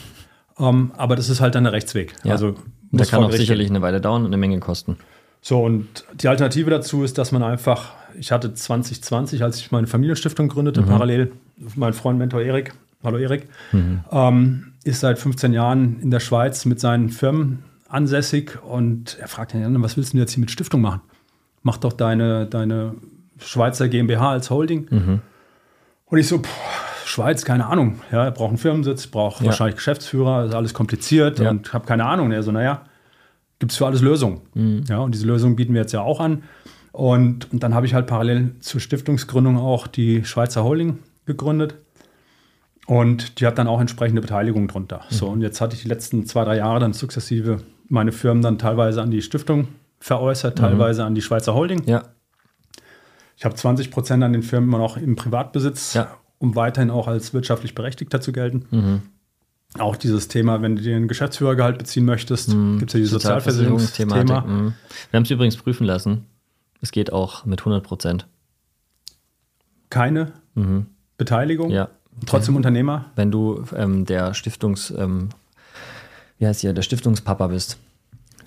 Ähm, 0.58 0.92
aber 0.96 1.16
das 1.16 1.30
ist 1.30 1.42
halt 1.42 1.56
dann 1.56 1.64
der 1.64 1.74
Rechtsweg. 1.74 2.14
Ja. 2.24 2.34
Also 2.34 2.56
da 2.92 3.04
kann 3.06 3.24
auch 3.24 3.32
sicherlich 3.32 3.70
eine 3.70 3.82
Weile 3.82 4.00
dauern 4.00 4.22
und 4.22 4.28
eine 4.28 4.38
Menge 4.38 4.60
kosten. 4.60 4.98
So, 5.42 5.64
und 5.64 6.06
die 6.14 6.28
Alternative 6.28 6.70
dazu 6.70 7.04
ist, 7.04 7.18
dass 7.18 7.32
man 7.32 7.42
einfach, 7.42 7.94
ich 8.18 8.32
hatte 8.32 8.54
2020, 8.54 9.44
als 9.44 9.58
ich 9.58 9.72
meine 9.72 9.88
Familienstiftung 9.88 10.48
gründete, 10.48 10.82
mhm. 10.82 10.86
parallel, 10.86 11.32
mein 11.76 11.94
Freund 11.94 12.20
Mentor 12.20 12.42
Erik, 12.42 12.74
hallo 13.04 13.18
Erik, 13.18 13.48
mhm. 13.72 14.02
ähm, 14.12 14.74
ist 14.84 15.00
seit 15.00 15.18
15 15.18 15.54
Jahren 15.54 16.00
in 16.00 16.12
der 16.12 16.20
Schweiz 16.20 16.66
mit 16.66 16.80
seinen 16.80 17.10
Firmen 17.10 17.64
ansässig 17.90 18.60
und 18.64 19.18
er 19.20 19.28
fragt 19.28 19.54
ihn, 19.54 19.84
was 19.84 19.98
willst 19.98 20.14
du 20.14 20.18
jetzt 20.18 20.34
hier 20.34 20.42
mit 20.42 20.52
Stiftung 20.52 20.82
machen? 20.82 21.02
Mach 21.64 21.78
doch 21.78 21.94
deine, 21.94 22.46
deine 22.46 22.96
Schweizer 23.40 23.90
GmbH 23.90 24.32
als 24.32 24.50
Holding. 24.50 24.88
Mhm. 24.90 25.22
Und 26.06 26.18
ich 26.18 26.28
so, 26.28 26.40
pff, 26.40 27.06
Schweiz, 27.06 27.46
keine 27.46 27.66
Ahnung. 27.66 28.00
Ja, 28.12 28.26
er 28.26 28.32
braucht 28.32 28.50
einen 28.50 28.58
Firmensitz, 28.58 29.08
braucht 29.08 29.42
ja. 29.42 29.48
wahrscheinlich 29.48 29.76
Geschäftsführer, 29.76 30.46
ist 30.46 30.56
alles 30.56 30.74
kompliziert 30.74 31.40
ja. 31.40 31.50
und 31.50 31.74
habe 31.74 31.86
keine 31.86 32.06
Ahnung. 32.06 32.32
Er 32.32 32.44
so, 32.44 32.52
naja, 32.52 32.84
gibt 33.62 33.72
es 33.72 33.78
für 33.78 33.86
alles 33.86 34.02
Lösungen. 34.02 34.42
Mhm. 34.56 34.84
Ja, 34.90 34.98
und 35.00 35.14
diese 35.14 35.28
Lösungen 35.28 35.56
bieten 35.56 35.74
wir 35.74 35.82
jetzt 35.82 35.94
ja 35.94 36.02
auch 36.02 36.20
an. 36.20 36.44
Und, 36.92 37.54
und 37.54 37.62
dann 37.62 37.76
habe 37.76 37.86
ich 37.86 37.94
halt 37.94 38.08
parallel 38.08 38.56
zur 38.60 38.82
Stiftungsgründung 38.82 39.58
auch 39.58 39.86
die 39.86 40.26
Schweizer 40.26 40.64
Holding 40.64 40.98
gegründet. 41.26 41.76
Und 42.88 43.40
die 43.40 43.46
hat 43.46 43.60
dann 43.60 43.68
auch 43.68 43.80
entsprechende 43.80 44.20
Beteiligung 44.20 44.68
drunter. 44.68 45.02
Mhm. 45.10 45.16
So, 45.16 45.28
und 45.28 45.42
jetzt 45.42 45.62
hatte 45.62 45.76
ich 45.76 45.84
die 45.84 45.88
letzten 45.88 46.26
zwei, 46.26 46.44
drei 46.44 46.58
Jahre 46.58 46.80
dann 46.80 46.94
sukzessive 46.94 47.60
meine 47.88 48.12
Firmen 48.12 48.42
dann 48.42 48.58
teilweise 48.58 49.02
an 49.02 49.12
die 49.12 49.22
Stiftung 49.22 49.68
veräußert, 50.00 50.58
mhm. 50.58 50.62
teilweise 50.64 51.06
an 51.06 51.14
die 51.14 51.22
Schweizer 51.22 51.54
Holding. 51.54 51.84
Ja. 51.86 52.04
Ich 53.38 53.46
habe 53.46 53.54
20 53.54 53.92
Prozent 53.92 54.24
an 54.24 54.34
den 54.34 54.42
Firmen 54.42 54.70
immer 54.70 54.80
noch 54.80 54.98
im 54.98 55.16
Privatbesitz, 55.16 55.94
ja. 55.94 56.18
um 56.40 56.56
weiterhin 56.56 56.90
auch 56.90 57.08
als 57.08 57.34
wirtschaftlich 57.34 57.76
Berechtigter 57.76 58.22
zu 58.22 58.32
gelten. 58.32 58.66
Mhm. 58.72 59.02
Auch 59.80 59.96
dieses 59.96 60.28
Thema, 60.28 60.62
wenn 60.62 60.76
du 60.76 60.82
dir 60.82 60.96
ein 60.96 61.08
Geschäftsführergehalt 61.08 61.78
beziehen 61.78 62.06
möchtest, 62.06 62.50
mhm. 62.50 62.80
gibt 62.80 62.92
es 62.92 62.94
ja 62.94 63.00
dieses 63.00 63.12
Sozialversicherungsthema. 63.12 64.42
Mhm. 64.42 64.74
Wir 65.10 65.18
haben 65.18 65.24
es 65.24 65.32
übrigens 65.32 65.56
prüfen 65.56 65.86
lassen. 65.86 66.26
Es 66.82 66.92
geht 66.92 67.14
auch 67.14 67.46
mit 67.46 67.62
100 67.62 67.84
Prozent. 67.84 68.28
Keine 69.90 70.34
mhm. 70.56 70.88
Beteiligung? 71.18 71.70
Ja. 71.70 71.90
Trotzdem 72.26 72.56
Unternehmer? 72.56 73.12
Wenn 73.16 73.32
du 73.32 73.64
ähm, 73.76 74.06
der 74.06 74.34
Stiftungs, 74.34 74.92
ähm, 74.92 75.30
wie 76.38 76.48
heißt 76.48 76.62
hier, 76.62 76.74
der 76.74 76.82
Stiftungspapa 76.82 77.48
bist, 77.48 77.78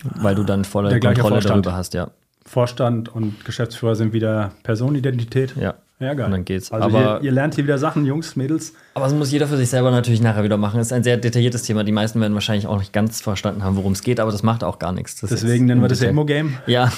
weil 0.03 0.35
du 0.35 0.43
dann 0.43 0.63
volle 0.65 0.99
Kontrolle 0.99 1.39
darüber 1.39 1.73
hast, 1.73 1.93
ja. 1.93 2.11
Vorstand 2.45 3.09
und 3.09 3.43
Geschäftsführer 3.43 3.95
sind 3.95 4.13
wieder 4.13 4.51
Personenidentität. 4.61 5.55
Ja. 5.55 5.75
Ja, 6.05 6.13
geil. 6.13 6.27
Und 6.27 6.31
dann 6.31 6.45
geht's. 6.45 6.71
Also 6.71 6.85
aber 6.85 7.17
ihr, 7.17 7.25
ihr, 7.25 7.31
lernt 7.31 7.55
hier 7.55 7.63
wieder 7.63 7.77
Sachen, 7.77 8.05
Jungs, 8.05 8.35
Mädels. 8.35 8.73
Aber 8.93 9.05
das 9.05 9.13
muss 9.13 9.31
jeder 9.31 9.47
für 9.47 9.57
sich 9.57 9.69
selber 9.69 9.91
natürlich 9.91 10.21
nachher 10.21 10.43
wieder 10.43 10.57
machen. 10.57 10.77
Das 10.77 10.87
ist 10.87 10.93
ein 10.93 11.03
sehr 11.03 11.17
detailliertes 11.17 11.63
Thema. 11.63 11.83
Die 11.83 11.91
meisten 11.91 12.21
werden 12.21 12.33
wahrscheinlich 12.33 12.67
auch 12.67 12.77
nicht 12.77 12.93
ganz 12.93 13.21
verstanden 13.21 13.63
haben, 13.63 13.75
worum 13.75 13.93
es 13.93 14.03
geht, 14.03 14.19
aber 14.19 14.31
das 14.31 14.43
macht 14.43 14.63
auch 14.63 14.79
gar 14.79 14.91
nichts. 14.91 15.19
Das 15.19 15.31
Deswegen 15.31 15.65
nennen 15.65 15.81
wir 15.81 15.87
das 15.87 16.01
ja 16.01 16.09
Immo-Game. 16.09 16.57
Ja. 16.67 16.91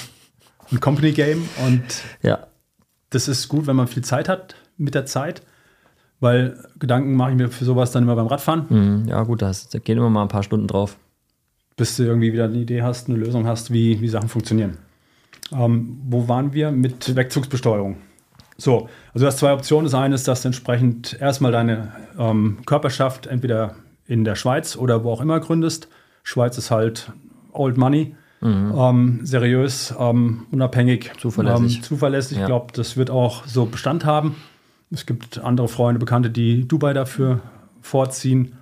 Ein 0.70 0.80
Company-Game. 0.80 1.48
Und 1.66 1.82
ja. 2.22 2.46
das 3.10 3.28
ist 3.28 3.48
gut, 3.48 3.66
wenn 3.66 3.76
man 3.76 3.88
viel 3.88 4.04
Zeit 4.04 4.28
hat 4.28 4.54
mit 4.76 4.94
der 4.94 5.06
Zeit. 5.06 5.42
Weil 6.20 6.58
Gedanken 6.78 7.14
mache 7.14 7.30
ich 7.30 7.36
mir 7.36 7.48
für 7.48 7.64
sowas 7.64 7.92
dann 7.92 8.02
immer 8.02 8.16
beim 8.16 8.26
Radfahren. 8.26 8.66
Mhm, 8.68 9.08
ja, 9.08 9.22
gut, 9.22 9.40
da 9.40 9.52
gehen 9.84 9.98
immer 9.98 10.10
mal 10.10 10.22
ein 10.22 10.28
paar 10.28 10.42
Stunden 10.42 10.66
drauf. 10.66 10.98
Bis 11.76 11.96
du 11.96 12.02
irgendwie 12.02 12.32
wieder 12.32 12.46
eine 12.46 12.58
Idee 12.58 12.82
hast, 12.82 13.08
eine 13.08 13.16
Lösung 13.16 13.46
hast, 13.46 13.72
wie, 13.72 14.00
wie 14.00 14.08
Sachen 14.08 14.28
funktionieren. 14.28 14.78
Ähm, 15.52 16.00
wo 16.08 16.28
waren 16.28 16.52
wir 16.52 16.72
mit 16.72 17.14
Wegzugsbesteuerung? 17.14 17.96
So, 18.60 18.88
also 19.14 19.24
du 19.24 19.26
hast 19.26 19.38
zwei 19.38 19.52
Optionen. 19.52 19.84
Das 19.84 19.94
eine 19.94 20.16
ist, 20.16 20.26
dass 20.26 20.42
du 20.42 20.48
entsprechend 20.48 21.16
erstmal 21.20 21.52
deine 21.52 21.92
ähm, 22.18 22.58
Körperschaft 22.66 23.26
entweder 23.28 23.76
in 24.06 24.24
der 24.24 24.34
Schweiz 24.34 24.76
oder 24.76 25.04
wo 25.04 25.12
auch 25.12 25.20
immer 25.20 25.38
gründest. 25.38 25.88
Schweiz 26.24 26.58
ist 26.58 26.72
halt 26.72 27.12
Old 27.52 27.76
Money, 27.76 28.16
mhm. 28.40 28.74
ähm, 28.76 29.20
seriös, 29.22 29.94
ähm, 29.98 30.46
unabhängig, 30.50 31.12
zuverlässig. 31.20 31.76
Ähm, 31.76 31.82
zuverlässig. 31.84 32.38
Ja. 32.38 32.42
Ich 32.42 32.46
glaube, 32.48 32.72
das 32.72 32.96
wird 32.96 33.10
auch 33.10 33.46
so 33.46 33.66
Bestand 33.66 34.04
haben. 34.04 34.34
Es 34.90 35.06
gibt 35.06 35.38
andere 35.38 35.68
Freunde, 35.68 36.00
Bekannte, 36.00 36.30
die 36.30 36.66
Dubai 36.66 36.94
dafür 36.94 37.40
vorziehen. 37.80 38.56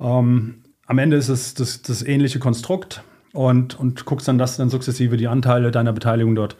Ähm, 0.00 0.62
am 0.86 0.98
Ende 0.98 1.16
ist 1.16 1.28
es 1.28 1.54
das, 1.54 1.82
das 1.82 2.02
ähnliche 2.02 2.40
Konstrukt 2.40 3.02
und, 3.32 3.78
und 3.78 4.04
guckst 4.04 4.26
dann, 4.26 4.38
dass 4.38 4.56
du 4.56 4.62
dann 4.62 4.70
sukzessive 4.70 5.16
die 5.16 5.28
Anteile 5.28 5.70
deiner 5.70 5.92
Beteiligung 5.92 6.34
dort 6.34 6.56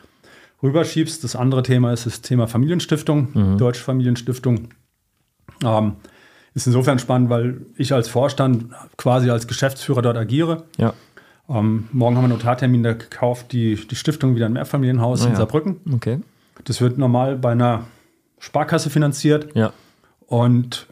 rüberschiebst. 0.63 1.23
Das 1.25 1.37
andere 1.37 1.63
Thema 1.63 1.93
ist 1.93 2.07
das 2.07 2.23
Thema 2.23 2.47
Familienstiftung, 2.47 3.29
mhm. 3.35 3.59
Deutsche 3.59 3.83
Familienstiftung. 3.83 4.69
Ähm, 5.65 5.97
ist 6.55 6.67
insofern 6.67 6.99
spannend, 6.99 7.31
weil 7.31 7.63
ich 7.77 7.93
als 7.95 8.09
Vorstand 8.09 8.67
quasi 8.97 9.31
als 9.31 9.47
Geschäftsführer 9.47 10.03
dort 10.03 10.17
agiere. 10.19 10.65
Ja. 10.77 10.93
Ähm, 11.49 11.89
morgen 11.93 12.17
haben 12.17 12.25
wir 12.25 12.31
einen 12.31 12.39
Notartermin, 12.39 12.83
da 12.83 12.93
gekauft 12.93 13.53
die, 13.53 13.75
die 13.75 13.97
Stiftung 13.97 14.35
wieder 14.35 14.47
ein 14.47 14.53
Mehrfamilienhaus 14.53 15.23
ah, 15.23 15.27
in 15.27 15.31
ja. 15.33 15.37
Saarbrücken. 15.37 15.81
Okay. 15.93 16.21
Das 16.65 16.81
wird 16.81 16.99
normal 16.99 17.37
bei 17.37 17.53
einer 17.53 17.87
Sparkasse 18.39 18.91
finanziert. 18.91 19.49
Ja. 19.55 19.73
Und 20.27 20.87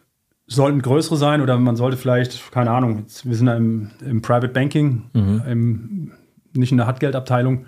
sollten 0.46 0.83
größere 0.83 1.16
sein 1.16 1.40
oder 1.40 1.56
man 1.59 1.76
sollte 1.76 1.96
vielleicht, 1.96 2.50
keine 2.50 2.72
Ahnung, 2.72 3.06
wir 3.22 3.37
sind 3.37 3.46
ja 3.46 3.54
im, 3.54 3.90
im 4.04 4.20
Private 4.20 4.48
Banking, 4.48 5.04
mhm. 5.12 5.42
im, 5.48 6.12
nicht 6.54 6.72
in 6.72 6.78
der 6.78 6.87
Hartgeldabteilung. 6.87 7.66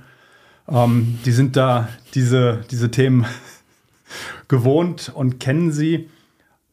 Ähm, 0.72 1.18
die 1.24 1.32
sind 1.32 1.56
da 1.56 1.88
diese, 2.14 2.64
diese 2.70 2.90
Themen 2.90 3.26
gewohnt 4.48 5.12
und 5.14 5.38
kennen 5.38 5.70
sie 5.70 6.08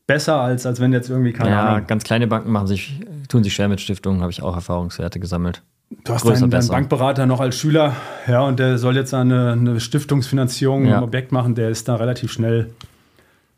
besser, 0.08 0.42
als, 0.42 0.66
als 0.66 0.80
wenn 0.80 0.92
jetzt 0.92 1.10
irgendwie, 1.10 1.34
keine 1.34 1.52
ja, 1.52 1.66
Ahnung. 1.68 1.88
ganz 1.88 2.04
kleine 2.04 2.28
Banken 2.28 2.52
machen 2.52 2.68
sich, 2.68 3.00
tun 3.28 3.44
sich 3.44 3.54
schwer 3.54 3.68
mit 3.68 3.80
Stiftungen, 3.80 4.22
habe 4.22 4.32
ich 4.32 4.42
auch 4.42 4.56
Erfahrungswerte 4.56 5.20
gesammelt. 5.20 5.62
Du 6.04 6.14
hast 6.14 6.28
deinen, 6.28 6.50
deinen, 6.50 6.68
Bankberater 6.68 7.26
noch 7.26 7.40
als 7.40 7.58
Schüler, 7.58 7.96
ja, 8.28 8.42
und 8.42 8.60
der 8.60 8.78
soll 8.78 8.96
jetzt 8.96 9.14
eine, 9.14 9.54
eine 9.54 9.80
Stiftungsfinanzierung 9.80 10.86
ja. 10.86 10.98
im 10.98 11.04
Objekt 11.04 11.32
machen, 11.32 11.56
der 11.56 11.70
ist 11.70 11.88
da 11.88 11.96
relativ 11.96 12.32
schnell, 12.32 12.72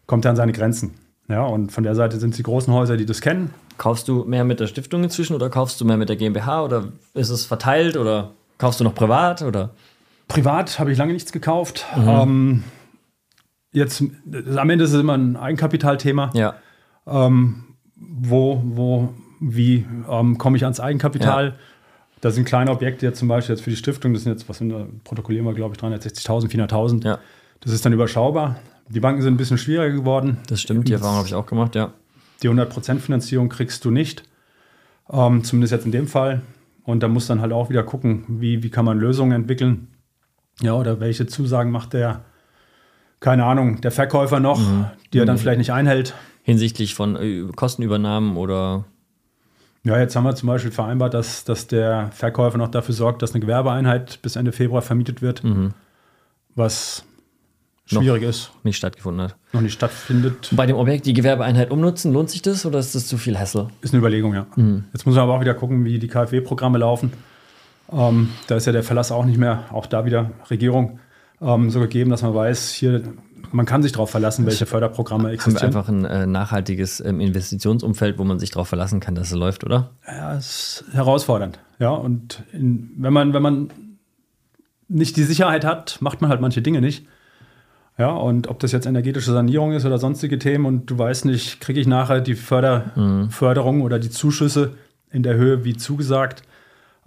kommt 0.07 0.25
er 0.25 0.31
an 0.31 0.37
seine 0.37 0.51
Grenzen. 0.53 0.93
Ja, 1.27 1.45
und 1.45 1.71
von 1.71 1.83
der 1.83 1.95
Seite 1.95 2.19
sind 2.19 2.31
es 2.31 2.37
die 2.37 2.43
großen 2.43 2.73
Häuser, 2.73 2.97
die 2.97 3.05
das 3.05 3.21
kennen. 3.21 3.53
Kaufst 3.77 4.07
du 4.09 4.25
mehr 4.25 4.43
mit 4.43 4.59
der 4.59 4.67
Stiftung 4.67 5.03
inzwischen 5.03 5.33
oder 5.33 5.49
kaufst 5.49 5.79
du 5.79 5.85
mehr 5.85 5.97
mit 5.97 6.09
der 6.09 6.17
GmbH 6.17 6.63
oder 6.63 6.89
ist 7.13 7.29
es 7.29 7.45
verteilt 7.45 7.95
oder 7.95 8.31
kaufst 8.57 8.81
du 8.81 8.83
noch 8.83 8.95
privat 8.95 9.41
oder? 9.41 9.71
Privat 10.31 10.79
habe 10.79 10.91
ich 10.91 10.97
lange 10.97 11.13
nichts 11.13 11.31
gekauft. 11.31 11.85
Mhm. 11.95 12.07
Ähm, 12.07 12.63
jetzt 13.71 14.03
am 14.55 14.69
Ende 14.69 14.85
ist 14.85 14.93
es 14.93 14.99
immer 14.99 15.17
ein 15.17 15.35
Eigenkapitalthema. 15.35 16.31
Ja. 16.33 16.55
Ähm, 17.05 17.63
wo, 17.95 18.61
wo, 18.65 19.13
wie 19.39 19.85
ähm, 20.09 20.37
komme 20.37 20.57
ich 20.57 20.63
ans 20.63 20.79
Eigenkapital? 20.79 21.47
Ja. 21.47 21.55
Da 22.21 22.29
sind 22.29 22.45
kleine 22.45 22.71
Objekte 22.71 23.05
jetzt 23.05 23.19
zum 23.19 23.27
Beispiel 23.27 23.55
jetzt 23.55 23.63
für 23.63 23.71
die 23.71 23.75
Stiftung, 23.75 24.13
das 24.13 24.23
sind 24.23 24.31
jetzt, 24.31 24.47
was 24.47 24.59
sind 24.59 24.69
da, 24.69 24.85
protokollieren 25.03 25.45
wir, 25.45 25.53
glaube 25.53 25.75
ich, 25.75 25.81
360.000, 25.81 26.49
400.000. 26.51 27.03
Ja. 27.03 27.19
Das 27.61 27.73
ist 27.73 27.83
dann 27.85 27.93
überschaubar. 27.93 28.57
Die 28.89 28.99
Banken 28.99 29.21
sind 29.21 29.33
ein 29.33 29.37
bisschen 29.37 29.57
schwieriger 29.57 29.95
geworden. 29.95 30.37
Das 30.47 30.61
stimmt, 30.61 30.87
die 30.87 30.93
Erfahrung 30.93 31.17
habe 31.17 31.27
ich 31.27 31.35
auch 31.35 31.45
gemacht, 31.45 31.75
ja. 31.75 31.93
Die 32.43 32.49
100% 32.49 32.99
Finanzierung 32.99 33.49
kriegst 33.49 33.85
du 33.85 33.91
nicht. 33.91 34.23
Ähm, 35.11 35.43
zumindest 35.43 35.73
jetzt 35.73 35.85
in 35.85 35.91
dem 35.91 36.07
Fall. 36.07 36.41
Und 36.83 37.01
da 37.01 37.07
muss 37.07 37.27
dann 37.27 37.41
halt 37.41 37.53
auch 37.53 37.69
wieder 37.69 37.83
gucken, 37.83 38.25
wie, 38.27 38.63
wie 38.63 38.69
kann 38.69 38.85
man 38.85 38.99
Lösungen 38.99 39.31
entwickeln. 39.31 39.87
Ja, 40.63 40.73
oder 40.73 40.99
welche 40.99 41.25
Zusagen 41.25 41.71
macht 41.71 41.93
der, 41.93 42.21
keine 43.19 43.45
Ahnung, 43.45 43.81
der 43.81 43.91
Verkäufer 43.91 44.39
noch, 44.39 44.59
mhm. 44.59 44.85
die 45.13 45.19
er 45.19 45.25
dann 45.25 45.35
mhm. 45.35 45.39
vielleicht 45.39 45.57
nicht 45.57 45.73
einhält. 45.73 46.13
Hinsichtlich 46.43 46.95
von 46.95 47.15
äh, 47.15 47.45
Kostenübernahmen 47.55 48.37
oder. 48.37 48.85
Ja, 49.83 49.99
jetzt 49.99 50.15
haben 50.15 50.23
wir 50.23 50.35
zum 50.35 50.47
Beispiel 50.47 50.71
vereinbart, 50.71 51.13
dass, 51.13 51.43
dass 51.43 51.67
der 51.67 52.09
Verkäufer 52.11 52.57
noch 52.57 52.69
dafür 52.69 52.93
sorgt, 52.93 53.21
dass 53.23 53.31
eine 53.31 53.39
Gewerbeeinheit 53.39 54.21
bis 54.21 54.35
Ende 54.35 54.51
Februar 54.51 54.83
vermietet 54.83 55.23
wird. 55.23 55.43
Mhm. 55.43 55.73
Was 56.53 57.03
schwierig 57.85 58.23
ist, 58.23 58.51
nicht 58.63 58.77
stattgefunden 58.77 59.23
hat. 59.23 59.35
noch 59.53 59.61
nicht 59.61 59.73
stattfindet. 59.73 60.49
Bei 60.51 60.65
dem 60.65 60.75
Objekt 60.75 61.05
die 61.07 61.13
Gewerbeeinheit 61.13 61.71
umnutzen, 61.71 62.13
lohnt 62.13 62.29
sich 62.29 62.41
das 62.41 62.65
oder 62.65 62.79
ist 62.79 62.93
das 62.93 63.07
zu 63.07 63.17
viel 63.17 63.37
Hassel? 63.37 63.69
Ist 63.81 63.93
eine 63.93 63.99
Überlegung, 63.99 64.33
ja. 64.33 64.45
Jetzt 64.93 65.05
muss 65.05 65.15
man 65.15 65.23
aber 65.23 65.33
auch 65.33 65.41
wieder 65.41 65.55
gucken, 65.55 65.83
wie 65.83 65.97
die 65.99 66.07
KfW-Programme 66.07 66.77
laufen. 66.77 67.11
Ähm, 67.91 68.29
da 68.47 68.55
ist 68.55 68.65
ja 68.65 68.71
der 68.71 68.83
Verlass 68.83 69.11
auch 69.11 69.25
nicht 69.25 69.37
mehr, 69.37 69.65
auch 69.71 69.85
da 69.85 70.05
wieder 70.05 70.31
Regierung 70.49 70.99
ähm, 71.41 71.69
so 71.69 71.79
gegeben, 71.79 72.09
dass 72.09 72.21
man 72.21 72.33
weiß, 72.33 72.71
hier, 72.71 73.03
man 73.51 73.65
kann 73.65 73.83
sich 73.83 73.91
darauf 73.91 74.09
verlassen, 74.09 74.45
welche 74.45 74.65
Förderprogramme 74.65 75.23
Haben 75.23 75.29
wir 75.29 75.33
existieren. 75.33 75.75
einfach 75.75 75.89
ein 75.89 76.05
äh, 76.05 76.25
nachhaltiges 76.25 76.99
ähm, 77.01 77.19
Investitionsumfeld, 77.19 78.17
wo 78.17 78.23
man 78.23 78.39
sich 78.39 78.51
darauf 78.51 78.67
verlassen 78.67 78.99
kann, 78.99 79.15
dass 79.15 79.31
es 79.31 79.37
läuft, 79.37 79.63
oder? 79.63 79.91
Ja, 80.07 80.35
es 80.35 80.83
ist 80.87 80.93
herausfordernd. 80.93 81.59
Ja, 81.79 81.89
und 81.89 82.43
in, 82.53 82.91
wenn, 82.97 83.13
man, 83.13 83.33
wenn 83.33 83.41
man 83.41 83.69
nicht 84.87 85.17
die 85.17 85.23
Sicherheit 85.23 85.65
hat, 85.65 85.97
macht 86.01 86.21
man 86.21 86.29
halt 86.29 86.41
manche 86.41 86.61
Dinge 86.61 86.81
nicht. 86.81 87.05
Ja, 87.97 88.11
und 88.11 88.47
ob 88.47 88.59
das 88.59 88.71
jetzt 88.71 88.85
energetische 88.85 89.31
Sanierung 89.31 89.73
ist 89.73 89.85
oder 89.85 89.97
sonstige 89.97 90.39
Themen 90.39 90.65
und 90.65 90.89
du 90.89 90.97
weißt 90.97 91.25
nicht, 91.25 91.59
kriege 91.59 91.79
ich 91.79 91.87
nachher 91.87 92.21
die 92.21 92.35
Förder, 92.35 93.27
Förderung 93.29 93.81
oder 93.81 93.99
die 93.99 94.09
Zuschüsse 94.09 94.75
in 95.11 95.23
der 95.23 95.35
Höhe 95.35 95.65
wie 95.65 95.75
zugesagt. 95.75 96.43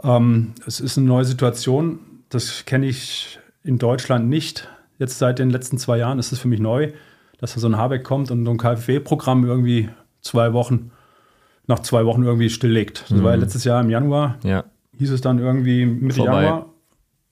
Ähm, 0.02 0.52
es 0.66 0.80
ist 0.80 0.98
eine 0.98 1.06
neue 1.06 1.24
Situation. 1.24 1.98
Das 2.28 2.64
kenne 2.64 2.86
ich 2.86 3.38
in 3.62 3.78
Deutschland 3.78 4.28
nicht. 4.28 4.68
Jetzt 4.98 5.18
seit 5.18 5.38
den 5.38 5.50
letzten 5.50 5.78
zwei 5.78 5.98
Jahren 5.98 6.18
ist 6.18 6.32
es 6.32 6.38
für 6.38 6.48
mich 6.48 6.60
neu, 6.60 6.92
dass 7.38 7.54
da 7.54 7.60
so 7.60 7.66
ein 7.68 7.76
Habeck 7.76 8.04
kommt 8.04 8.30
und 8.30 8.44
so 8.44 8.50
ein 8.50 8.58
KfW-Programm 8.58 9.44
irgendwie 9.44 9.88
zwei 10.20 10.52
Wochen, 10.52 10.90
nach 11.66 11.80
zwei 11.80 12.04
Wochen 12.06 12.22
irgendwie 12.22 12.50
stilllegt. 12.50 13.04
Das 13.10 13.22
war 13.22 13.32
ja 13.32 13.36
letztes 13.36 13.64
Jahr 13.64 13.80
im 13.82 13.90
Januar, 13.90 14.38
Ja. 14.44 14.64
hieß 14.98 15.10
es 15.10 15.20
dann 15.20 15.38
irgendwie 15.38 15.84
Mitte 15.86 16.16
Vorbei. 16.16 16.44
Januar, 16.44 16.66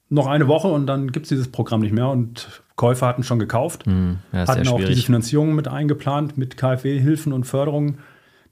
noch 0.08 0.26
eine 0.26 0.46
Woche 0.46 0.68
und 0.68 0.86
dann 0.86 1.10
gibt 1.12 1.24
es 1.26 1.30
dieses 1.30 1.48
Programm 1.50 1.80
nicht 1.80 1.92
mehr 1.94 2.08
und 2.08 2.62
Käufer 2.76 3.06
hatten 3.06 3.22
schon 3.22 3.38
gekauft, 3.38 3.86
Hm, 3.86 4.18
ja, 4.32 4.46
hatten 4.46 4.68
auch 4.68 4.76
diese 4.76 4.88
schwierig. 4.88 5.06
Finanzierung 5.06 5.54
mit 5.54 5.68
eingeplant, 5.68 6.36
mit 6.36 6.56
KfW-Hilfen 6.56 7.32
und 7.32 7.44
Förderungen, 7.44 7.98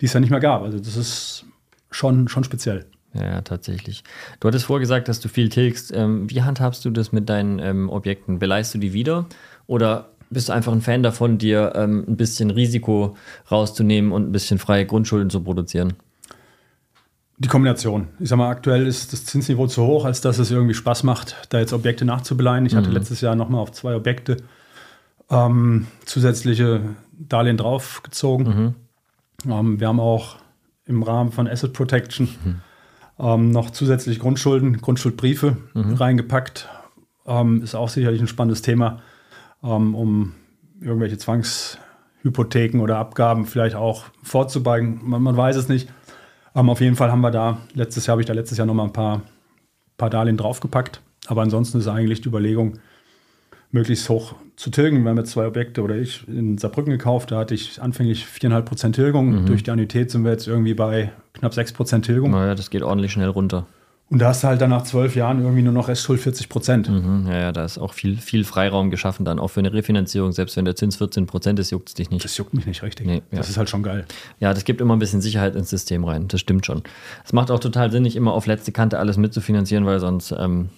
die 0.00 0.06
es 0.06 0.12
ja 0.14 0.20
nicht 0.20 0.30
mehr 0.30 0.40
gab. 0.40 0.62
Also 0.62 0.78
das 0.78 0.96
ist 0.96 1.44
schon, 1.90 2.28
schon 2.28 2.44
speziell. 2.44 2.86
Ja, 3.12 3.40
tatsächlich. 3.40 4.04
Du 4.38 4.48
hattest 4.48 4.66
vorher 4.66 4.80
gesagt, 4.80 5.08
dass 5.08 5.20
du 5.20 5.28
viel 5.28 5.48
tilgst. 5.48 5.92
Ähm, 5.92 6.30
wie 6.30 6.42
handhabst 6.42 6.84
du 6.84 6.90
das 6.90 7.12
mit 7.12 7.28
deinen 7.28 7.58
ähm, 7.58 7.88
Objekten? 7.88 8.38
Beleihst 8.38 8.74
du 8.74 8.78
die 8.78 8.92
wieder? 8.92 9.26
Oder 9.66 10.10
bist 10.30 10.48
du 10.48 10.52
einfach 10.52 10.72
ein 10.72 10.80
Fan 10.80 11.02
davon, 11.02 11.38
dir 11.38 11.72
ähm, 11.74 12.04
ein 12.06 12.16
bisschen 12.16 12.50
Risiko 12.50 13.16
rauszunehmen 13.50 14.12
und 14.12 14.28
ein 14.28 14.32
bisschen 14.32 14.58
freie 14.58 14.86
Grundschulden 14.86 15.28
zu 15.28 15.40
produzieren? 15.40 15.94
Die 17.38 17.48
Kombination. 17.48 18.08
Ich 18.20 18.28
sag 18.28 18.36
mal, 18.36 18.50
aktuell 18.50 18.86
ist 18.86 19.12
das 19.12 19.24
Zinsniveau 19.24 19.66
zu 19.66 19.84
hoch, 19.84 20.04
als 20.04 20.20
dass 20.20 20.38
es 20.38 20.50
irgendwie 20.50 20.74
Spaß 20.74 21.02
macht, 21.04 21.34
da 21.48 21.58
jetzt 21.58 21.72
Objekte 21.72 22.04
nachzubeleihen. 22.04 22.66
Ich 22.66 22.74
hatte 22.74 22.90
letztes 22.90 23.22
Jahr 23.22 23.34
nochmal 23.34 23.62
auf 23.62 23.72
zwei 23.72 23.96
Objekte 23.96 24.36
ähm, 25.30 25.86
zusätzliche 26.04 26.82
Darlehen 27.12 27.56
draufgezogen. 27.56 28.74
Ähm, 29.48 29.80
wir 29.80 29.88
haben 29.88 30.00
auch 30.00 30.36
im 30.84 31.02
Rahmen 31.02 31.32
von 31.32 31.48
Asset 31.48 31.72
Protection 31.72 32.28
ähm, 33.20 33.50
noch 33.50 33.70
zusätzlich 33.70 34.18
Grundschulden, 34.18 34.80
Grundschuldbriefe 34.80 35.56
reingepackt. 35.74 36.68
Ähm, 37.26 37.62
ist 37.62 37.74
auch 37.74 37.88
sicherlich 37.88 38.20
ein 38.20 38.26
spannendes 38.26 38.62
Thema, 38.62 39.00
ähm, 39.62 39.94
um 39.94 40.34
irgendwelche 40.80 41.18
Zwangshypotheken 41.18 42.80
oder 42.80 42.98
Abgaben 42.98 43.46
vielleicht 43.46 43.76
auch 43.76 44.04
vorzubeugen. 44.22 45.00
Man, 45.02 45.22
man 45.22 45.36
weiß 45.36 45.56
es 45.56 45.68
nicht. 45.68 45.88
Ähm, 46.54 46.70
auf 46.70 46.80
jeden 46.80 46.96
Fall 46.96 47.12
haben 47.12 47.20
wir 47.20 47.30
da, 47.30 47.58
letztes 47.74 48.06
Jahr 48.06 48.14
habe 48.14 48.22
ich 48.22 48.26
da 48.26 48.32
letztes 48.32 48.58
Jahr 48.58 48.66
nochmal 48.66 48.86
ein 48.86 48.92
paar, 48.92 49.22
paar 49.98 50.10
Darlehen 50.10 50.36
draufgepackt. 50.36 51.02
Aber 51.26 51.42
ansonsten 51.42 51.78
ist 51.78 51.86
eigentlich 51.86 52.22
die 52.22 52.28
Überlegung, 52.28 52.78
möglichst 53.70 54.08
hoch 54.08 54.34
zu 54.56 54.70
tilgen. 54.70 55.02
Wir 55.04 55.10
haben 55.10 55.18
jetzt 55.18 55.30
zwei 55.30 55.46
Objekte 55.46 55.82
oder 55.82 55.96
ich 55.96 56.26
in 56.26 56.58
Saarbrücken 56.58 56.90
gekauft. 56.90 57.30
Da 57.30 57.38
hatte 57.38 57.54
ich 57.54 57.80
anfänglich 57.80 58.24
4,5% 58.24 58.92
Tilgung. 58.92 59.46
Durch 59.46 59.62
die 59.62 59.70
Annuität 59.70 60.10
sind 60.10 60.24
wir 60.24 60.32
jetzt 60.32 60.48
irgendwie 60.48 60.74
bei 60.74 61.12
knapp 61.40 61.52
6% 61.52 62.02
Tilgung. 62.02 62.30
Naja, 62.30 62.54
das 62.54 62.70
geht 62.70 62.82
ordentlich 62.82 63.12
schnell 63.12 63.28
runter. 63.28 63.66
Und 64.10 64.18
da 64.18 64.26
hast 64.28 64.42
du 64.42 64.48
halt 64.48 64.60
dann 64.60 64.70
nach 64.70 64.82
zwölf 64.82 65.14
Jahren 65.14 65.40
irgendwie 65.40 65.62
nur 65.62 65.72
noch 65.72 65.86
Restschuld 65.86 66.20
40%. 66.20 66.90
Mhm, 66.90 67.28
ja, 67.28 67.38
ja, 67.38 67.52
da 67.52 67.64
ist 67.64 67.78
auch 67.78 67.94
viel, 67.94 68.16
viel 68.16 68.42
Freiraum 68.42 68.90
geschaffen 68.90 69.24
dann, 69.24 69.38
auch 69.38 69.48
für 69.48 69.60
eine 69.60 69.72
Refinanzierung. 69.72 70.32
Selbst 70.32 70.56
wenn 70.56 70.64
der 70.64 70.74
Zins 70.74 70.96
14 70.96 71.26
Prozent 71.26 71.60
ist, 71.60 71.70
juckt 71.70 71.90
es 71.90 71.94
dich 71.94 72.10
nicht. 72.10 72.24
Das 72.24 72.36
juckt 72.36 72.52
mich 72.52 72.66
nicht 72.66 72.82
richtig. 72.82 73.06
Nee, 73.06 73.22
ja. 73.30 73.38
Das 73.38 73.48
ist 73.48 73.56
halt 73.56 73.70
schon 73.70 73.84
geil. 73.84 74.04
Ja, 74.40 74.52
das 74.52 74.64
gibt 74.64 74.80
immer 74.80 74.96
ein 74.96 74.98
bisschen 74.98 75.20
Sicherheit 75.20 75.54
ins 75.54 75.70
System 75.70 76.02
rein. 76.02 76.26
Das 76.26 76.40
stimmt 76.40 76.66
schon. 76.66 76.82
Es 77.24 77.32
macht 77.32 77.52
auch 77.52 77.60
total 77.60 77.92
Sinn, 77.92 78.02
nicht 78.02 78.16
immer 78.16 78.32
auf 78.32 78.46
letzte 78.46 78.72
Kante 78.72 78.98
alles 78.98 79.16
mitzufinanzieren, 79.16 79.86
weil 79.86 80.00
sonst 80.00 80.32
ähm, 80.36 80.70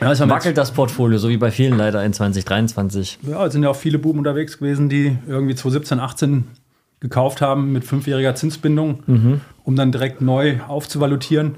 Ja, 0.00 0.08
jetzt, 0.08 0.26
wackelt 0.26 0.56
das 0.56 0.72
Portfolio, 0.72 1.18
so 1.18 1.28
wie 1.28 1.36
bei 1.36 1.50
vielen 1.50 1.76
leider 1.76 2.02
in 2.02 2.14
2023. 2.14 3.18
ja, 3.28 3.44
es 3.44 3.52
sind 3.52 3.62
ja 3.62 3.68
auch 3.68 3.76
viele 3.76 3.98
Buben 3.98 4.20
unterwegs 4.20 4.56
gewesen, 4.56 4.88
die 4.88 5.18
irgendwie 5.28 5.54
2017, 5.54 6.00
18 6.00 6.44
gekauft 7.04 7.42
haben 7.42 7.70
mit 7.70 7.84
fünfjähriger 7.84 8.34
Zinsbindung, 8.34 9.02
Mhm. 9.06 9.40
um 9.62 9.76
dann 9.76 9.92
direkt 9.92 10.22
neu 10.22 10.56
aufzuvalutieren. 10.66 11.56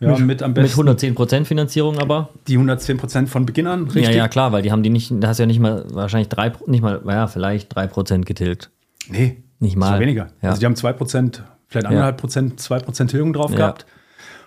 Ja, 0.00 0.16
mit, 0.16 0.44
am 0.44 0.50
Mit 0.52 0.62
besten 0.62 0.76
110 0.76 1.16
Prozent 1.16 1.48
Finanzierung 1.48 1.98
aber. 1.98 2.28
die 2.46 2.56
110% 2.56 3.26
von 3.26 3.44
Beginn 3.46 3.66
an, 3.66 3.84
richtig? 3.86 4.04
Ja, 4.04 4.10
ja, 4.12 4.28
klar, 4.28 4.52
weil 4.52 4.62
die 4.62 4.70
haben 4.70 4.84
die 4.84 4.90
nicht, 4.90 5.12
da 5.18 5.26
hast 5.28 5.38
du 5.38 5.42
ja 5.42 5.46
nicht 5.48 5.58
mal, 5.58 5.84
wahrscheinlich 5.92 6.28
drei, 6.28 6.52
nicht 6.68 6.82
mal, 6.82 7.00
ja, 7.04 7.26
vielleicht 7.26 7.74
drei 7.74 7.88
Prozent 7.88 8.24
getilgt. 8.24 8.70
Nee, 9.10 9.38
Nicht 9.58 9.76
mal. 9.76 9.98
weniger. 9.98 10.28
Ja. 10.40 10.50
Also 10.50 10.60
die 10.60 10.66
haben 10.66 10.76
2%, 10.76 11.42
vielleicht 11.66 11.86
anderthalb 11.86 12.16
Prozent, 12.16 12.60
2% 12.60 13.10
Tilgung 13.10 13.32
drauf 13.32 13.50
Ja. 13.50 13.56
gehabt. 13.56 13.86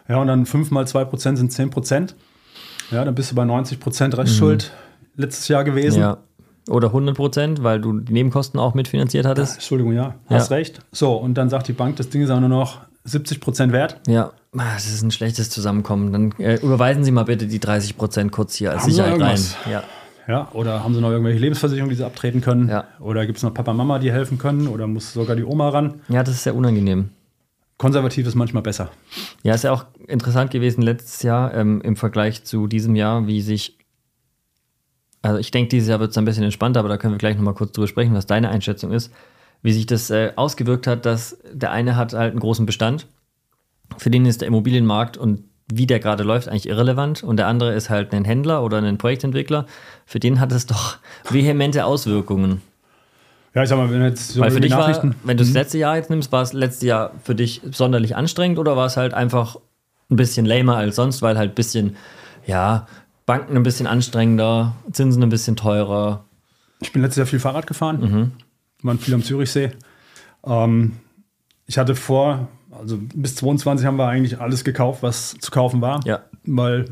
Ja, 0.07 0.17
und 0.21 0.27
dann 0.27 0.45
5 0.45 0.71
mal 0.71 0.85
2% 0.87 1.37
sind 1.37 1.51
10%. 1.51 2.15
Ja, 2.89 3.03
dann 3.03 3.13
bist 3.15 3.31
du 3.31 3.35
bei 3.35 3.43
90% 3.43 4.17
Restschuld 4.17 4.71
letztes 5.17 5.49
Jahr 5.49 5.65
gewesen. 5.65 5.97
Mhm. 5.97 6.01
Ja. 6.03 6.17
Oder 6.69 6.87
100 6.87 7.15
Prozent, 7.15 7.63
weil 7.63 7.81
du 7.81 7.99
die 7.99 8.13
Nebenkosten 8.13 8.59
auch 8.59 8.73
mitfinanziert 8.75 9.25
hattest. 9.25 9.55
Entschuldigung, 9.55 9.93
ja, 9.93 10.15
hast 10.27 10.51
Ja. 10.51 10.57
recht. 10.57 10.79
So, 10.91 11.15
und 11.15 11.33
dann 11.35 11.49
sagt 11.49 11.67
die 11.67 11.73
Bank, 11.73 11.95
das 11.95 12.09
Ding 12.09 12.21
ist 12.21 12.29
auch 12.29 12.39
nur 12.39 12.49
noch 12.49 12.81
70% 13.05 13.71
wert. 13.71 13.99
Ja, 14.07 14.31
Ah, 14.57 14.73
das 14.73 14.85
ist 14.87 15.01
ein 15.01 15.11
schlechtes 15.11 15.49
Zusammenkommen. 15.49 16.11
Dann 16.11 16.31
äh, 16.37 16.55
überweisen 16.61 17.05
Sie 17.05 17.11
mal 17.11 17.23
bitte 17.23 17.47
die 17.47 17.59
30 17.61 17.95
Prozent 17.97 18.33
kurz 18.33 18.55
hier 18.55 18.71
als 18.71 18.81
Haben 18.81 18.89
Sie 18.91 18.95
Sicherheit 18.97 19.21
rein. 19.21 19.39
Ja. 19.71 19.83
Ja, 20.27 20.49
oder 20.53 20.83
haben 20.83 20.93
sie 20.93 21.01
noch 21.01 21.09
irgendwelche 21.09 21.39
Lebensversicherungen, 21.39 21.89
die 21.89 21.95
sie 21.95 22.05
abtreten 22.05 22.41
können? 22.41 22.69
Ja. 22.69 22.83
Oder 22.99 23.25
gibt 23.25 23.37
es 23.37 23.43
noch 23.43 23.53
Papa, 23.53 23.73
Mama, 23.73 23.97
die 23.97 24.11
helfen 24.11 24.37
können? 24.37 24.67
Oder 24.67 24.87
muss 24.87 25.13
sogar 25.13 25.35
die 25.35 25.43
Oma 25.43 25.69
ran? 25.69 26.01
ja, 26.09 26.21
das 26.23 26.35
ist 26.35 26.43
sehr 26.43 26.53
unangenehm. 26.55 27.09
Konservativ 27.77 28.27
ist 28.27 28.35
manchmal 28.35 28.61
besser. 28.61 28.91
Ja, 29.41 29.55
ist 29.55 29.63
ja 29.63 29.71
auch 29.71 29.85
interessant 30.07 30.51
gewesen 30.51 30.83
letztes 30.83 31.23
Jahr 31.23 31.53
ähm, 31.55 31.81
im 31.81 31.95
Vergleich 31.95 32.43
zu 32.43 32.67
diesem 32.67 32.95
Jahr, 32.95 33.25
wie 33.25 33.41
sich. 33.41 33.77
Also 35.21 35.37
ich 35.37 35.51
denke, 35.51 35.69
dieses 35.69 35.89
Jahr 35.89 35.99
wird 35.99 36.11
es 36.11 36.17
ein 36.17 36.25
bisschen 36.25 36.43
entspannter, 36.43 36.79
aber 36.79 36.89
da 36.89 36.97
können 36.97 37.13
wir 37.13 37.19
gleich 37.19 37.35
nochmal 37.35 37.53
kurz 37.53 37.73
drüber 37.73 37.87
sprechen, 37.87 38.13
was 38.13 38.25
deine 38.25 38.49
Einschätzung 38.49 38.91
ist. 38.91 39.11
Wie 39.61 39.71
sich 39.71 39.85
das 39.85 40.09
äh, 40.09 40.33
ausgewirkt 40.35 40.87
hat, 40.87 41.05
dass 41.05 41.37
der 41.51 41.71
eine 41.71 41.95
hat 41.95 42.13
halt 42.13 42.31
einen 42.31 42.39
großen 42.39 42.65
Bestand, 42.65 43.07
für 43.97 44.09
den 44.09 44.25
ist 44.25 44.41
der 44.41 44.47
Immobilienmarkt 44.47 45.17
und 45.17 45.43
wie 45.71 45.87
der 45.87 45.99
gerade 45.99 46.23
läuft 46.23 46.49
eigentlich 46.49 46.67
irrelevant 46.67 47.23
und 47.23 47.37
der 47.37 47.47
andere 47.47 47.73
ist 47.73 47.89
halt 47.89 48.13
ein 48.13 48.25
Händler 48.25 48.63
oder 48.63 48.79
ein 48.79 48.97
Projektentwickler, 48.97 49.65
für 50.05 50.19
den 50.19 50.39
hat 50.39 50.51
es 50.51 50.65
doch 50.65 50.97
vehemente 51.29 51.85
Auswirkungen. 51.85 52.61
Ja, 53.53 53.63
ich 53.63 53.69
sag 53.69 53.77
mal, 53.77 53.91
wenn 53.91 54.01
jetzt 54.01 54.29
so 54.29 54.41
Weil 54.41 54.51
für 54.51 54.61
dich 54.61 54.71
war, 54.71 54.79
Nachrichten. 54.79 55.09
Mhm. 55.09 55.15
wenn 55.23 55.37
du 55.37 55.43
das 55.43 55.53
letzte 55.53 55.77
Jahr 55.77 55.97
jetzt 55.97 56.09
nimmst, 56.09 56.31
war 56.31 56.41
es 56.41 56.53
letzte 56.53 56.87
Jahr 56.87 57.11
für 57.23 57.35
dich 57.35 57.61
sonderlich 57.71 58.15
anstrengend 58.15 58.59
oder 58.59 58.77
war 58.77 58.85
es 58.85 58.95
halt 58.97 59.13
einfach 59.13 59.57
ein 60.09 60.15
bisschen 60.15 60.45
lamer 60.45 60.77
als 60.77 60.95
sonst, 60.95 61.21
weil 61.21 61.37
halt 61.37 61.51
ein 61.51 61.55
bisschen, 61.55 61.97
ja, 62.45 62.87
Banken 63.25 63.55
ein 63.55 63.63
bisschen 63.63 63.87
anstrengender, 63.87 64.75
Zinsen 64.91 65.21
ein 65.23 65.29
bisschen 65.29 65.55
teurer. 65.55 66.25
Ich 66.81 66.91
bin 66.91 67.01
letztes 67.01 67.17
Jahr 67.17 67.27
viel 67.27 67.39
Fahrrad 67.39 67.67
gefahren, 67.67 68.01
Mhm. 68.01 68.31
waren 68.83 68.97
viel 68.99 69.13
am 69.13 69.23
Zürichsee. 69.23 69.71
Ähm, 70.45 70.93
ich 71.67 71.77
hatte 71.77 71.95
vor, 71.95 72.47
also 72.71 72.97
bis 73.13 73.35
22 73.35 73.85
haben 73.85 73.97
wir 73.97 74.07
eigentlich 74.07 74.39
alles 74.41 74.63
gekauft, 74.63 75.03
was 75.03 75.35
zu 75.39 75.51
kaufen 75.51 75.81
war. 75.81 75.99
Ja. 76.05 76.21
Weil 76.45 76.85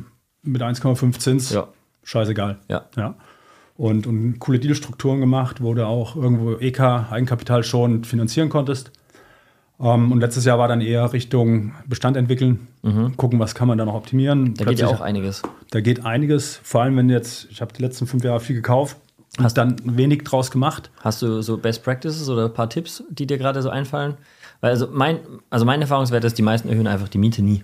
mit 0.43 0.61
1,5 0.61 1.19
Zins, 1.19 1.51
Ja. 1.51 1.67
scheißegal. 2.03 2.59
Ja. 2.69 2.85
ja. 2.95 3.15
Und, 3.75 4.05
und 4.07 4.39
coole 4.39 4.59
Dealstrukturen 4.59 5.19
gemacht, 5.21 5.61
wo 5.63 5.73
du 5.73 5.85
auch 5.87 6.15
irgendwo 6.15 6.53
EK, 6.59 6.79
Eigenkapital 7.11 7.63
schon 7.63 8.03
finanzieren 8.03 8.49
konntest. 8.49 8.91
Ähm, 9.81 10.11
und 10.11 10.19
letztes 10.19 10.45
Jahr 10.45 10.57
war 10.59 10.67
dann 10.67 10.81
eher 10.81 11.11
Richtung 11.13 11.73
Bestand 11.87 12.17
entwickeln, 12.17 12.67
gucken, 13.17 13.39
was 13.39 13.55
kann 13.55 13.67
man 13.67 13.77
da 13.77 13.85
noch 13.85 13.93
optimieren. 13.93 14.41
Mhm. 14.41 14.53
Da 14.55 14.65
geht 14.65 14.79
ja 14.79 14.87
Plötzlich- 14.87 14.99
auch 14.99 15.01
einiges. 15.01 15.41
da 15.71 15.81
geht 15.81 16.05
einiges, 16.05 16.59
vor 16.63 16.81
allem 16.83 16.97
wenn 16.97 17.09
jetzt, 17.09 17.47
ich 17.49 17.61
habe 17.61 17.71
die 17.73 17.81
letzten 17.81 18.07
fünf 18.07 18.23
Jahre 18.23 18.39
viel 18.39 18.55
gekauft, 18.55 18.97
hast 19.41 19.57
dann 19.57 19.75
wenig 19.85 20.23
draus 20.23 20.51
gemacht. 20.51 20.89
Hast 21.01 21.21
du 21.21 21.41
so 21.41 21.57
Best 21.57 21.83
Practices 21.83 22.27
oder 22.29 22.45
ein 22.45 22.53
paar 22.53 22.69
Tipps, 22.69 23.03
die 23.09 23.25
dir 23.27 23.37
gerade 23.37 23.61
so 23.61 23.69
einfallen? 23.69 24.15
Weil 24.61 24.71
also 24.71 24.87
mein, 24.91 25.19
also 25.49 25.65
mein 25.65 25.79
Erfahrungswert 25.81 26.23
ist, 26.25 26.37
die 26.37 26.41
meisten 26.41 26.67
erhöhen 26.67 26.87
einfach 26.87 27.07
die 27.07 27.17
Miete 27.19 27.41
nie. 27.41 27.63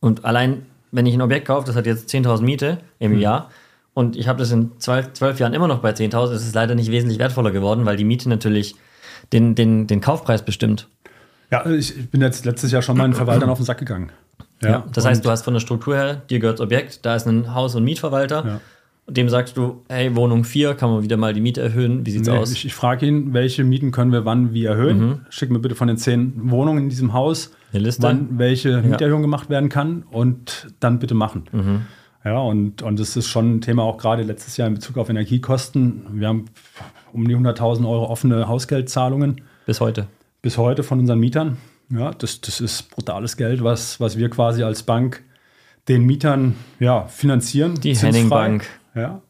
Und 0.00 0.24
allein, 0.24 0.66
wenn 0.92 1.06
ich 1.06 1.14
ein 1.14 1.22
Objekt 1.22 1.46
kaufe, 1.48 1.66
das 1.66 1.74
hat 1.74 1.86
jetzt 1.86 2.08
10.000 2.14 2.42
Miete 2.44 2.78
im 3.00 3.18
Jahr 3.18 3.50
und 3.94 4.14
ich 4.16 4.28
habe 4.28 4.38
das 4.38 4.52
in 4.52 4.72
zwölf, 4.78 5.12
zwölf 5.14 5.40
Jahren 5.40 5.54
immer 5.54 5.66
noch 5.66 5.78
bei 5.80 5.90
10.000, 5.90 6.34
ist 6.34 6.46
es 6.46 6.54
leider 6.54 6.74
nicht 6.76 6.90
wesentlich 6.92 7.18
wertvoller 7.18 7.50
geworden, 7.50 7.84
weil 7.86 7.96
die 7.96 8.04
Miete 8.04 8.28
natürlich 8.28 8.76
den, 9.32 9.54
den, 9.56 9.86
den 9.88 10.00
Kaufpreis 10.00 10.44
bestimmt. 10.44 10.88
Ja, 11.50 11.64
ich 11.66 12.10
bin 12.10 12.20
jetzt 12.20 12.44
letztes 12.44 12.72
Jahr 12.72 12.82
schon 12.82 12.96
meinen 12.96 13.12
Verwaltern 13.14 13.48
auf 13.50 13.58
den 13.58 13.64
Sack 13.64 13.78
gegangen. 13.78 14.10
Ja, 14.62 14.84
das 14.92 15.04
heißt, 15.04 15.20
und- 15.20 15.26
du 15.26 15.30
hast 15.30 15.42
von 15.42 15.54
der 15.54 15.60
Struktur 15.60 15.94
her, 15.96 16.22
dir 16.30 16.38
gehört 16.38 16.58
das 16.58 16.64
Objekt, 16.64 17.04
da 17.04 17.14
ist 17.14 17.26
ein 17.26 17.54
Haus- 17.54 17.74
und 17.74 17.84
Mietverwalter. 17.84 18.44
Ja. 18.46 18.60
dem 19.08 19.28
sagst 19.28 19.56
du, 19.56 19.84
hey, 19.88 20.16
Wohnung 20.16 20.42
4, 20.42 20.74
kann 20.74 20.90
man 20.90 21.04
wieder 21.04 21.16
mal 21.16 21.32
die 21.32 21.40
Miete 21.40 21.60
erhöhen? 21.62 22.04
Wie 22.04 22.10
sieht's 22.10 22.26
Nee, 22.26 22.36
aus? 22.38 22.50
Ich, 22.50 22.64
ich 22.66 22.74
frage 22.74 23.06
ihn, 23.06 23.32
welche 23.34 23.62
Mieten 23.62 23.92
können 23.92 24.10
wir 24.10 24.24
wann 24.24 24.52
wie 24.52 24.64
erhöhen. 24.64 24.98
Mhm. 24.98 25.20
Schick 25.28 25.48
mir 25.50 25.60
bitte 25.60 25.76
von 25.76 25.86
den 25.86 25.96
zehn 25.96 26.32
Wohnungen 26.50 26.84
in 26.84 26.88
diesem 26.88 27.12
Haus, 27.12 27.52
Eine 27.72 27.84
Liste? 27.84 28.02
wann 28.02 28.36
welche 28.38 28.82
Mieterhöhung 28.82 29.22
gemacht 29.22 29.48
werden 29.48 29.68
kann 29.68 30.02
und 30.10 30.66
dann 30.80 30.98
bitte 30.98 31.14
machen. 31.14 31.44
Mhm. 31.52 31.82
Ja, 32.24 32.38
und, 32.38 32.82
und 32.82 32.98
das 32.98 33.16
ist 33.16 33.28
schon 33.28 33.56
ein 33.58 33.60
Thema 33.60 33.84
auch 33.84 33.96
gerade 33.98 34.24
letztes 34.24 34.56
Jahr 34.56 34.66
in 34.66 34.74
Bezug 34.74 34.98
auf 34.98 35.08
Energiekosten. 35.08 36.06
Wir 36.14 36.26
haben 36.26 36.46
um 37.12 37.28
die 37.28 37.36
100.000 37.36 37.88
Euro 37.88 38.06
offene 38.06 38.48
Hausgeldzahlungen 38.48 39.40
Bis 39.66 39.80
heute. 39.80 40.08
Bis 40.46 40.58
heute 40.58 40.84
von 40.84 41.00
unseren 41.00 41.18
Mietern. 41.18 41.56
Ja, 41.90 42.12
das, 42.12 42.40
das 42.40 42.60
ist 42.60 42.88
brutales 42.90 43.36
Geld, 43.36 43.64
was, 43.64 43.98
was 43.98 44.16
wir 44.16 44.30
quasi 44.30 44.62
als 44.62 44.84
Bank 44.84 45.24
den 45.88 46.04
Mietern 46.04 46.54
ja, 46.78 47.08
finanzieren. 47.08 47.80
Die. 47.80 47.96
Henning 47.96 48.28
Bank. 48.28 48.64
Ja, 48.94 49.22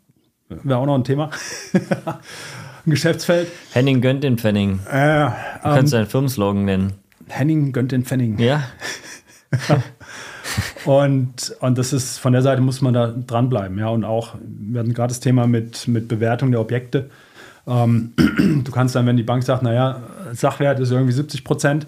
wäre 0.50 0.78
auch 0.78 0.84
noch 0.84 0.94
ein 0.94 1.04
Thema. 1.04 1.30
ein 1.72 2.90
Geschäftsfeld. 2.90 3.50
Henning 3.72 4.02
gönnt 4.02 4.24
den 4.24 4.36
Pfennig. 4.36 4.78
Äh, 4.90 4.92
Du 4.92 4.98
ähm, 4.98 5.32
kannst 5.62 5.94
deinen 5.94 6.04
Firmenslogan 6.04 6.66
nennen. 6.66 6.92
Henning 7.28 7.72
gönnt 7.72 7.92
den 7.92 8.04
Pfennig. 8.04 8.38
Ja? 8.38 8.64
Und, 10.84 11.56
und 11.60 11.78
das 11.78 11.94
ist, 11.94 12.18
von 12.18 12.34
der 12.34 12.42
Seite 12.42 12.60
muss 12.60 12.82
man 12.82 12.92
da 12.92 13.08
dranbleiben. 13.08 13.78
Ja, 13.78 13.88
und 13.88 14.04
auch, 14.04 14.36
wir 14.40 14.80
hatten 14.80 14.94
gerade 14.94 15.08
das 15.08 15.20
Thema 15.20 15.46
mit, 15.46 15.88
mit 15.88 16.06
Bewertung 16.08 16.52
der 16.52 16.60
Objekte. 16.60 17.10
Ähm, 17.66 18.12
du 18.64 18.70
kannst 18.70 18.94
dann, 18.94 19.06
wenn 19.06 19.16
die 19.16 19.24
Bank 19.24 19.42
sagt, 19.42 19.62
naja, 19.62 20.00
Sachwert 20.32 20.80
ist 20.80 20.90
irgendwie 20.90 21.12
70 21.12 21.44
Prozent, 21.44 21.86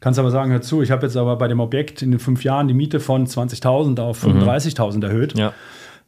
kannst 0.00 0.18
aber 0.18 0.30
sagen, 0.30 0.50
hör 0.52 0.60
zu, 0.62 0.82
ich 0.82 0.90
habe 0.90 1.06
jetzt 1.06 1.16
aber 1.16 1.36
bei 1.36 1.48
dem 1.48 1.60
Objekt 1.60 2.02
in 2.02 2.10
den 2.10 2.20
fünf 2.20 2.44
Jahren 2.44 2.68
die 2.68 2.74
Miete 2.74 3.00
von 3.00 3.26
20.000 3.26 4.00
auf 4.00 4.22
35.000 4.24 5.04
erhöht. 5.04 5.38
Ja. 5.38 5.52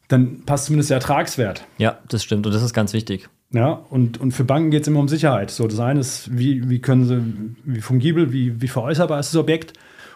Dann 0.09 0.43
passt 0.45 0.67
zumindest 0.67 0.91
der 0.91 0.97
Ertragswert. 0.97 1.65
Ja, 1.79 1.99
das 2.09 2.25
stimmt. 2.25 2.45
Und 2.47 2.53
das 2.55 2.63
ist 2.63 2.75
ganz 2.75 2.93
wichtig. 2.93 3.29
Ja, 3.53 3.81
und, 3.91 4.21
und 4.21 4.33
für 4.33 4.45
Banken 4.45 4.71
geht 4.71 4.83
es 4.83 4.89
immer 4.89 5.01
um 5.01 5.09
Sicherheit. 5.09 5.51
So, 5.51 5.67
das 5.69 5.79
eine 5.81 6.01
ist, 6.01 6.37
wie, 6.37 6.69
wie 6.69 6.81
können 6.81 7.05
sie, 7.05 7.23
wie 7.65 7.81
fungibel, 7.81 8.33
wie, 8.33 8.61
wie 8.61 8.69
veräußerbar 8.69 9.21
ist 9.21 9.33
das 9.35 9.41
Objekt 9.41 9.73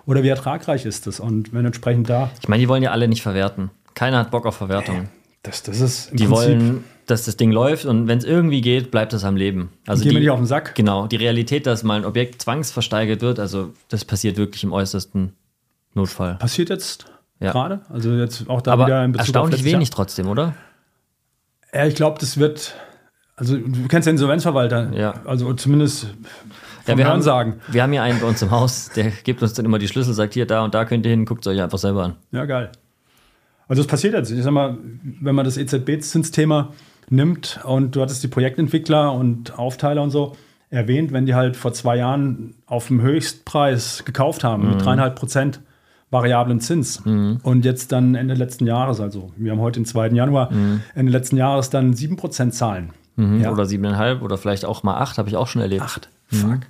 oder 0.06 0.22
wie 0.22 0.28
ertragreich 0.28 0.84
ist 0.84 1.06
es? 1.06 1.20
Und 1.20 1.52
wenn 1.52 1.64
entsprechend 1.64 2.08
da, 2.10 2.30
Ich 2.40 2.48
meine, 2.48 2.60
die 2.60 2.68
wollen 2.68 2.82
ja 2.82 2.90
alle 2.90 3.06
nicht 3.08 3.22
verwerten. 3.22 3.70
Keiner 3.94 4.18
hat 4.18 4.30
Bock 4.32 4.46
auf 4.46 4.56
Verwertung. 4.56 5.08
das, 5.44 5.62
das 5.62 5.80
ist 5.80 6.10
im 6.10 6.16
Die 6.16 6.24
Prinzip- 6.26 6.46
wollen, 6.48 6.84
dass 7.06 7.24
das 7.24 7.36
Ding 7.36 7.52
läuft 7.52 7.84
und 7.84 8.08
wenn 8.08 8.18
es 8.18 8.24
irgendwie 8.24 8.60
geht, 8.60 8.90
bleibt 8.90 9.12
es 9.12 9.24
am 9.24 9.36
Leben. 9.36 9.70
Also 9.86 10.02
Gehen 10.02 10.12
wir 10.12 10.20
die, 10.20 10.24
nicht 10.26 10.30
auf 10.30 10.38
den 10.38 10.46
Sack. 10.46 10.74
Genau, 10.74 11.06
die 11.06 11.16
Realität, 11.16 11.66
dass 11.66 11.82
mal 11.82 11.98
ein 11.98 12.04
Objekt 12.04 12.42
zwangsversteigert 12.42 13.20
wird, 13.20 13.38
also 13.38 13.72
das 13.88 14.04
passiert 14.04 14.36
wirklich 14.36 14.64
im 14.64 14.72
äußersten 14.72 15.32
Notfall. 15.94 16.36
Passiert 16.36 16.70
jetzt 16.70 17.06
Ja. 17.40 17.52
gerade? 17.52 17.80
Also 17.88 18.12
jetzt 18.12 18.48
auch 18.48 18.62
da 18.62 18.72
Aber 18.72 18.86
wieder 18.86 19.04
in 19.04 19.12
Bezug 19.12 19.20
auf 19.20 19.26
erstaunlich 19.26 19.60
letztes 19.60 19.72
wenig 19.72 19.90
trotzdem, 19.90 20.28
oder? 20.28 20.54
Jahr. 21.72 21.82
Ja, 21.82 21.86
ich 21.86 21.94
glaube, 21.94 22.18
das 22.20 22.38
wird, 22.38 22.74
also 23.36 23.56
du 23.56 23.88
kennst 23.88 24.06
den 24.06 24.14
Insolvenzverwalter. 24.14 24.92
Ja. 24.94 25.22
Also 25.24 25.52
zumindest 25.54 26.06
vom 26.84 26.98
wir, 26.98 27.04
Hören 27.04 27.14
haben, 27.14 27.22
sagen. 27.22 27.60
wir 27.68 27.82
haben 27.82 27.92
hier 27.92 28.02
einen 28.02 28.20
bei 28.20 28.26
uns 28.26 28.40
im 28.42 28.50
Haus, 28.50 28.90
der 28.94 29.10
gibt 29.10 29.42
uns 29.42 29.54
dann 29.54 29.64
immer 29.64 29.78
die 29.78 29.88
Schlüssel, 29.88 30.14
sagt 30.14 30.34
hier, 30.34 30.46
da 30.46 30.64
und 30.64 30.74
da 30.74 30.84
könnt 30.84 31.04
ihr 31.06 31.10
hin, 31.10 31.24
guckt 31.24 31.46
es 31.46 31.52
euch 31.52 31.60
einfach 31.60 31.78
selber 31.78 32.04
an. 32.04 32.16
Ja, 32.30 32.44
geil. 32.44 32.70
Also 33.66 33.80
es 33.80 33.88
passiert 33.88 34.14
jetzt. 34.14 34.30
Ich 34.30 34.42
sag 34.42 34.52
mal, 34.52 34.76
wenn 35.20 35.34
man 35.34 35.44
das 35.44 35.56
EZB-Zinsthema 35.56 36.72
nimmt 37.10 37.60
und 37.64 37.96
du 37.96 38.02
hattest 38.02 38.22
die 38.22 38.28
Projektentwickler 38.28 39.12
und 39.12 39.58
Aufteiler 39.58 40.02
und 40.02 40.10
so 40.10 40.36
erwähnt, 40.70 41.12
wenn 41.12 41.26
die 41.26 41.34
halt 41.34 41.56
vor 41.56 41.72
zwei 41.72 41.96
Jahren 41.96 42.54
auf 42.66 42.88
dem 42.88 43.00
Höchstpreis 43.00 44.04
gekauft 44.04 44.44
haben, 44.44 44.64
Mhm. 44.64 44.70
mit 44.70 44.84
dreieinhalb 44.84 45.14
Prozent 45.16 45.60
variablen 46.10 46.60
Zins 46.60 46.98
und 46.98 47.64
jetzt 47.64 47.90
dann 47.90 48.14
Ende 48.14 48.34
letzten 48.34 48.66
Jahres, 48.66 49.00
also 49.00 49.32
wir 49.36 49.50
haben 49.52 49.60
heute 49.60 49.80
den 49.80 49.84
2. 49.86 50.08
Januar, 50.14 50.50
Ende 50.94 51.10
letzten 51.10 51.36
Jahres 51.36 51.70
dann 51.70 51.94
sieben 51.94 52.16
Prozent 52.16 52.54
zahlen. 52.54 52.90
Mhm. 53.16 53.40
Ja. 53.40 53.50
Oder 53.52 53.66
siebeneinhalb 53.66 54.22
oder 54.22 54.38
vielleicht 54.38 54.64
auch 54.64 54.82
mal 54.84 54.96
acht, 54.98 55.18
habe 55.18 55.28
ich 55.28 55.36
auch 55.36 55.46
schon 55.48 55.60
erlebt. 55.62 55.82
Acht. 55.82 56.08
Fuck. 56.28 56.60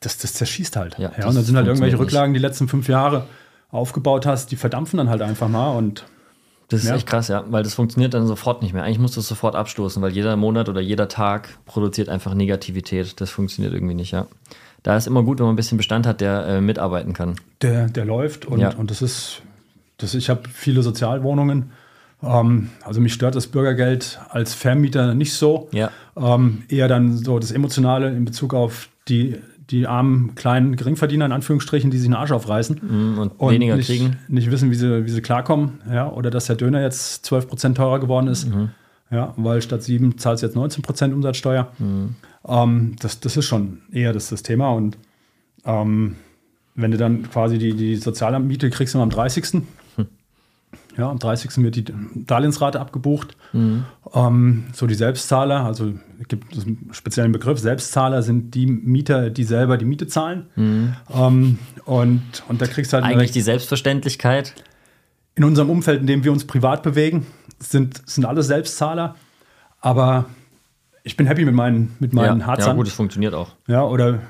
Das, 0.00 0.18
das 0.18 0.34
zerschießt 0.34 0.76
halt. 0.76 0.98
Ja, 0.98 1.12
Ja, 1.18 1.26
und 1.28 1.34
dann 1.34 1.44
sind 1.44 1.56
halt 1.56 1.66
irgendwelche. 1.66 1.98
Rücklagen, 1.98 2.34
die 2.34 2.40
letzten 2.40 2.68
fünf 2.68 2.88
Jahre 2.88 3.24
aufgebaut 3.70 4.26
hast, 4.26 4.50
die 4.52 4.56
verdampfen 4.56 4.98
dann 4.98 5.08
halt 5.08 5.22
einfach 5.22 5.48
mal 5.48 5.70
und 5.76 6.04
Das 6.68 6.82
ist 6.82 6.88
Ja. 6.88 6.96
echt 6.96 7.06
krass, 7.06 7.28
ja, 7.28 7.44
weil 7.50 7.62
das 7.62 7.74
funktioniert 7.74 8.14
dann 8.14 8.26
sofort 8.26 8.62
nicht 8.62 8.72
mehr. 8.72 8.82
Eigentlich 8.84 8.98
musst 8.98 9.16
du 9.16 9.20
es 9.20 9.28
sofort 9.28 9.54
abstoßen, 9.54 10.00
weil 10.02 10.12
jeder 10.12 10.34
Monat 10.36 10.68
oder 10.68 10.80
jeder 10.80 11.08
Tag 11.08 11.48
produziert 11.66 12.08
einfach 12.08 12.34
Negativität. 12.34 13.20
Das 13.20 13.30
funktioniert 13.30 13.74
irgendwie 13.74 13.94
nicht, 13.94 14.12
ja. 14.12 14.26
Da 14.82 14.96
ist 14.96 15.06
immer 15.06 15.22
gut, 15.22 15.38
wenn 15.38 15.46
man 15.46 15.54
ein 15.54 15.56
bisschen 15.56 15.78
Bestand 15.78 16.06
hat, 16.06 16.20
der 16.20 16.46
äh, 16.46 16.60
mitarbeiten 16.60 17.12
kann. 17.12 17.36
der, 17.62 17.88
der 17.88 18.04
läuft 18.04 18.46
und, 18.46 18.60
Ja. 18.60 18.70
und 18.74 18.90
das 18.90 19.02
ist, 19.02 19.42
das, 19.98 20.14
ich 20.14 20.28
habe 20.30 20.42
viele 20.52 20.82
Sozialwohnungen. 20.82 21.70
Ähm, 22.22 22.70
also 22.82 23.00
mich 23.00 23.12
stört 23.12 23.34
das 23.34 23.46
Bürgergeld 23.46 24.18
als 24.30 24.54
Vermieter 24.54 25.14
nicht 25.14 25.34
so. 25.34 25.68
Ja. 25.72 25.90
Ähm, 26.16 26.62
eher 26.68 26.88
dann 26.88 27.16
so 27.16 27.38
das 27.38 27.50
Emotionale 27.52 28.08
in 28.10 28.24
Bezug 28.24 28.54
auf 28.54 28.88
die, 29.08 29.36
die 29.70 29.86
armen, 29.86 30.34
kleinen 30.34 30.76
Geringverdiener 30.76 31.24
in 31.26 31.32
Anführungsstrichen, 31.32 31.90
die 31.90 31.98
sich 31.98 32.08
den 32.08 32.14
Arsch 32.14 32.32
aufreißen 32.32 32.80
Mhm, 32.82 33.18
Und, 33.38 33.50
weniger 33.52 33.76
nicht, 33.76 33.86
kriegen. 33.86 34.16
nicht 34.28 34.50
wissen, 34.50 34.70
wie 34.70 34.74
sie, 34.74 35.04
wie 35.06 35.10
sie 35.10 35.22
klarkommen. 35.22 35.80
Ja, 35.90 36.10
oder 36.10 36.30
dass 36.30 36.46
der 36.46 36.56
Döner 36.56 36.82
jetzt 36.82 37.24
12% 37.26 37.74
teurer 37.74 37.98
geworden 38.00 38.28
ist. 38.28 38.46
Mhm. 38.46 38.70
Ja, 39.10 39.32
weil 39.36 39.62
statt 39.62 39.82
7 39.82 40.18
zahlst 40.18 40.42
du 40.42 40.46
jetzt 40.46 40.56
19% 40.56 41.12
Umsatzsteuer. 41.12 41.68
Mhm. 41.78 42.14
Ähm, 42.46 42.96
das, 43.00 43.20
das 43.20 43.36
ist 43.36 43.46
schon 43.46 43.78
eher 43.92 44.12
das, 44.12 44.28
das 44.28 44.42
Thema. 44.42 44.70
Und 44.70 44.98
ähm, 45.64 46.16
wenn 46.74 46.90
du 46.90 46.96
dann 46.96 47.30
quasi 47.30 47.58
die, 47.58 47.74
die 47.74 47.96
Sozialamtmiete 47.96 48.70
kriegst, 48.70 48.94
immer 48.94 49.04
am 49.04 49.10
30. 49.10 49.62
Ja, 50.96 51.10
am 51.10 51.18
30. 51.18 51.56
wird 51.58 51.76
die 51.76 51.84
Darlehensrate 52.14 52.80
abgebucht. 52.80 53.36
Mhm. 53.52 53.84
Ähm, 54.12 54.64
so 54.72 54.86
die 54.86 54.94
Selbstzahler, 54.94 55.64
also 55.64 55.92
es 56.20 56.28
gibt 56.28 56.56
es 56.56 56.64
einen 56.64 56.90
speziellen 56.92 57.32
Begriff, 57.32 57.58
Selbstzahler 57.58 58.22
sind 58.22 58.54
die 58.54 58.66
Mieter, 58.66 59.30
die 59.30 59.44
selber 59.44 59.76
die 59.76 59.84
Miete 59.84 60.06
zahlen. 60.06 60.46
Ähm, 60.56 61.58
und, 61.84 62.22
und 62.48 62.60
da 62.62 62.66
kriegst 62.66 62.92
du 62.92 62.96
halt 62.96 63.04
Mhm. 63.04 63.10
Eigentlich 63.12 63.32
die 63.32 63.40
Selbstverständlichkeit. 63.40 64.54
in 65.36 65.42
unserem 65.44 65.68
Umfeld, 65.70 66.00
in 66.00 66.06
dem 66.06 66.22
wir 66.22 66.30
uns 66.30 66.46
privat 66.46 66.82
bewegen, 66.84 67.26
sind, 67.58 68.08
sind 68.08 68.24
alle 68.24 68.42
Selbstzahler. 68.44 69.16
Aber 69.80 70.26
ich 71.02 71.16
bin 71.16 71.26
happy 71.26 71.44
mit 71.44 71.54
meinen, 71.54 71.96
mit 71.98 72.12
meinen 72.12 72.40
ja, 72.40 72.46
Harzern. 72.46 72.68
ja, 72.68 72.74
gut, 72.74 72.86
es 72.86 72.94
funktioniert 72.94 73.34
auch. 73.34 73.50
Ja, 73.66 73.82
oder 73.84 74.06
einen 74.06 74.20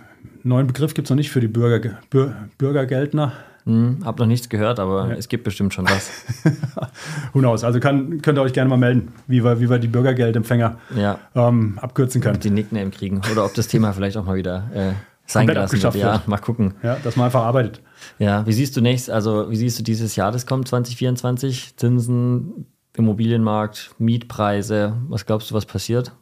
neuen 0.43 0.67
Begriff 0.67 0.95
gibt 0.95 1.07
es 1.07 1.11
noch 1.11 1.17
nicht 1.17 1.31
für 1.31 1.41
die 1.41 1.47
Bürger, 1.49 1.99
Bür, 2.11 2.35
Bürgergeldner. 2.59 3.33
Hm, 3.67 4.01
hab 4.05 4.19
noch 4.19 4.27
nichts 4.27 4.51
gehört, 4.51 4.79
aber 4.79 5.17
es 5.17 5.29
gibt 5.29 5.45
bestimmt 5.45 5.73
schon 5.73 5.87
was. 5.87 6.11
Who 7.33 7.39
knows? 7.39 7.65
Also 7.65 7.81
kann, 7.81 8.21
könnt 8.21 8.39
ihr 8.39 8.43
euch 8.43 8.53
gerne 8.53 8.69
mal 8.69 8.77
melden, 8.77 9.13
wie 9.27 9.43
wir, 9.43 9.59
wie 9.59 9.71
wir 9.71 9.79
die 9.79 9.89
Bürgergeldempfänger 9.89 10.79
ja, 10.97 11.19
ähm, 11.35 11.79
abkürzen 11.81 12.21
können. 12.21 12.41
die 12.41 12.51
Nickname 12.51 12.91
kriegen. 12.91 13.23
Oder 13.33 13.45
ob 13.47 13.55
das 13.55 13.67
Thema 13.69 13.93
vielleicht 13.95 14.19
auch 14.19 14.27
mal 14.27 14.37
wieder 14.37 14.71
äh, 14.75 14.93
sein 15.25 15.47
gelassen 15.47 15.83
wird. 15.83 15.95
Ja, 15.95 16.23
mal 16.27 16.37
gucken. 16.37 16.75
Ja, 16.83 16.97
dass 17.03 17.17
man 17.17 17.27
einfach 17.27 17.43
arbeitet. 17.43 17.81
Ja, 18.19 18.47
wie 18.47 18.53
siehst 18.53 18.77
du 18.77 18.83
nächst, 18.83 19.09
also 19.09 19.51
wie 19.51 19.57
siehst 19.57 19.79
du 19.79 19.83
dieses 19.83 20.15
Jahr, 20.15 20.31
das 20.31 20.47
kommt 20.47 20.69
2024? 20.69 21.79
Zinsen, 21.79 22.67
Immobilienmarkt, 22.95 23.95
Mietpreise, 23.99 24.95
was 25.09 25.25
glaubst 25.25 25.51
du, 25.51 25.55
was 25.55 25.65
passiert? 25.65 26.13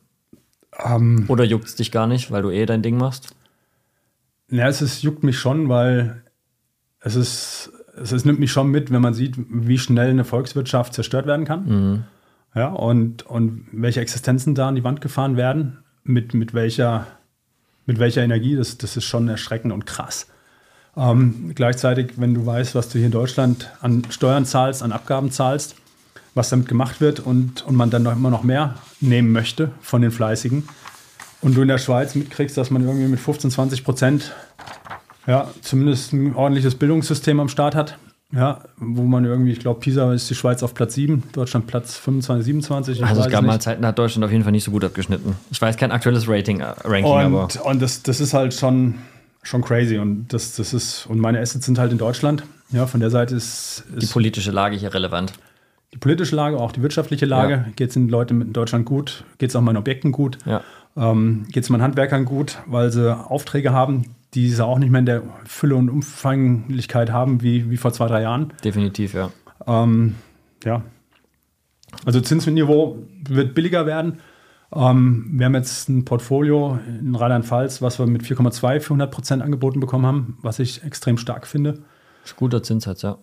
Ähm, 0.79 1.25
Oder 1.27 1.43
juckt 1.43 1.67
es 1.67 1.75
dich 1.75 1.91
gar 1.91 2.07
nicht, 2.07 2.31
weil 2.31 2.43
du 2.43 2.51
eh 2.51 2.67
dein 2.67 2.83
Ding 2.83 2.97
machst? 2.97 3.35
ja, 4.53 4.69
es 4.69 4.83
ist, 4.83 5.03
juckt 5.03 5.23
mich 5.23 5.39
schon, 5.39 5.69
weil 5.69 6.22
es 7.03 7.17
ist, 7.17 7.73
es 8.01 8.13
ist, 8.13 8.25
nimmt 8.25 8.41
mich 8.41 8.53
schon 8.53 8.71
mit, 8.71 8.91
wenn 8.91 9.03
man 9.03 9.15
sieht, 9.15 9.37
wie 9.37 9.79
schnell 9.79 10.11
eine 10.11 10.25
Volkswirtschaft 10.25 10.95
zerstört 10.95 11.27
werden 11.27 11.45
kann. 11.45 12.05
Ja, 12.55 12.69
und, 12.69 13.25
und 13.27 13.67
welche 13.73 14.01
Existenzen 14.01 14.55
da 14.55 14.69
an 14.69 14.75
die 14.75 14.85
Wand 14.85 15.01
gefahren 15.01 15.37
werden, 15.37 15.79
mit, 16.05 16.35
mit, 16.35 16.55
welcher, 16.55 17.07
mit 17.87 17.99
welcher 17.99 18.23
Energie, 18.23 18.57
das, 18.57 18.79
das 18.79 18.97
ist 18.97 19.05
schon 19.05 19.29
erschreckend 19.29 19.73
und 19.73 19.87
krass. 19.87 20.27
Ähm, 20.97 21.53
gleichzeitig, 21.55 22.15
wenn 22.17 22.35
du 22.35 22.45
weißt, 22.45 22.75
was 22.75 22.89
du 22.89 22.99
hier 22.99 23.07
in 23.07 23.13
Deutschland 23.13 23.71
an 23.81 24.03
Steuern 24.11 24.45
zahlst, 24.45 24.83
an 24.83 24.93
Abgaben 24.93 25.31
zahlst, 25.31 25.77
was 26.35 26.51
damit 26.51 26.69
gemacht 26.69 27.01
wird 27.01 27.21
und, 27.21 27.65
und 27.67 27.77
man 27.77 27.91
dann 27.91 28.03
noch 28.03 28.13
immer 28.13 28.31
noch 28.31 28.43
mehr 28.43 28.75
nehmen 29.01 29.33
möchte 29.33 29.71
von 29.81 30.03
den 30.03 30.11
Fleißigen 30.11 30.69
und 31.41 31.57
du 31.57 31.63
in 31.63 31.69
der 31.69 31.79
Schweiz 31.79 32.15
mitkriegst, 32.15 32.57
dass 32.57 32.71
man 32.71 32.85
irgendwie 32.85 33.09
mit 33.09 33.21
15, 33.21 33.51
20 33.51 33.85
Prozent 33.85 34.33
ja, 35.27 35.49
zumindest 35.61 36.13
ein 36.13 36.35
ordentliches 36.35 36.75
Bildungssystem 36.75 37.39
am 37.41 37.49
Start 37.49 37.75
hat. 37.75 37.99
Ja, 38.35 38.63
wo 38.79 39.03
man 39.03 39.27
irgendwie, 39.27 39.53
ich 39.53 39.61
glaube, 39.61 39.81
Pisa 39.81 40.11
ist 40.15 40.31
die 40.31 40.35
Schweiz 40.35 40.63
auf 40.63 40.73
Platz 40.73 40.95
7, 40.95 41.23
Deutschland 41.35 41.67
Platz 41.67 41.97
25, 41.99 42.47
27. 42.47 42.97
ich 42.99 43.05
Also 43.05 43.21
es 43.21 43.29
gab 43.29 43.43
nicht. 43.43 43.51
mal 43.51 43.61
Zeiten, 43.61 43.83
da 43.83 43.89
hat 43.89 43.99
Deutschland 43.99 44.25
auf 44.25 44.31
jeden 44.31 44.43
Fall 44.43 44.53
nicht 44.53 44.65
so 44.65 44.71
gut 44.71 44.85
abgeschnitten. 44.85 45.37
Ich 45.51 45.61
weiß 45.61 45.77
kein 45.77 45.93
aktuelles 45.93 46.27
Rating, 46.29 46.61
äh, 46.61 46.65
Ranking, 46.85 47.13
aber 47.13 47.43
Und, 47.43 47.61
und 47.61 47.83
das, 47.83 48.03
das 48.03 48.21
ist 48.21 48.33
halt 48.33 48.55
schon, 48.55 48.95
schon 49.43 49.61
crazy. 49.61 49.99
Und 49.99 50.29
das, 50.33 50.57
das 50.57 50.73
ist, 50.73 51.05
und 51.11 51.19
meine 51.19 51.41
Assets 51.41 51.67
sind 51.67 51.79
halt 51.79 51.93
in 51.93 51.99
Deutschland. 51.99 52.43
Ja, 52.71 52.87
von 52.87 53.01
der 53.01 53.11
Seite 53.11 53.35
ist, 53.35 53.85
die 53.95 54.05
ist 54.05 54.13
politische 54.15 54.51
Lage 54.51 54.77
hier 54.77 54.95
relevant. 54.95 55.35
die 55.93 55.99
politische 55.99 56.35
Lage, 56.35 56.57
auch 56.57 56.73
die 56.73 56.81
wirtschaftliche 56.81 57.27
Lage. 57.27 57.53
Ja. 57.53 57.67
Geht 57.77 57.89
es 57.89 57.95
den 57.95 58.09
Leuten 58.09 58.41
in 58.41 58.55
Deutschland 58.55 58.87
gut? 58.87 59.25
Geht 59.37 59.51
es 59.51 59.57
auch 59.57 59.61
meinen 59.61 59.77
Objekten 59.77 60.11
gut? 60.11 60.39
Ja. 60.47 60.63
Ähm, 60.97 61.45
Geht 61.53 61.65
es 61.65 61.69
meinen 61.69 61.83
Handwerkern 61.83 62.25
gut, 62.25 62.57
weil 62.65 62.91
sie 62.91 63.15
Aufträge 63.15 63.73
haben, 63.75 64.07
die 64.35 64.49
sie 64.49 64.65
auch 64.65 64.79
nicht 64.79 64.91
mehr 64.91 65.01
in 65.01 65.07
der 65.07 65.23
Fülle 65.45 65.77
und 65.77 65.91
Umfanglichkeit 65.91 67.11
haben 67.13 67.43
wie, 67.43 67.71
wie 67.71 67.77
vor 67.77 67.93
zwei, 67.93 68.07
drei 68.07 68.23
Jahren? 68.23 68.53
Definitiv, 68.65 69.15
ja. 69.15 69.31
Ähm, 69.67 70.17
ja, 70.65 70.83
Also 72.05 72.21
Zinsniveau 72.21 72.99
wird 73.29 73.55
billiger 73.55 73.87
werden. 73.87 74.21
Ähm, 74.75 75.29
wir 75.33 75.47
haben 75.47 75.55
jetzt 75.55 75.89
ein 75.89 76.05
Portfolio 76.05 76.79
in 76.87 77.15
Rheinland-Pfalz, 77.15 77.83
was 77.83 77.99
wir 77.99 78.07
mit 78.07 78.23
4,2 78.23 78.81
für 78.81 78.87
100 78.95 79.11
Prozent 79.11 79.43
angeboten 79.43 79.81
bekommen 79.81 80.07
haben, 80.07 80.39
was 80.41 80.59
ich 80.59 80.83
extrem 80.83 81.19
stark 81.19 81.47
finde. 81.47 81.81
Ist 82.25 82.37
guter 82.37 82.63
Zinssatz, 82.63 83.03
ja. 83.03 83.19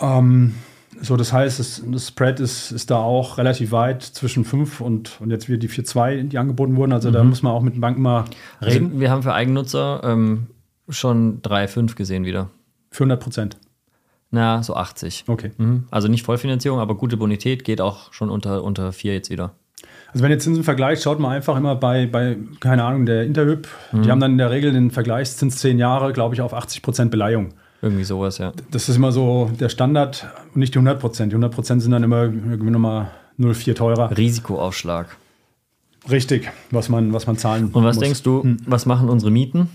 Ähm, 0.00 0.54
so, 1.00 1.16
das 1.16 1.32
heißt, 1.32 1.58
das, 1.58 1.82
das 1.86 2.08
Spread 2.08 2.40
ist, 2.40 2.72
ist 2.72 2.90
da 2.90 2.96
auch 2.96 3.38
relativ 3.38 3.72
weit 3.72 4.02
zwischen 4.02 4.44
5 4.44 4.80
und, 4.80 5.20
und 5.20 5.30
jetzt 5.30 5.48
wieder 5.48 5.58
die 5.58 5.68
4,2, 5.68 6.28
die 6.28 6.38
angeboten 6.38 6.76
wurden. 6.76 6.92
Also 6.92 7.10
da 7.10 7.22
muss 7.22 7.42
man 7.42 7.52
auch 7.52 7.62
mit 7.62 7.74
den 7.74 7.80
Banken 7.80 8.02
mal 8.02 8.24
reden. 8.62 8.86
Also 8.86 9.00
wir 9.00 9.10
haben 9.10 9.22
für 9.22 9.34
Eigennutzer 9.34 10.00
ähm, 10.04 10.46
schon 10.88 11.42
3,5 11.42 11.94
gesehen 11.94 12.24
wieder. 12.24 12.50
für 12.90 13.04
100 13.04 13.20
Prozent. 13.20 13.56
Na, 14.30 14.62
so 14.62 14.74
80. 14.74 15.24
Okay. 15.26 15.52
Mhm. 15.56 15.84
Also 15.90 16.08
nicht 16.08 16.24
Vollfinanzierung, 16.24 16.80
aber 16.80 16.96
gute 16.96 17.16
Bonität 17.16 17.64
geht 17.64 17.80
auch 17.80 18.12
schon 18.12 18.28
unter, 18.28 18.62
unter 18.62 18.92
4 18.92 19.14
jetzt 19.14 19.30
wieder. 19.30 19.52
Also 20.12 20.24
wenn 20.24 20.30
ihr 20.30 20.38
Zinsen 20.38 20.64
vergleicht, 20.64 21.02
schaut 21.02 21.18
mal 21.18 21.36
einfach 21.36 21.56
immer 21.56 21.76
bei, 21.76 22.06
bei 22.06 22.36
keine 22.60 22.84
Ahnung, 22.84 23.06
der 23.06 23.24
Interhyp. 23.24 23.68
Mhm. 23.92 24.02
Die 24.02 24.10
haben 24.10 24.20
dann 24.20 24.32
in 24.32 24.38
der 24.38 24.50
Regel 24.50 24.72
den 24.72 24.90
Vergleichszins 24.90 25.56
10 25.58 25.78
Jahre, 25.78 26.12
glaube 26.12 26.34
ich, 26.34 26.40
auf 26.40 26.54
80 26.54 26.82
Prozent 26.82 27.10
Beleihung. 27.10 27.54
Irgendwie 27.80 28.04
sowas, 28.04 28.38
ja. 28.38 28.52
Das 28.70 28.88
ist 28.88 28.96
immer 28.96 29.12
so 29.12 29.50
der 29.58 29.68
Standard 29.68 30.26
und 30.52 30.56
nicht 30.56 30.74
die 30.74 30.78
100 30.78 30.98
Prozent. 30.98 31.32
Die 31.32 31.36
100 31.36 31.54
Prozent 31.54 31.82
sind 31.82 31.92
dann 31.92 32.02
immer 32.02 32.22
irgendwie 32.22 32.70
nochmal 32.70 33.10
0,4 33.38 33.74
teurer. 33.74 34.16
Risikoaufschlag. 34.16 35.16
Richtig, 36.10 36.50
was 36.70 36.88
man, 36.88 37.12
was 37.12 37.26
man 37.26 37.36
zahlen 37.36 37.66
Und 37.66 37.84
was 37.84 37.96
muss. 37.96 38.02
denkst 38.02 38.22
du, 38.22 38.56
was 38.66 38.86
machen 38.86 39.08
unsere 39.08 39.30
Mieten? 39.30 39.68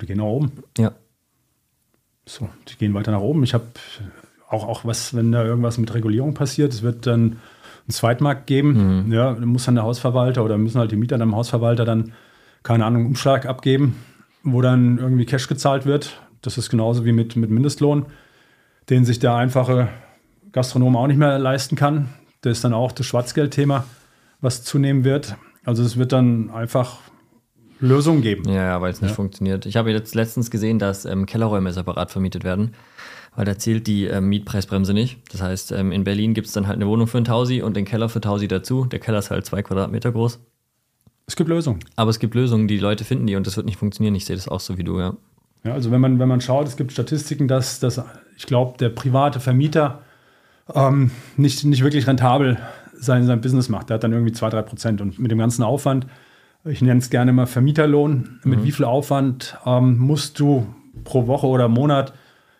Die 0.00 0.06
gehen 0.06 0.18
nach 0.18 0.24
oben. 0.24 0.52
Ja. 0.78 0.92
So, 2.26 2.48
die 2.68 2.76
gehen 2.76 2.94
weiter 2.94 3.12
nach 3.12 3.20
oben. 3.20 3.42
Ich 3.44 3.54
habe 3.54 3.64
auch, 4.48 4.66
auch 4.66 4.84
was, 4.84 5.14
wenn 5.14 5.32
da 5.32 5.44
irgendwas 5.44 5.78
mit 5.78 5.92
Regulierung 5.94 6.34
passiert, 6.34 6.72
es 6.72 6.82
wird 6.82 7.06
dann 7.06 7.20
einen 7.20 7.90
Zweitmarkt 7.90 8.46
geben. 8.46 9.10
Ja, 9.12 9.34
dann 9.34 9.48
muss 9.48 9.64
dann 9.64 9.74
der 9.76 9.84
Hausverwalter 9.84 10.44
oder 10.44 10.58
müssen 10.58 10.78
halt 10.78 10.90
die 10.90 10.96
Mieter 10.96 11.18
dann 11.18 11.28
dem 11.28 11.36
Hausverwalter 11.36 11.84
dann, 11.84 12.12
keine 12.62 12.84
Ahnung, 12.84 13.06
Umschlag 13.06 13.46
abgeben, 13.46 13.96
wo 14.42 14.62
dann 14.62 14.98
irgendwie 14.98 15.26
Cash 15.26 15.48
gezahlt 15.48 15.86
wird. 15.86 16.20
Das 16.42 16.58
ist 16.58 16.70
genauso 16.70 17.04
wie 17.04 17.12
mit, 17.12 17.36
mit 17.36 17.50
Mindestlohn, 17.50 18.06
den 18.88 19.04
sich 19.04 19.18
der 19.18 19.34
einfache 19.34 19.88
Gastronom 20.52 20.96
auch 20.96 21.06
nicht 21.06 21.18
mehr 21.18 21.38
leisten 21.38 21.76
kann. 21.76 22.08
Das 22.40 22.58
ist 22.58 22.64
dann 22.64 22.72
auch 22.72 22.92
das 22.92 23.06
Schwarzgeldthema, 23.06 23.84
was 24.40 24.64
zunehmen 24.64 25.04
wird. 25.04 25.36
Also 25.64 25.82
es 25.82 25.96
wird 25.96 26.12
dann 26.12 26.50
einfach 26.50 26.98
Lösungen 27.80 28.22
geben. 28.22 28.48
Ja, 28.48 28.64
ja, 28.64 28.80
weil 28.80 28.92
es 28.92 29.00
nicht 29.00 29.14
funktioniert. 29.14 29.66
Ich 29.66 29.76
habe 29.76 29.90
jetzt 29.90 30.14
letztens 30.14 30.50
gesehen, 30.50 30.78
dass 30.78 31.04
ähm, 31.04 31.26
Kellerräume 31.26 31.72
separat 31.72 32.10
vermietet 32.10 32.44
werden, 32.44 32.74
weil 33.34 33.44
da 33.44 33.58
zählt 33.58 33.86
die 33.86 34.04
ähm, 34.04 34.28
Mietpreisbremse 34.28 34.92
nicht. 34.92 35.18
Das 35.32 35.42
heißt, 35.42 35.72
ähm, 35.72 35.92
in 35.92 36.04
Berlin 36.04 36.34
gibt 36.34 36.46
es 36.46 36.52
dann 36.52 36.66
halt 36.66 36.76
eine 36.76 36.86
Wohnung 36.86 37.06
für 37.06 37.18
einen 37.18 37.24
Tausi 37.24 37.62
und 37.62 37.76
den 37.76 37.84
Keller 37.84 38.08
für 38.08 38.20
Tausi 38.20 38.48
dazu. 38.48 38.84
Der 38.84 38.98
Keller 38.98 39.18
ist 39.18 39.30
halt 39.30 39.46
zwei 39.46 39.62
Quadratmeter 39.62 40.12
groß. 40.12 40.40
Es 41.26 41.36
gibt 41.36 41.48
Lösungen. 41.48 41.80
Aber 41.96 42.10
es 42.10 42.18
gibt 42.18 42.34
Lösungen, 42.34 42.68
die 42.68 42.78
Leute 42.78 43.04
finden 43.04 43.26
die 43.26 43.36
und 43.36 43.46
das 43.46 43.56
wird 43.56 43.66
nicht 43.66 43.78
funktionieren. 43.78 44.14
Ich 44.14 44.24
sehe 44.24 44.36
das 44.36 44.48
auch 44.48 44.60
so 44.60 44.78
wie 44.78 44.84
du, 44.84 44.98
ja. 44.98 45.16
Ja, 45.64 45.72
also 45.72 45.90
wenn 45.90 46.00
man, 46.00 46.18
wenn 46.18 46.28
man 46.28 46.40
schaut, 46.40 46.66
es 46.66 46.76
gibt 46.76 46.92
Statistiken, 46.92 47.48
dass, 47.48 47.80
dass 47.80 48.02
ich 48.36 48.46
glaube, 48.46 48.78
der 48.78 48.88
private 48.88 49.40
Vermieter 49.40 50.00
ähm, 50.74 51.10
nicht, 51.36 51.64
nicht 51.64 51.84
wirklich 51.84 52.06
rentabel 52.06 52.58
sein, 52.94 53.26
sein 53.26 53.40
Business 53.40 53.68
macht. 53.68 53.90
Der 53.90 53.94
hat 53.94 54.04
dann 54.04 54.12
irgendwie 54.12 54.32
2-3 54.32 54.62
Prozent. 54.62 55.00
Und 55.00 55.18
mit 55.18 55.30
dem 55.30 55.38
ganzen 55.38 55.62
Aufwand, 55.62 56.06
ich 56.64 56.82
nenne 56.82 57.00
es 57.00 57.10
gerne 57.10 57.32
mal 57.32 57.46
Vermieterlohn, 57.46 58.40
mit 58.44 58.62
wie 58.64 58.72
viel 58.72 58.84
Aufwand 58.84 59.58
ähm, 59.66 59.98
musst 59.98 60.38
du 60.38 60.66
pro 61.04 61.26
Woche 61.26 61.46
oder 61.46 61.68
Monat 61.68 62.12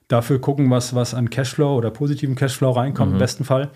dafür 0.09 0.41
gucken, 0.41 0.71
was, 0.71 0.95
was 0.95 1.15
an 1.15 1.31
Cashflow 1.31 1.77
oder 1.77 1.91
positiven 1.91 2.35
Cashflow 2.35 2.71
reinkommt, 2.71 3.13
im 3.13 3.19
besten 3.19 3.45
Fall. 3.45 3.71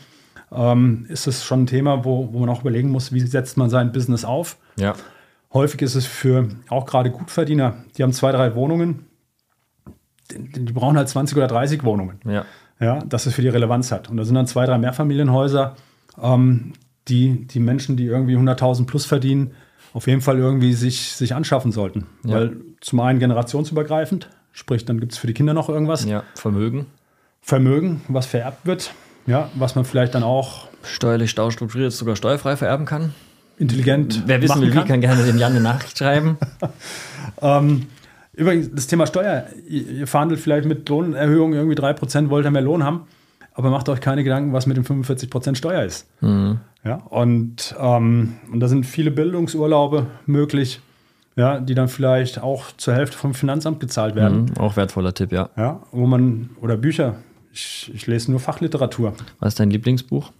Ähm, 0.52 1.06
ist 1.08 1.26
es 1.26 1.44
schon 1.44 1.62
ein 1.62 1.66
Thema, 1.66 2.04
wo, 2.04 2.32
wo 2.32 2.38
man 2.40 2.48
auch 2.48 2.60
überlegen 2.62 2.90
muss, 2.90 3.12
wie 3.12 3.20
setzt 3.20 3.56
man 3.56 3.70
sein 3.70 3.92
Business 3.92 4.24
auf. 4.24 4.56
Ja. 4.76 4.94
Häufig 5.52 5.82
ist 5.82 5.94
es 5.94 6.06
für 6.06 6.48
auch 6.68 6.86
gerade 6.86 7.10
Gutverdiener, 7.10 7.76
die 7.96 8.02
haben 8.02 8.12
zwei, 8.12 8.32
drei 8.32 8.54
Wohnungen, 8.54 9.06
die, 10.38 10.72
brauchen 10.72 10.96
halt 10.96 11.08
20 11.08 11.36
oder 11.36 11.46
30 11.46 11.84
Wohnungen. 11.84 12.18
Ja. 12.24 12.44
Ja, 12.80 12.98
dass 13.00 13.26
es 13.26 13.34
für 13.34 13.42
die 13.42 13.48
Relevanz 13.48 13.92
hat. 13.92 14.10
Und 14.10 14.16
da 14.16 14.24
sind 14.24 14.34
dann 14.34 14.46
zwei, 14.46 14.66
drei 14.66 14.78
Mehrfamilienhäuser, 14.78 15.76
ähm, 16.20 16.72
die 17.08 17.46
die 17.46 17.60
Menschen, 17.60 17.96
die 17.96 18.06
irgendwie 18.06 18.36
100.000 18.36 18.86
plus 18.86 19.06
verdienen, 19.06 19.52
auf 19.92 20.08
jeden 20.08 20.20
Fall 20.20 20.38
irgendwie 20.38 20.72
sich, 20.74 21.12
sich 21.12 21.34
anschaffen 21.34 21.70
sollten. 21.70 22.06
Ja. 22.24 22.34
Weil 22.34 22.56
zum 22.80 22.98
einen 23.00 23.20
generationsübergreifend, 23.20 24.28
sprich, 24.52 24.84
dann 24.84 24.98
gibt 24.98 25.12
es 25.12 25.18
für 25.18 25.28
die 25.28 25.34
Kinder 25.34 25.54
noch 25.54 25.68
irgendwas. 25.68 26.04
Ja. 26.04 26.24
Vermögen. 26.34 26.86
Vermögen, 27.40 28.00
was 28.08 28.26
vererbt 28.26 28.66
wird, 28.66 28.92
ja, 29.26 29.50
was 29.54 29.76
man 29.76 29.84
vielleicht 29.84 30.14
dann 30.14 30.22
auch 30.22 30.68
Steuerlich 30.84 31.30
staustrukturiert 31.30 31.92
sogar 31.92 32.16
steuerfrei 32.16 32.56
vererben 32.56 32.86
kann. 32.86 33.14
intelligent 33.58 34.24
Wer 34.26 34.42
wissen 34.42 34.60
will, 34.60 34.70
wie, 34.70 34.74
kann. 34.74 34.86
kann 34.86 35.00
gerne 35.00 35.24
dem 35.24 35.38
Jan 35.38 35.52
eine 35.52 35.60
Nachricht 35.60 35.98
schreiben. 35.98 36.36
Ähm, 37.40 37.86
übrigens, 38.36 38.70
das 38.72 38.86
Thema 38.86 39.06
Steuer. 39.06 39.46
Ihr, 39.68 40.06
verhandelt 40.06 40.40
vielleicht 40.40 40.66
mit 40.66 40.88
Lohnerhöhungen 40.88 41.54
irgendwie 41.58 41.76
3%, 41.76 42.30
wollt 42.30 42.44
ihr 42.44 42.50
mehr 42.50 42.62
Lohn 42.62 42.84
haben, 42.84 43.02
aber 43.52 43.70
macht 43.70 43.88
euch 43.88 44.00
keine 44.00 44.24
Gedanken, 44.24 44.52
was 44.52 44.66
mit 44.66 44.76
dem 44.76 44.84
45% 44.84 45.56
Steuer 45.56 45.84
ist. 45.84 46.06
Ja, 46.84 46.96
und, 46.96 47.74
ähm, 47.78 48.34
und 48.52 48.60
da 48.60 48.68
sind 48.68 48.84
viele 48.84 49.10
Bildungsurlaube 49.10 50.06
möglich, 50.26 50.80
ja, 51.36 51.58
die 51.58 51.74
dann 51.74 51.88
vielleicht 51.88 52.40
auch 52.42 52.72
zur 52.76 52.94
Hälfte 52.94 53.16
vom 53.16 53.34
Finanzamt 53.34 53.80
gezahlt 53.80 54.14
werden. 54.14 54.46
Mhm, 54.46 54.58
auch 54.58 54.76
wertvoller 54.76 55.14
Tipp, 55.14 55.32
ja. 55.32 55.50
Ja, 55.56 55.80
wo 55.92 56.06
man, 56.06 56.50
oder 56.60 56.76
Bücher. 56.76 57.16
Ich, 57.52 57.90
ich 57.94 58.06
lese 58.06 58.30
nur 58.30 58.40
Fachliteratur. 58.40 59.14
Was 59.38 59.54
ist 59.54 59.60
dein 59.60 59.70
Lieblingsbuch? 59.70 60.32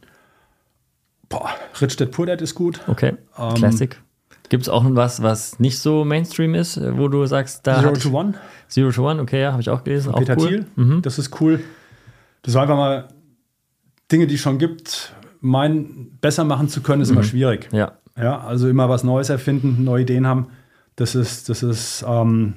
Boah, 1.29 1.51
Rich 1.81 1.97
Dad 1.97 2.11
Poor 2.11 2.27
Dad 2.27 2.43
ist 2.43 2.55
gut. 2.55 2.81
Okay. 2.87 3.15
Ähm, 3.39 3.55
Classic. 3.55 3.97
Gibt 4.49 4.65
es 4.65 4.69
auch 4.69 4.85
was, 4.87 5.23
was 5.23 5.59
nicht 5.59 5.79
so 5.79 6.05
Mainstream 6.05 6.55
ist, 6.55 6.77
äh, 6.77 6.97
wo 6.99 7.09
du 7.09 7.25
sagst, 7.27 7.67
da. 7.67 7.81
Zero 7.81 7.95
to 7.95 8.11
One. 8.11 8.35
Zero 8.69 8.91
to 8.91 9.09
One, 9.11 9.21
okay, 9.23 9.41
ja, 9.43 9.53
habe 9.53 9.63
ich 9.63 9.71
auch 9.71 9.85
gelesen. 9.85 10.13
Auch 10.13 10.19
Peter 10.19 10.37
cool. 10.39 10.49
Thiel. 10.49 10.67
Mhm. 10.77 11.03
Das 11.03 11.19
ist 11.19 11.41
cool. 11.41 11.61
Das 12.43 12.55
war 12.55 12.63
einfach 12.63 12.77
mal 12.77 13.09
Dinge, 14.13 14.27
die 14.27 14.35
es 14.35 14.41
schon 14.41 14.59
gibt, 14.59 15.15
meinen 15.41 16.19
besser 16.21 16.45
machen 16.45 16.69
zu 16.69 16.83
können, 16.83 17.03
ist 17.03 17.11
immer 17.11 17.23
schwierig. 17.23 17.69
Ja, 17.73 17.93
Ja, 18.19 18.41
also 18.41 18.69
immer 18.69 18.89
was 18.89 19.03
Neues 19.03 19.29
erfinden, 19.31 19.83
neue 19.85 20.03
Ideen 20.03 20.27
haben. 20.27 20.49
Das 20.97 21.15
ist, 21.15 21.49
das 21.49 21.63
ist, 21.63 22.05
ähm, 22.07 22.55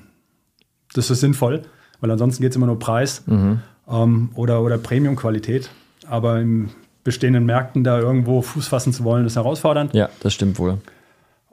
das 0.93 1.09
ist 1.09 1.21
sinnvoll, 1.21 1.63
weil 2.01 2.11
ansonsten 2.11 2.43
geht 2.43 2.51
es 2.51 2.55
immer 2.57 2.67
nur 2.67 2.79
Preis 2.79 3.23
ähm, 3.27 4.29
oder, 4.35 4.61
oder 4.61 4.77
Premium-Qualität. 4.77 5.69
Aber 6.09 6.39
in 6.39 6.69
bestehenden 7.03 7.45
Märkten 7.45 7.83
da 7.83 7.99
irgendwo 7.99 8.41
Fuß 8.41 8.67
fassen 8.67 8.91
zu 8.93 9.03
wollen, 9.05 9.25
ist 9.25 9.37
herausfordernd. 9.37 9.93
ja, 9.93 10.09
das 10.19 10.33
stimmt 10.33 10.59
wohl. 10.59 10.77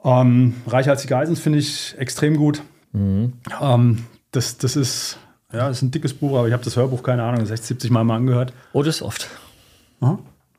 Ähm, 0.05 0.53
Reicher 0.67 0.91
als 0.91 1.01
die 1.01 1.07
Geisens 1.07 1.39
finde 1.39 1.59
ich 1.59 1.95
extrem 1.97 2.37
gut. 2.37 2.61
Ähm, 2.93 4.05
das, 4.31 4.57
das 4.57 4.75
ist, 4.75 5.17
ja, 5.51 5.67
das 5.67 5.77
ist 5.77 5.81
ein 5.83 5.91
dickes 5.91 6.13
Buch, 6.13 6.37
aber 6.37 6.47
ich 6.47 6.53
habe 6.53 6.63
das 6.63 6.77
Hörbuch, 6.77 7.03
keine 7.03 7.23
Ahnung, 7.23 7.45
60, 7.45 7.67
70 7.67 7.91
Mal 7.91 8.03
mal 8.03 8.15
angehört. 8.17 8.53
Oh, 8.71 8.83
das 8.83 8.97
ist 8.97 9.01
oft. 9.01 9.27
Ich 9.99 10.07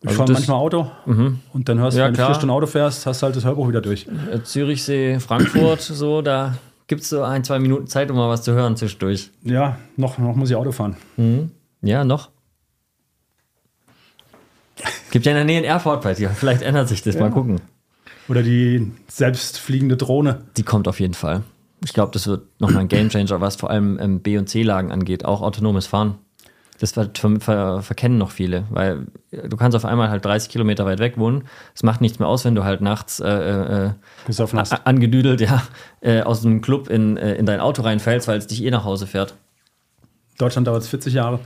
Also 0.09 0.18
fahre 0.18 0.32
manchmal 0.32 0.57
Auto 0.59 0.90
und 1.07 1.68
dann 1.68 1.78
hörst 1.78 1.97
du, 1.97 2.01
Ja, 2.01 2.07
wenn 2.09 2.14
du 2.14 2.24
vier 2.24 2.34
Stunden 2.34 2.51
Auto 2.51 2.66
fährst, 2.66 3.07
hast 3.07 3.22
du 3.22 3.26
halt 3.26 3.36
das 3.36 3.44
Hörbuch 3.44 3.68
wieder 3.68 3.80
durch. 3.80 4.07
Äh, 4.32 4.42
Zürichsee, 4.42 5.20
Frankfurt, 5.20 5.80
so, 5.82 6.20
da 6.22 6.57
gibt 6.86 7.03
es 7.03 7.09
so 7.09 7.22
ein, 7.22 7.44
zwei 7.44 7.59
Minuten 7.59 7.86
Zeit, 7.86 8.11
um 8.11 8.16
mal 8.16 8.28
was 8.28 8.42
zu 8.42 8.53
hören 8.53 8.76
zwischendurch. 8.76 9.30
Ja, 9.42 9.78
noch, 9.97 10.18
noch 10.18 10.34
muss 10.36 10.51
ich 10.51 10.57
Auto 10.57 10.72
fahren. 10.72 10.97
Ja, 11.82 12.05
noch. 12.05 12.30
Gibt 15.11 15.24
ja 15.26 15.32
in 15.32 15.36
der 15.36 15.44
Nähe 15.44 15.57
einen 15.59 15.66
Airport 15.66 16.03
bei 16.03 16.14
dir. 16.14 16.30
Vielleicht 16.30 16.62
ändert 16.62 16.88
sich 16.88 17.03
das. 17.03 17.16
Mal 17.18 17.30
gucken. 17.30 17.61
Oder 18.28 18.42
die 18.42 18.92
selbstfliegende 19.08 19.96
Drohne. 19.96 20.42
Die 20.56 20.62
kommt 20.62 20.88
auf 20.88 21.00
jeden 21.00 21.14
Fall. 21.14 21.42
Ich 21.84 21.92
glaube, 21.92 22.10
das 22.12 22.26
wird 22.26 22.44
nochmal 22.60 22.80
ein 22.80 22.88
Gamechanger, 22.88 23.40
was 23.40 23.56
vor 23.56 23.70
allem 23.70 23.98
ähm, 24.00 24.20
B- 24.20 24.38
und 24.38 24.48
C-Lagen 24.48 24.90
angeht, 24.90 25.24
auch 25.24 25.42
autonomes 25.42 25.86
Fahren. 25.86 26.16
Das 26.78 26.92
ver 26.92 27.08
ver 27.14 27.40
ver 27.40 27.82
verkennen 27.82 28.18
noch 28.18 28.30
viele, 28.30 28.64
weil 28.70 29.06
äh, 29.30 29.48
du 29.48 29.56
kannst 29.56 29.74
auf 29.76 29.84
einmal 29.86 30.10
halt 30.10 30.24
30 30.24 30.50
Kilometer 30.50 30.84
weit 30.84 30.98
weg 30.98 31.16
wohnen. 31.16 31.44
Es 31.74 31.82
macht 31.82 32.00
nichts 32.02 32.18
mehr 32.18 32.28
aus, 32.28 32.44
wenn 32.44 32.54
du 32.54 32.64
halt 32.64 32.80
nachts 32.82 33.20
äh, 33.20 33.28
äh, 33.28 33.90
a- 34.72 34.80
angedüdelt 34.84 35.40
ja, 35.40 35.62
äh, 36.02 36.20
aus 36.22 36.42
dem 36.42 36.60
Club 36.60 36.88
in, 36.88 37.16
äh, 37.16 37.34
in 37.36 37.46
dein 37.46 37.60
Auto 37.60 37.80
reinfällst, 37.82 38.28
weil 38.28 38.38
es 38.38 38.46
dich 38.46 38.62
eh 38.62 38.70
nach 38.70 38.84
Hause 38.84 39.06
fährt. 39.06 39.34
Deutschland 40.38 40.66
dauert 40.66 40.82
es 40.82 40.88
40 40.88 41.14
Jahre. 41.14 41.40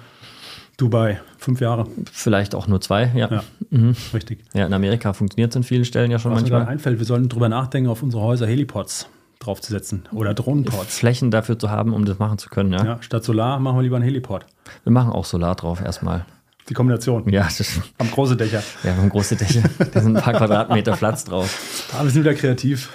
Dubai, 0.81 1.21
fünf 1.39 1.61
Jahre. 1.61 1.87
Vielleicht 2.13 2.55
auch 2.55 2.67
nur 2.67 2.81
zwei, 2.81 3.11
ja. 3.15 3.29
Ja, 3.31 3.43
Ja, 3.71 3.93
richtig. 4.15 4.41
in 4.55 4.73
Amerika 4.73 5.13
funktioniert 5.13 5.51
es 5.51 5.57
an 5.57 5.63
vielen 5.63 5.85
Stellen 5.85 6.11
ja 6.11 6.19
schon 6.19 6.33
Was 6.33 6.43
mir 6.43 6.51
manchmal. 6.51 6.73
einfällt, 6.73 6.99
wir 6.99 7.07
sollten 7.07 7.29
drüber 7.29 7.49
nachdenken, 7.49 7.91
auf 7.91 8.03
unsere 8.03 8.23
Häuser 8.23 8.47
Helipods 8.47 9.09
draufzusetzen. 9.41 10.03
Oder 10.13 10.35
Drohnenpods. 10.35 10.99
Flächen 10.99 11.31
dafür 11.31 11.59
zu 11.59 11.71
haben, 11.71 11.93
um 11.95 12.05
das 12.05 12.19
machen 12.19 12.39
zu 12.39 12.49
können, 12.51 12.73
ja. 12.73 12.85
Ja, 12.85 13.03
statt 13.03 13.25
Solar 13.25 13.59
machen 13.59 13.77
wir 13.79 13.83
lieber 13.83 13.97
einen 13.97 14.05
Helipod. 14.05 14.45
Wir 14.85 14.93
machen 14.93 15.13
auch 15.13 15.25
Solar 15.25 15.55
drauf 15.55 15.81
erstmal. 15.83 16.25
Die 16.69 16.75
Kombination. 16.75 17.29
Ja, 17.29 17.43
das, 17.45 17.81
Am 17.99 18.11
große 18.11 18.37
Dächer. 18.37 18.63
wir 18.83 18.97
haben 18.97 19.09
große 19.09 19.37
Dächer. 19.37 19.63
Da 19.93 20.01
sind 20.03 20.17
ein 20.17 20.23
paar 20.23 20.35
Quadratmeter 20.35 20.93
Platz 20.97 21.25
drauf. 21.25 21.89
Ah, 21.99 22.05
wir 22.05 22.11
sind 22.11 22.23
wieder 22.23 22.35
kreativ. 22.35 22.91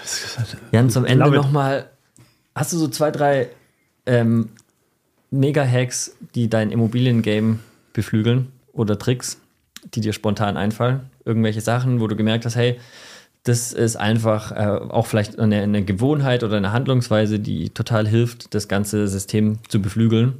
Jan, 0.71 0.89
zum 0.89 1.03
Ende 1.05 1.29
nochmal. 1.31 1.89
Hast 2.55 2.71
du 2.73 2.77
so 2.77 2.87
zwei, 2.87 3.11
drei 3.11 3.49
ähm, 4.05 4.49
Mega-Hacks, 5.31 6.15
die 6.35 6.49
dein 6.49 6.71
Immobilien-Game 6.71 7.59
beflügeln 7.95 8.51
oder 8.73 8.99
Tricks, 8.99 9.41
die 9.93 10.01
dir 10.01 10.13
spontan 10.13 10.57
einfallen? 10.57 11.09
irgendwelche 11.25 11.61
Sachen, 11.61 11.99
wo 11.99 12.07
du 12.07 12.15
gemerkt 12.15 12.45
hast, 12.45 12.55
hey, 12.55 12.79
das 13.43 13.73
ist 13.73 13.95
einfach 13.95 14.51
äh, 14.51 14.79
auch 14.89 15.05
vielleicht 15.05 15.37
eine, 15.37 15.61
eine, 15.61 15.83
Gewohnheit 15.83 16.43
oder 16.43 16.57
eine 16.57 16.71
Handlungsweise, 16.71 17.39
die 17.39 17.69
total 17.71 18.07
hilft, 18.07 18.53
das 18.55 18.67
ganze 18.67 19.07
System 19.07 19.59
zu 19.67 19.81
beflügeln? 19.81 20.35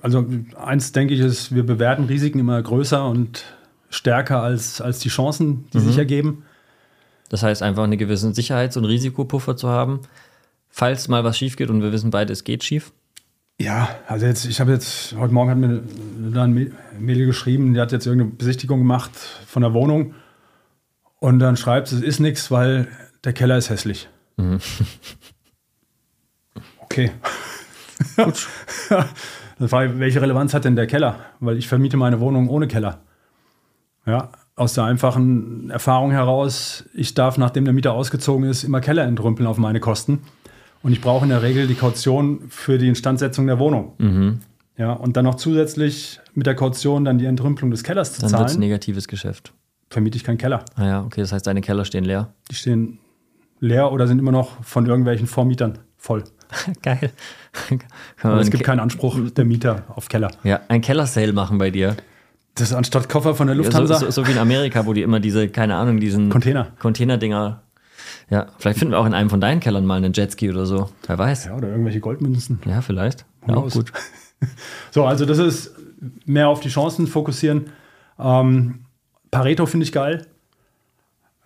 Also 0.00 0.26
eins 0.56 0.90
denke 0.90 1.14
ich 1.14 1.20
ist, 1.20 1.54
wir 1.54 1.64
bewerten 1.64 2.04
Risiken 2.06 2.40
immer 2.40 2.60
größer 2.60 3.06
und 3.06 3.44
stärker 3.88 4.42
als, 4.42 4.80
als 4.80 4.98
die 4.98 5.10
Chancen, 5.10 5.66
die 5.72 5.78
mhm. 5.78 5.82
sich 5.82 5.98
ergeben. 5.98 6.44
Das 7.28 7.44
heißt 7.44 7.62
einfach 7.62 7.84
eine 7.84 7.96
gewisse 7.96 8.32
Sicherheits- 8.34 8.76
und 8.76 8.84
Risikopuffer 8.84 9.56
zu 9.56 9.68
haben, 9.68 10.00
falls 10.70 11.06
mal 11.06 11.22
was 11.22 11.38
schief 11.38 11.56
geht 11.56 11.70
und 11.70 11.82
wir 11.82 11.92
wissen 11.92 12.10
beide, 12.10 12.32
es 12.32 12.42
geht 12.42 12.64
schief. 12.64 12.92
Ja, 13.60 13.88
also 14.08 14.26
jetzt, 14.26 14.44
ich 14.44 14.60
habe 14.60 14.72
jetzt, 14.72 15.14
heute 15.16 15.32
Morgen 15.32 15.50
hat 15.50 15.58
mir 15.58 15.82
da 16.32 16.44
ein 16.44 16.74
Mädel 16.98 17.26
geschrieben, 17.26 17.74
die 17.74 17.80
hat 17.80 17.92
jetzt 17.92 18.06
irgendeine 18.06 18.32
Besichtigung 18.32 18.80
gemacht 18.80 19.12
von 19.46 19.62
der 19.62 19.72
Wohnung 19.72 20.14
und 21.20 21.38
dann 21.38 21.56
schreibt 21.56 21.88
sie, 21.88 21.96
es 21.96 22.02
ist 22.02 22.20
nichts, 22.20 22.50
weil 22.50 22.88
der 23.24 23.32
Keller 23.32 23.56
ist 23.56 23.70
hässlich. 23.70 24.08
Mhm. 24.36 24.58
Okay. 26.92 27.10
Gut. 28.16 28.48
Dann 29.58 29.68
frage 29.68 29.92
ich, 29.92 29.98
welche 29.98 30.20
Relevanz 30.20 30.52
hat 30.52 30.66
denn 30.66 30.76
der 30.76 30.86
Keller? 30.86 31.20
Weil 31.40 31.56
ich 31.56 31.66
vermiete 31.66 31.96
meine 31.96 32.20
Wohnung 32.20 32.50
ohne 32.50 32.68
Keller. 32.68 33.00
Ja, 34.04 34.28
aus 34.56 34.74
der 34.74 34.84
einfachen 34.84 35.70
Erfahrung 35.70 36.10
heraus, 36.10 36.84
ich 36.92 37.14
darf, 37.14 37.38
nachdem 37.38 37.64
der 37.64 37.72
Mieter 37.72 37.94
ausgezogen 37.94 38.44
ist, 38.46 38.64
immer 38.64 38.82
Keller 38.82 39.04
entrümpeln 39.04 39.46
auf 39.46 39.56
meine 39.56 39.80
Kosten. 39.80 40.22
Und 40.82 40.92
ich 40.92 41.00
brauche 41.00 41.24
in 41.24 41.30
der 41.30 41.42
Regel 41.42 41.66
die 41.66 41.74
Kaution 41.74 42.42
für 42.48 42.78
die 42.78 42.88
Instandsetzung 42.88 43.46
der 43.46 43.58
Wohnung. 43.58 43.92
Mhm. 43.98 44.40
Ja, 44.76 44.92
und 44.92 45.16
dann 45.16 45.24
noch 45.24 45.36
zusätzlich 45.36 46.20
mit 46.34 46.46
der 46.46 46.54
Kaution 46.54 47.04
dann 47.04 47.18
die 47.18 47.26
Entrümpelung 47.26 47.70
des 47.70 47.84
Kellers 47.84 48.14
zu 48.14 48.20
dann 48.22 48.30
zahlen. 48.30 48.40
Dann 48.40 48.48
wird 48.48 48.50
es 48.50 48.58
negatives 48.58 49.08
Geschäft. 49.08 49.52
Vermiete 49.90 50.16
ich 50.16 50.24
keinen 50.24 50.38
Keller. 50.38 50.64
Ah 50.74 50.86
ja, 50.86 51.04
okay, 51.04 51.20
das 51.20 51.32
heißt, 51.32 51.46
deine 51.46 51.60
Keller 51.60 51.84
stehen 51.84 52.04
leer. 52.04 52.32
Die 52.50 52.54
stehen 52.54 52.98
leer 53.60 53.92
oder 53.92 54.06
sind 54.06 54.18
immer 54.18 54.32
noch 54.32 54.62
von 54.64 54.86
irgendwelchen 54.86 55.26
Vormietern 55.26 55.78
voll. 55.98 56.24
Geil. 56.82 57.10
Aber 58.22 58.40
es 58.40 58.50
gibt 58.50 58.64
keinen 58.64 58.80
Anspruch 58.80 59.18
der 59.30 59.44
Mieter 59.44 59.84
auf 59.94 60.08
Keller. 60.08 60.30
Ja, 60.42 60.60
ein 60.68 60.80
Keller-Sale 60.80 61.32
machen 61.32 61.58
bei 61.58 61.70
dir. 61.70 61.96
Das 62.54 62.70
ist 62.70 62.74
anstatt 62.74 63.08
Koffer 63.08 63.34
von 63.34 63.46
der 63.46 63.56
Lufthansa. 63.56 63.94
Ja, 63.94 64.00
so, 64.00 64.06
so, 64.06 64.22
so, 64.22 64.26
wie 64.26 64.32
in 64.32 64.38
Amerika, 64.38 64.84
wo 64.84 64.92
die 64.92 65.02
immer 65.02 65.20
diese, 65.20 65.48
keine 65.48 65.76
Ahnung, 65.76 66.00
diesen 66.00 66.28
Container. 66.28 66.72
Container-Dinger. 66.80 67.62
Ja, 68.32 68.46
vielleicht 68.56 68.78
finden 68.78 68.92
wir 68.92 68.98
auch 68.98 69.04
in 69.04 69.12
einem 69.12 69.28
von 69.28 69.42
deinen 69.42 69.60
Kellern 69.60 69.84
mal 69.84 69.96
einen 69.96 70.14
Jetski 70.14 70.50
oder 70.50 70.64
so. 70.64 70.88
Wer 71.06 71.18
weiß. 71.18 71.44
Ja, 71.46 71.54
oder 71.54 71.68
irgendwelche 71.68 72.00
Goldmünzen. 72.00 72.60
Ja, 72.64 72.80
vielleicht. 72.80 73.26
Ja, 73.46 73.56
auch 73.56 73.68
gut. 73.68 73.92
so, 74.90 75.04
also 75.04 75.26
das 75.26 75.36
ist 75.36 75.74
mehr 76.24 76.48
auf 76.48 76.60
die 76.60 76.70
Chancen 76.70 77.06
fokussieren. 77.06 77.66
Ähm, 78.18 78.86
Pareto 79.30 79.66
finde 79.66 79.84
ich 79.84 79.92
geil. 79.92 80.26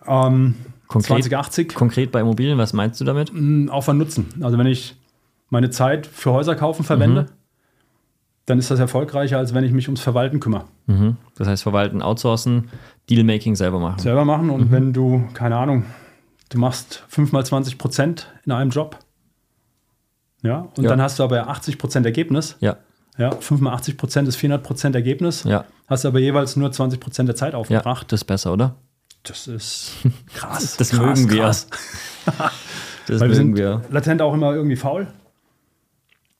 Ähm, 0.07 0.55
konkret, 0.87 1.25
2080. 1.25 1.73
Konkret 1.75 2.13
bei 2.13 2.21
Immobilien, 2.21 2.57
was 2.57 2.71
meinst 2.71 3.01
du 3.01 3.03
damit? 3.03 3.31
Mm, 3.33 3.67
Aufwand 3.67 3.99
Nutzen. 3.99 4.27
Also 4.39 4.57
wenn 4.57 4.67
ich 4.67 4.95
meine 5.49 5.69
Zeit 5.69 6.07
für 6.07 6.31
Häuser 6.31 6.55
kaufen 6.55 6.85
verwende, 6.85 7.23
mhm. 7.23 7.27
dann 8.45 8.59
ist 8.59 8.71
das 8.71 8.79
erfolgreicher, 8.79 9.37
als 9.37 9.53
wenn 9.53 9.65
ich 9.65 9.73
mich 9.73 9.89
ums 9.89 9.99
Verwalten 9.99 10.39
kümmere. 10.39 10.63
Mhm. 10.85 11.17
Das 11.35 11.49
heißt, 11.49 11.63
Verwalten, 11.63 12.01
outsourcen, 12.01 12.69
Dealmaking 13.09 13.57
selber 13.57 13.79
machen. 13.79 13.99
Selber 13.99 14.23
machen 14.23 14.49
und 14.49 14.69
mhm. 14.69 14.71
wenn 14.71 14.93
du, 14.93 15.25
keine 15.33 15.57
Ahnung, 15.57 15.83
du 16.49 16.57
machst 16.57 17.03
5 17.09 17.31
mal 17.31 17.45
20 17.45 17.77
Prozent 17.77 18.27
in 18.45 18.51
einem 18.51 18.71
Job, 18.71 18.99
ja, 20.43 20.67
und 20.77 20.83
ja. 20.83 20.89
dann 20.89 21.01
hast 21.01 21.19
du 21.19 21.23
aber 21.23 21.47
80 21.47 21.77
Prozent 21.77 22.05
Ergebnis. 22.05 22.55
Ja. 22.59 22.77
Ja, 23.17 23.31
5 23.31 23.61
mal 23.61 23.73
80 23.73 23.97
Prozent 23.97 24.27
ist 24.27 24.35
400 24.35 24.63
Prozent 24.63 24.95
Ergebnis. 24.95 25.43
Ja. 25.43 25.65
Hast 25.87 26.05
aber 26.05 26.19
jeweils 26.19 26.55
nur 26.55 26.71
20 26.71 26.99
Prozent 26.99 27.27
der 27.27 27.35
Zeit 27.35 27.55
aufgebracht. 27.55 28.03
Ja, 28.03 28.07
das 28.09 28.21
ist 28.21 28.25
besser, 28.25 28.53
oder? 28.53 28.75
Das 29.23 29.47
ist 29.47 29.93
krass. 30.35 30.77
Das, 30.77 30.89
krass, 30.91 30.99
mögen 31.19 31.29
wir. 31.31 31.41
Krass. 31.41 31.67
das 33.07 33.19
Weil 33.19 33.29
mögen 33.29 33.57
wir. 33.57 33.81
wir. 33.81 33.89
Latent 33.89 34.21
auch 34.21 34.33
immer 34.33 34.53
irgendwie 34.53 34.75
faul 34.75 35.07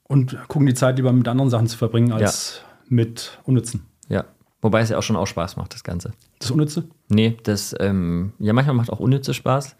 und 0.03 0.37
gucken 0.47 0.67
die 0.67 0.75
Zeit 0.75 0.97
lieber 0.97 1.11
mit 1.11 1.27
anderen 1.27 1.49
Sachen 1.49 1.67
zu 1.67 1.77
verbringen 1.77 2.11
als 2.11 2.61
ja. 2.61 2.85
mit 2.89 3.39
Unnützen. 3.43 3.87
Ja. 4.07 4.25
Wobei 4.61 4.81
es 4.81 4.89
ja 4.89 4.97
auch 4.97 5.03
schon 5.03 5.15
auch 5.15 5.27
Spaß 5.27 5.55
macht, 5.57 5.73
das 5.73 5.83
Ganze. 5.83 6.11
Das 6.39 6.49
Unnütze? 6.51 6.85
Nee, 7.09 7.37
das, 7.43 7.75
ähm, 7.79 8.33
ja, 8.39 8.53
manchmal 8.53 8.75
macht 8.75 8.91
auch 8.91 8.99
Unnütze 8.99 9.33
Spaß. 9.33 9.75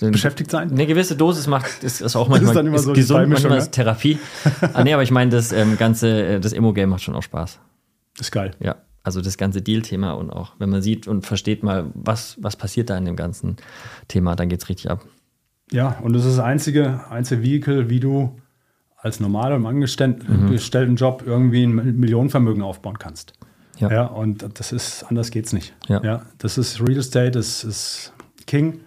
Beschäftigt 0.00 0.50
sein? 0.50 0.70
Eine 0.70 0.86
gewisse 0.86 1.16
Dosis 1.16 1.46
macht, 1.46 1.82
ist, 1.82 2.02
ist 2.02 2.14
auch 2.14 2.28
manchmal 2.28 2.40
das 2.40 2.50
ist 2.50 2.56
dann 2.56 2.66
immer 2.66 2.78
so 2.78 2.92
gesund, 2.92 3.28
manchmal 3.28 3.58
ist 3.58 3.72
Therapie. 3.72 4.18
ah, 4.74 4.84
nee, 4.84 4.92
aber 4.92 5.02
ich 5.02 5.10
meine, 5.10 5.30
das 5.30 5.52
ähm, 5.52 5.78
ganze, 5.78 6.26
äh, 6.26 6.40
das 6.40 6.52
Immo-Game 6.52 6.90
macht 6.90 7.02
schon 7.02 7.14
auch 7.14 7.22
Spaß. 7.22 7.58
Ist 8.20 8.32
geil. 8.32 8.50
Ja, 8.60 8.76
also 9.02 9.22
das 9.22 9.38
ganze 9.38 9.62
Deal-Thema 9.62 10.12
und 10.12 10.30
auch, 10.30 10.52
wenn 10.58 10.68
man 10.68 10.82
sieht 10.82 11.08
und 11.08 11.24
versteht 11.24 11.62
mal, 11.62 11.86
was, 11.94 12.36
was 12.40 12.56
passiert 12.56 12.90
da 12.90 12.98
in 12.98 13.06
dem 13.06 13.16
ganzen 13.16 13.56
Thema, 14.08 14.36
dann 14.36 14.48
geht 14.48 14.62
es 14.62 14.68
richtig 14.68 14.90
ab. 14.90 15.06
Ja, 15.72 15.98
und 16.02 16.12
das 16.12 16.24
ist 16.24 16.36
das 16.36 16.44
einzige, 16.44 17.08
einzige 17.10 17.42
Vehikel, 17.42 17.88
wie 17.88 18.00
du 18.00 18.36
als 18.96 19.20
normaler 19.20 19.56
im 19.56 19.66
angestellten 19.66 20.90
mhm. 20.90 20.96
Job 20.96 21.22
irgendwie 21.24 21.62
ein 21.62 21.98
Millionenvermögen 21.98 22.62
aufbauen 22.62 22.98
kannst. 22.98 23.34
Ja. 23.78 23.90
ja. 23.90 24.04
Und 24.06 24.58
das 24.58 24.72
ist, 24.72 25.04
anders 25.04 25.30
geht's 25.30 25.52
nicht. 25.52 25.74
Ja. 25.88 26.02
ja 26.02 26.22
das 26.38 26.58
ist 26.58 26.80
Real 26.80 26.98
Estate, 26.98 27.32
das 27.32 27.64
ist 27.64 28.12
King. 28.46 28.80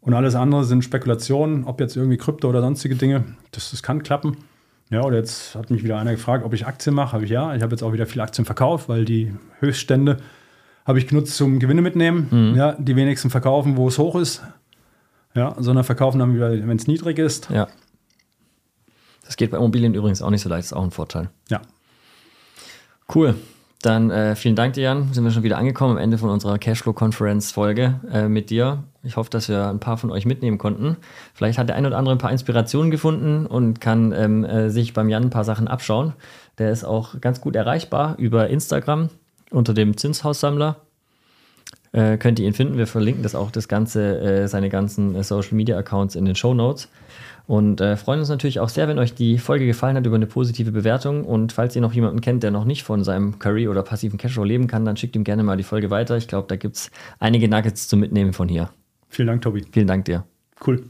Und 0.00 0.14
alles 0.14 0.34
andere 0.34 0.64
sind 0.64 0.82
Spekulationen, 0.82 1.64
ob 1.64 1.80
jetzt 1.80 1.96
irgendwie 1.96 2.16
Krypto 2.16 2.48
oder 2.48 2.62
sonstige 2.62 2.96
Dinge. 2.96 3.24
Das, 3.52 3.70
das 3.70 3.82
kann 3.82 4.02
klappen. 4.02 4.38
Ja, 4.88 5.02
oder 5.02 5.18
jetzt 5.18 5.54
hat 5.54 5.70
mich 5.70 5.84
wieder 5.84 5.98
einer 5.98 6.12
gefragt, 6.12 6.44
ob 6.44 6.52
ich 6.52 6.66
Aktien 6.66 6.94
mache. 6.94 7.12
Habe 7.12 7.24
ich 7.24 7.30
ja. 7.30 7.54
Ich 7.54 7.62
habe 7.62 7.72
jetzt 7.72 7.82
auch 7.82 7.92
wieder 7.92 8.06
viele 8.06 8.24
Aktien 8.24 8.44
verkauft, 8.44 8.88
weil 8.88 9.04
die 9.04 9.32
Höchststände 9.60 10.16
habe 10.84 10.98
ich 10.98 11.06
genutzt 11.06 11.36
zum 11.36 11.58
Gewinne 11.60 11.82
mitnehmen. 11.82 12.28
Mhm. 12.30 12.56
Ja, 12.56 12.72
die 12.72 12.96
wenigsten 12.96 13.30
verkaufen, 13.30 13.76
wo 13.76 13.88
es 13.88 13.98
hoch 13.98 14.16
ist. 14.16 14.42
Ja, 15.34 15.54
sondern 15.58 15.84
verkaufen 15.84 16.18
dann 16.18 16.34
wieder, 16.34 16.50
wenn 16.50 16.76
es 16.76 16.88
niedrig 16.88 17.18
ist. 17.18 17.50
Ja. 17.50 17.68
Das 19.24 19.36
geht 19.36 19.52
bei 19.52 19.58
Immobilien 19.58 19.94
übrigens 19.94 20.22
auch 20.22 20.30
nicht 20.30 20.42
so 20.42 20.48
leicht, 20.48 20.64
ist 20.64 20.72
auch 20.72 20.82
ein 20.82 20.90
Vorteil. 20.90 21.30
Ja. 21.48 21.60
Cool. 23.14 23.36
Dann 23.82 24.10
äh, 24.10 24.36
vielen 24.36 24.56
Dank 24.56 24.74
dir, 24.74 24.82
Jan. 24.82 25.12
Sind 25.12 25.24
wir 25.24 25.30
schon 25.30 25.42
wieder 25.42 25.56
angekommen 25.56 25.92
am 25.92 26.02
Ende 26.02 26.18
von 26.18 26.28
unserer 26.28 26.58
Cashflow-Conference-Folge 26.58 28.00
äh, 28.12 28.28
mit 28.28 28.50
dir. 28.50 28.84
Ich 29.02 29.16
hoffe, 29.16 29.30
dass 29.30 29.48
wir 29.48 29.68
ein 29.68 29.80
paar 29.80 29.96
von 29.96 30.10
euch 30.10 30.26
mitnehmen 30.26 30.58
konnten. 30.58 30.98
Vielleicht 31.32 31.58
hat 31.58 31.70
der 31.70 31.76
ein 31.76 31.86
oder 31.86 31.96
andere 31.96 32.14
ein 32.14 32.18
paar 32.18 32.30
Inspirationen 32.32 32.90
gefunden 32.90 33.46
und 33.46 33.80
kann 33.80 34.12
ähm, 34.12 34.44
äh, 34.44 34.68
sich 34.68 34.92
beim 34.92 35.08
Jan 35.08 35.24
ein 35.24 35.30
paar 35.30 35.44
Sachen 35.44 35.66
abschauen. 35.66 36.12
Der 36.58 36.70
ist 36.70 36.84
auch 36.84 37.20
ganz 37.22 37.40
gut 37.40 37.56
erreichbar 37.56 38.16
über 38.18 38.48
Instagram 38.48 39.08
unter 39.50 39.72
dem 39.72 39.96
Zinshaussammler. 39.96 40.76
Äh, 41.92 42.18
könnt 42.18 42.38
ihr 42.38 42.46
ihn 42.46 42.52
finden. 42.52 42.76
Wir 42.76 42.86
verlinken 42.86 43.22
das 43.22 43.34
auch, 43.34 43.50
das 43.50 43.66
Ganze, 43.66 44.20
äh, 44.20 44.46
seine 44.46 44.68
ganzen 44.68 45.14
äh, 45.14 45.24
Social 45.24 45.54
Media 45.54 45.78
Accounts 45.78 46.16
in 46.16 46.26
den 46.26 46.34
Show 46.34 46.52
Notes. 46.52 46.88
Und 47.50 47.80
äh, 47.80 47.96
freuen 47.96 48.20
uns 48.20 48.28
natürlich 48.28 48.60
auch 48.60 48.68
sehr, 48.68 48.86
wenn 48.86 49.00
euch 49.00 49.12
die 49.12 49.36
Folge 49.36 49.66
gefallen 49.66 49.96
hat 49.96 50.06
über 50.06 50.14
eine 50.14 50.28
positive 50.28 50.70
Bewertung. 50.70 51.24
Und 51.24 51.50
falls 51.50 51.74
ihr 51.74 51.82
noch 51.82 51.92
jemanden 51.92 52.20
kennt, 52.20 52.44
der 52.44 52.52
noch 52.52 52.64
nicht 52.64 52.84
von 52.84 53.02
seinem 53.02 53.40
Curry 53.40 53.66
oder 53.66 53.82
passiven 53.82 54.20
Cashflow 54.20 54.44
leben 54.44 54.68
kann, 54.68 54.84
dann 54.84 54.96
schickt 54.96 55.16
ihm 55.16 55.24
gerne 55.24 55.42
mal 55.42 55.56
die 55.56 55.64
Folge 55.64 55.90
weiter. 55.90 56.16
Ich 56.16 56.28
glaube, 56.28 56.46
da 56.46 56.54
gibt 56.54 56.76
es 56.76 56.92
einige 57.18 57.48
Nuggets 57.48 57.88
zu 57.88 57.96
mitnehmen 57.96 58.34
von 58.34 58.48
hier. 58.48 58.70
Vielen 59.08 59.26
Dank, 59.26 59.42
Tobi. 59.42 59.64
Vielen 59.72 59.88
Dank 59.88 60.04
dir. 60.04 60.22
Cool. 60.64 60.84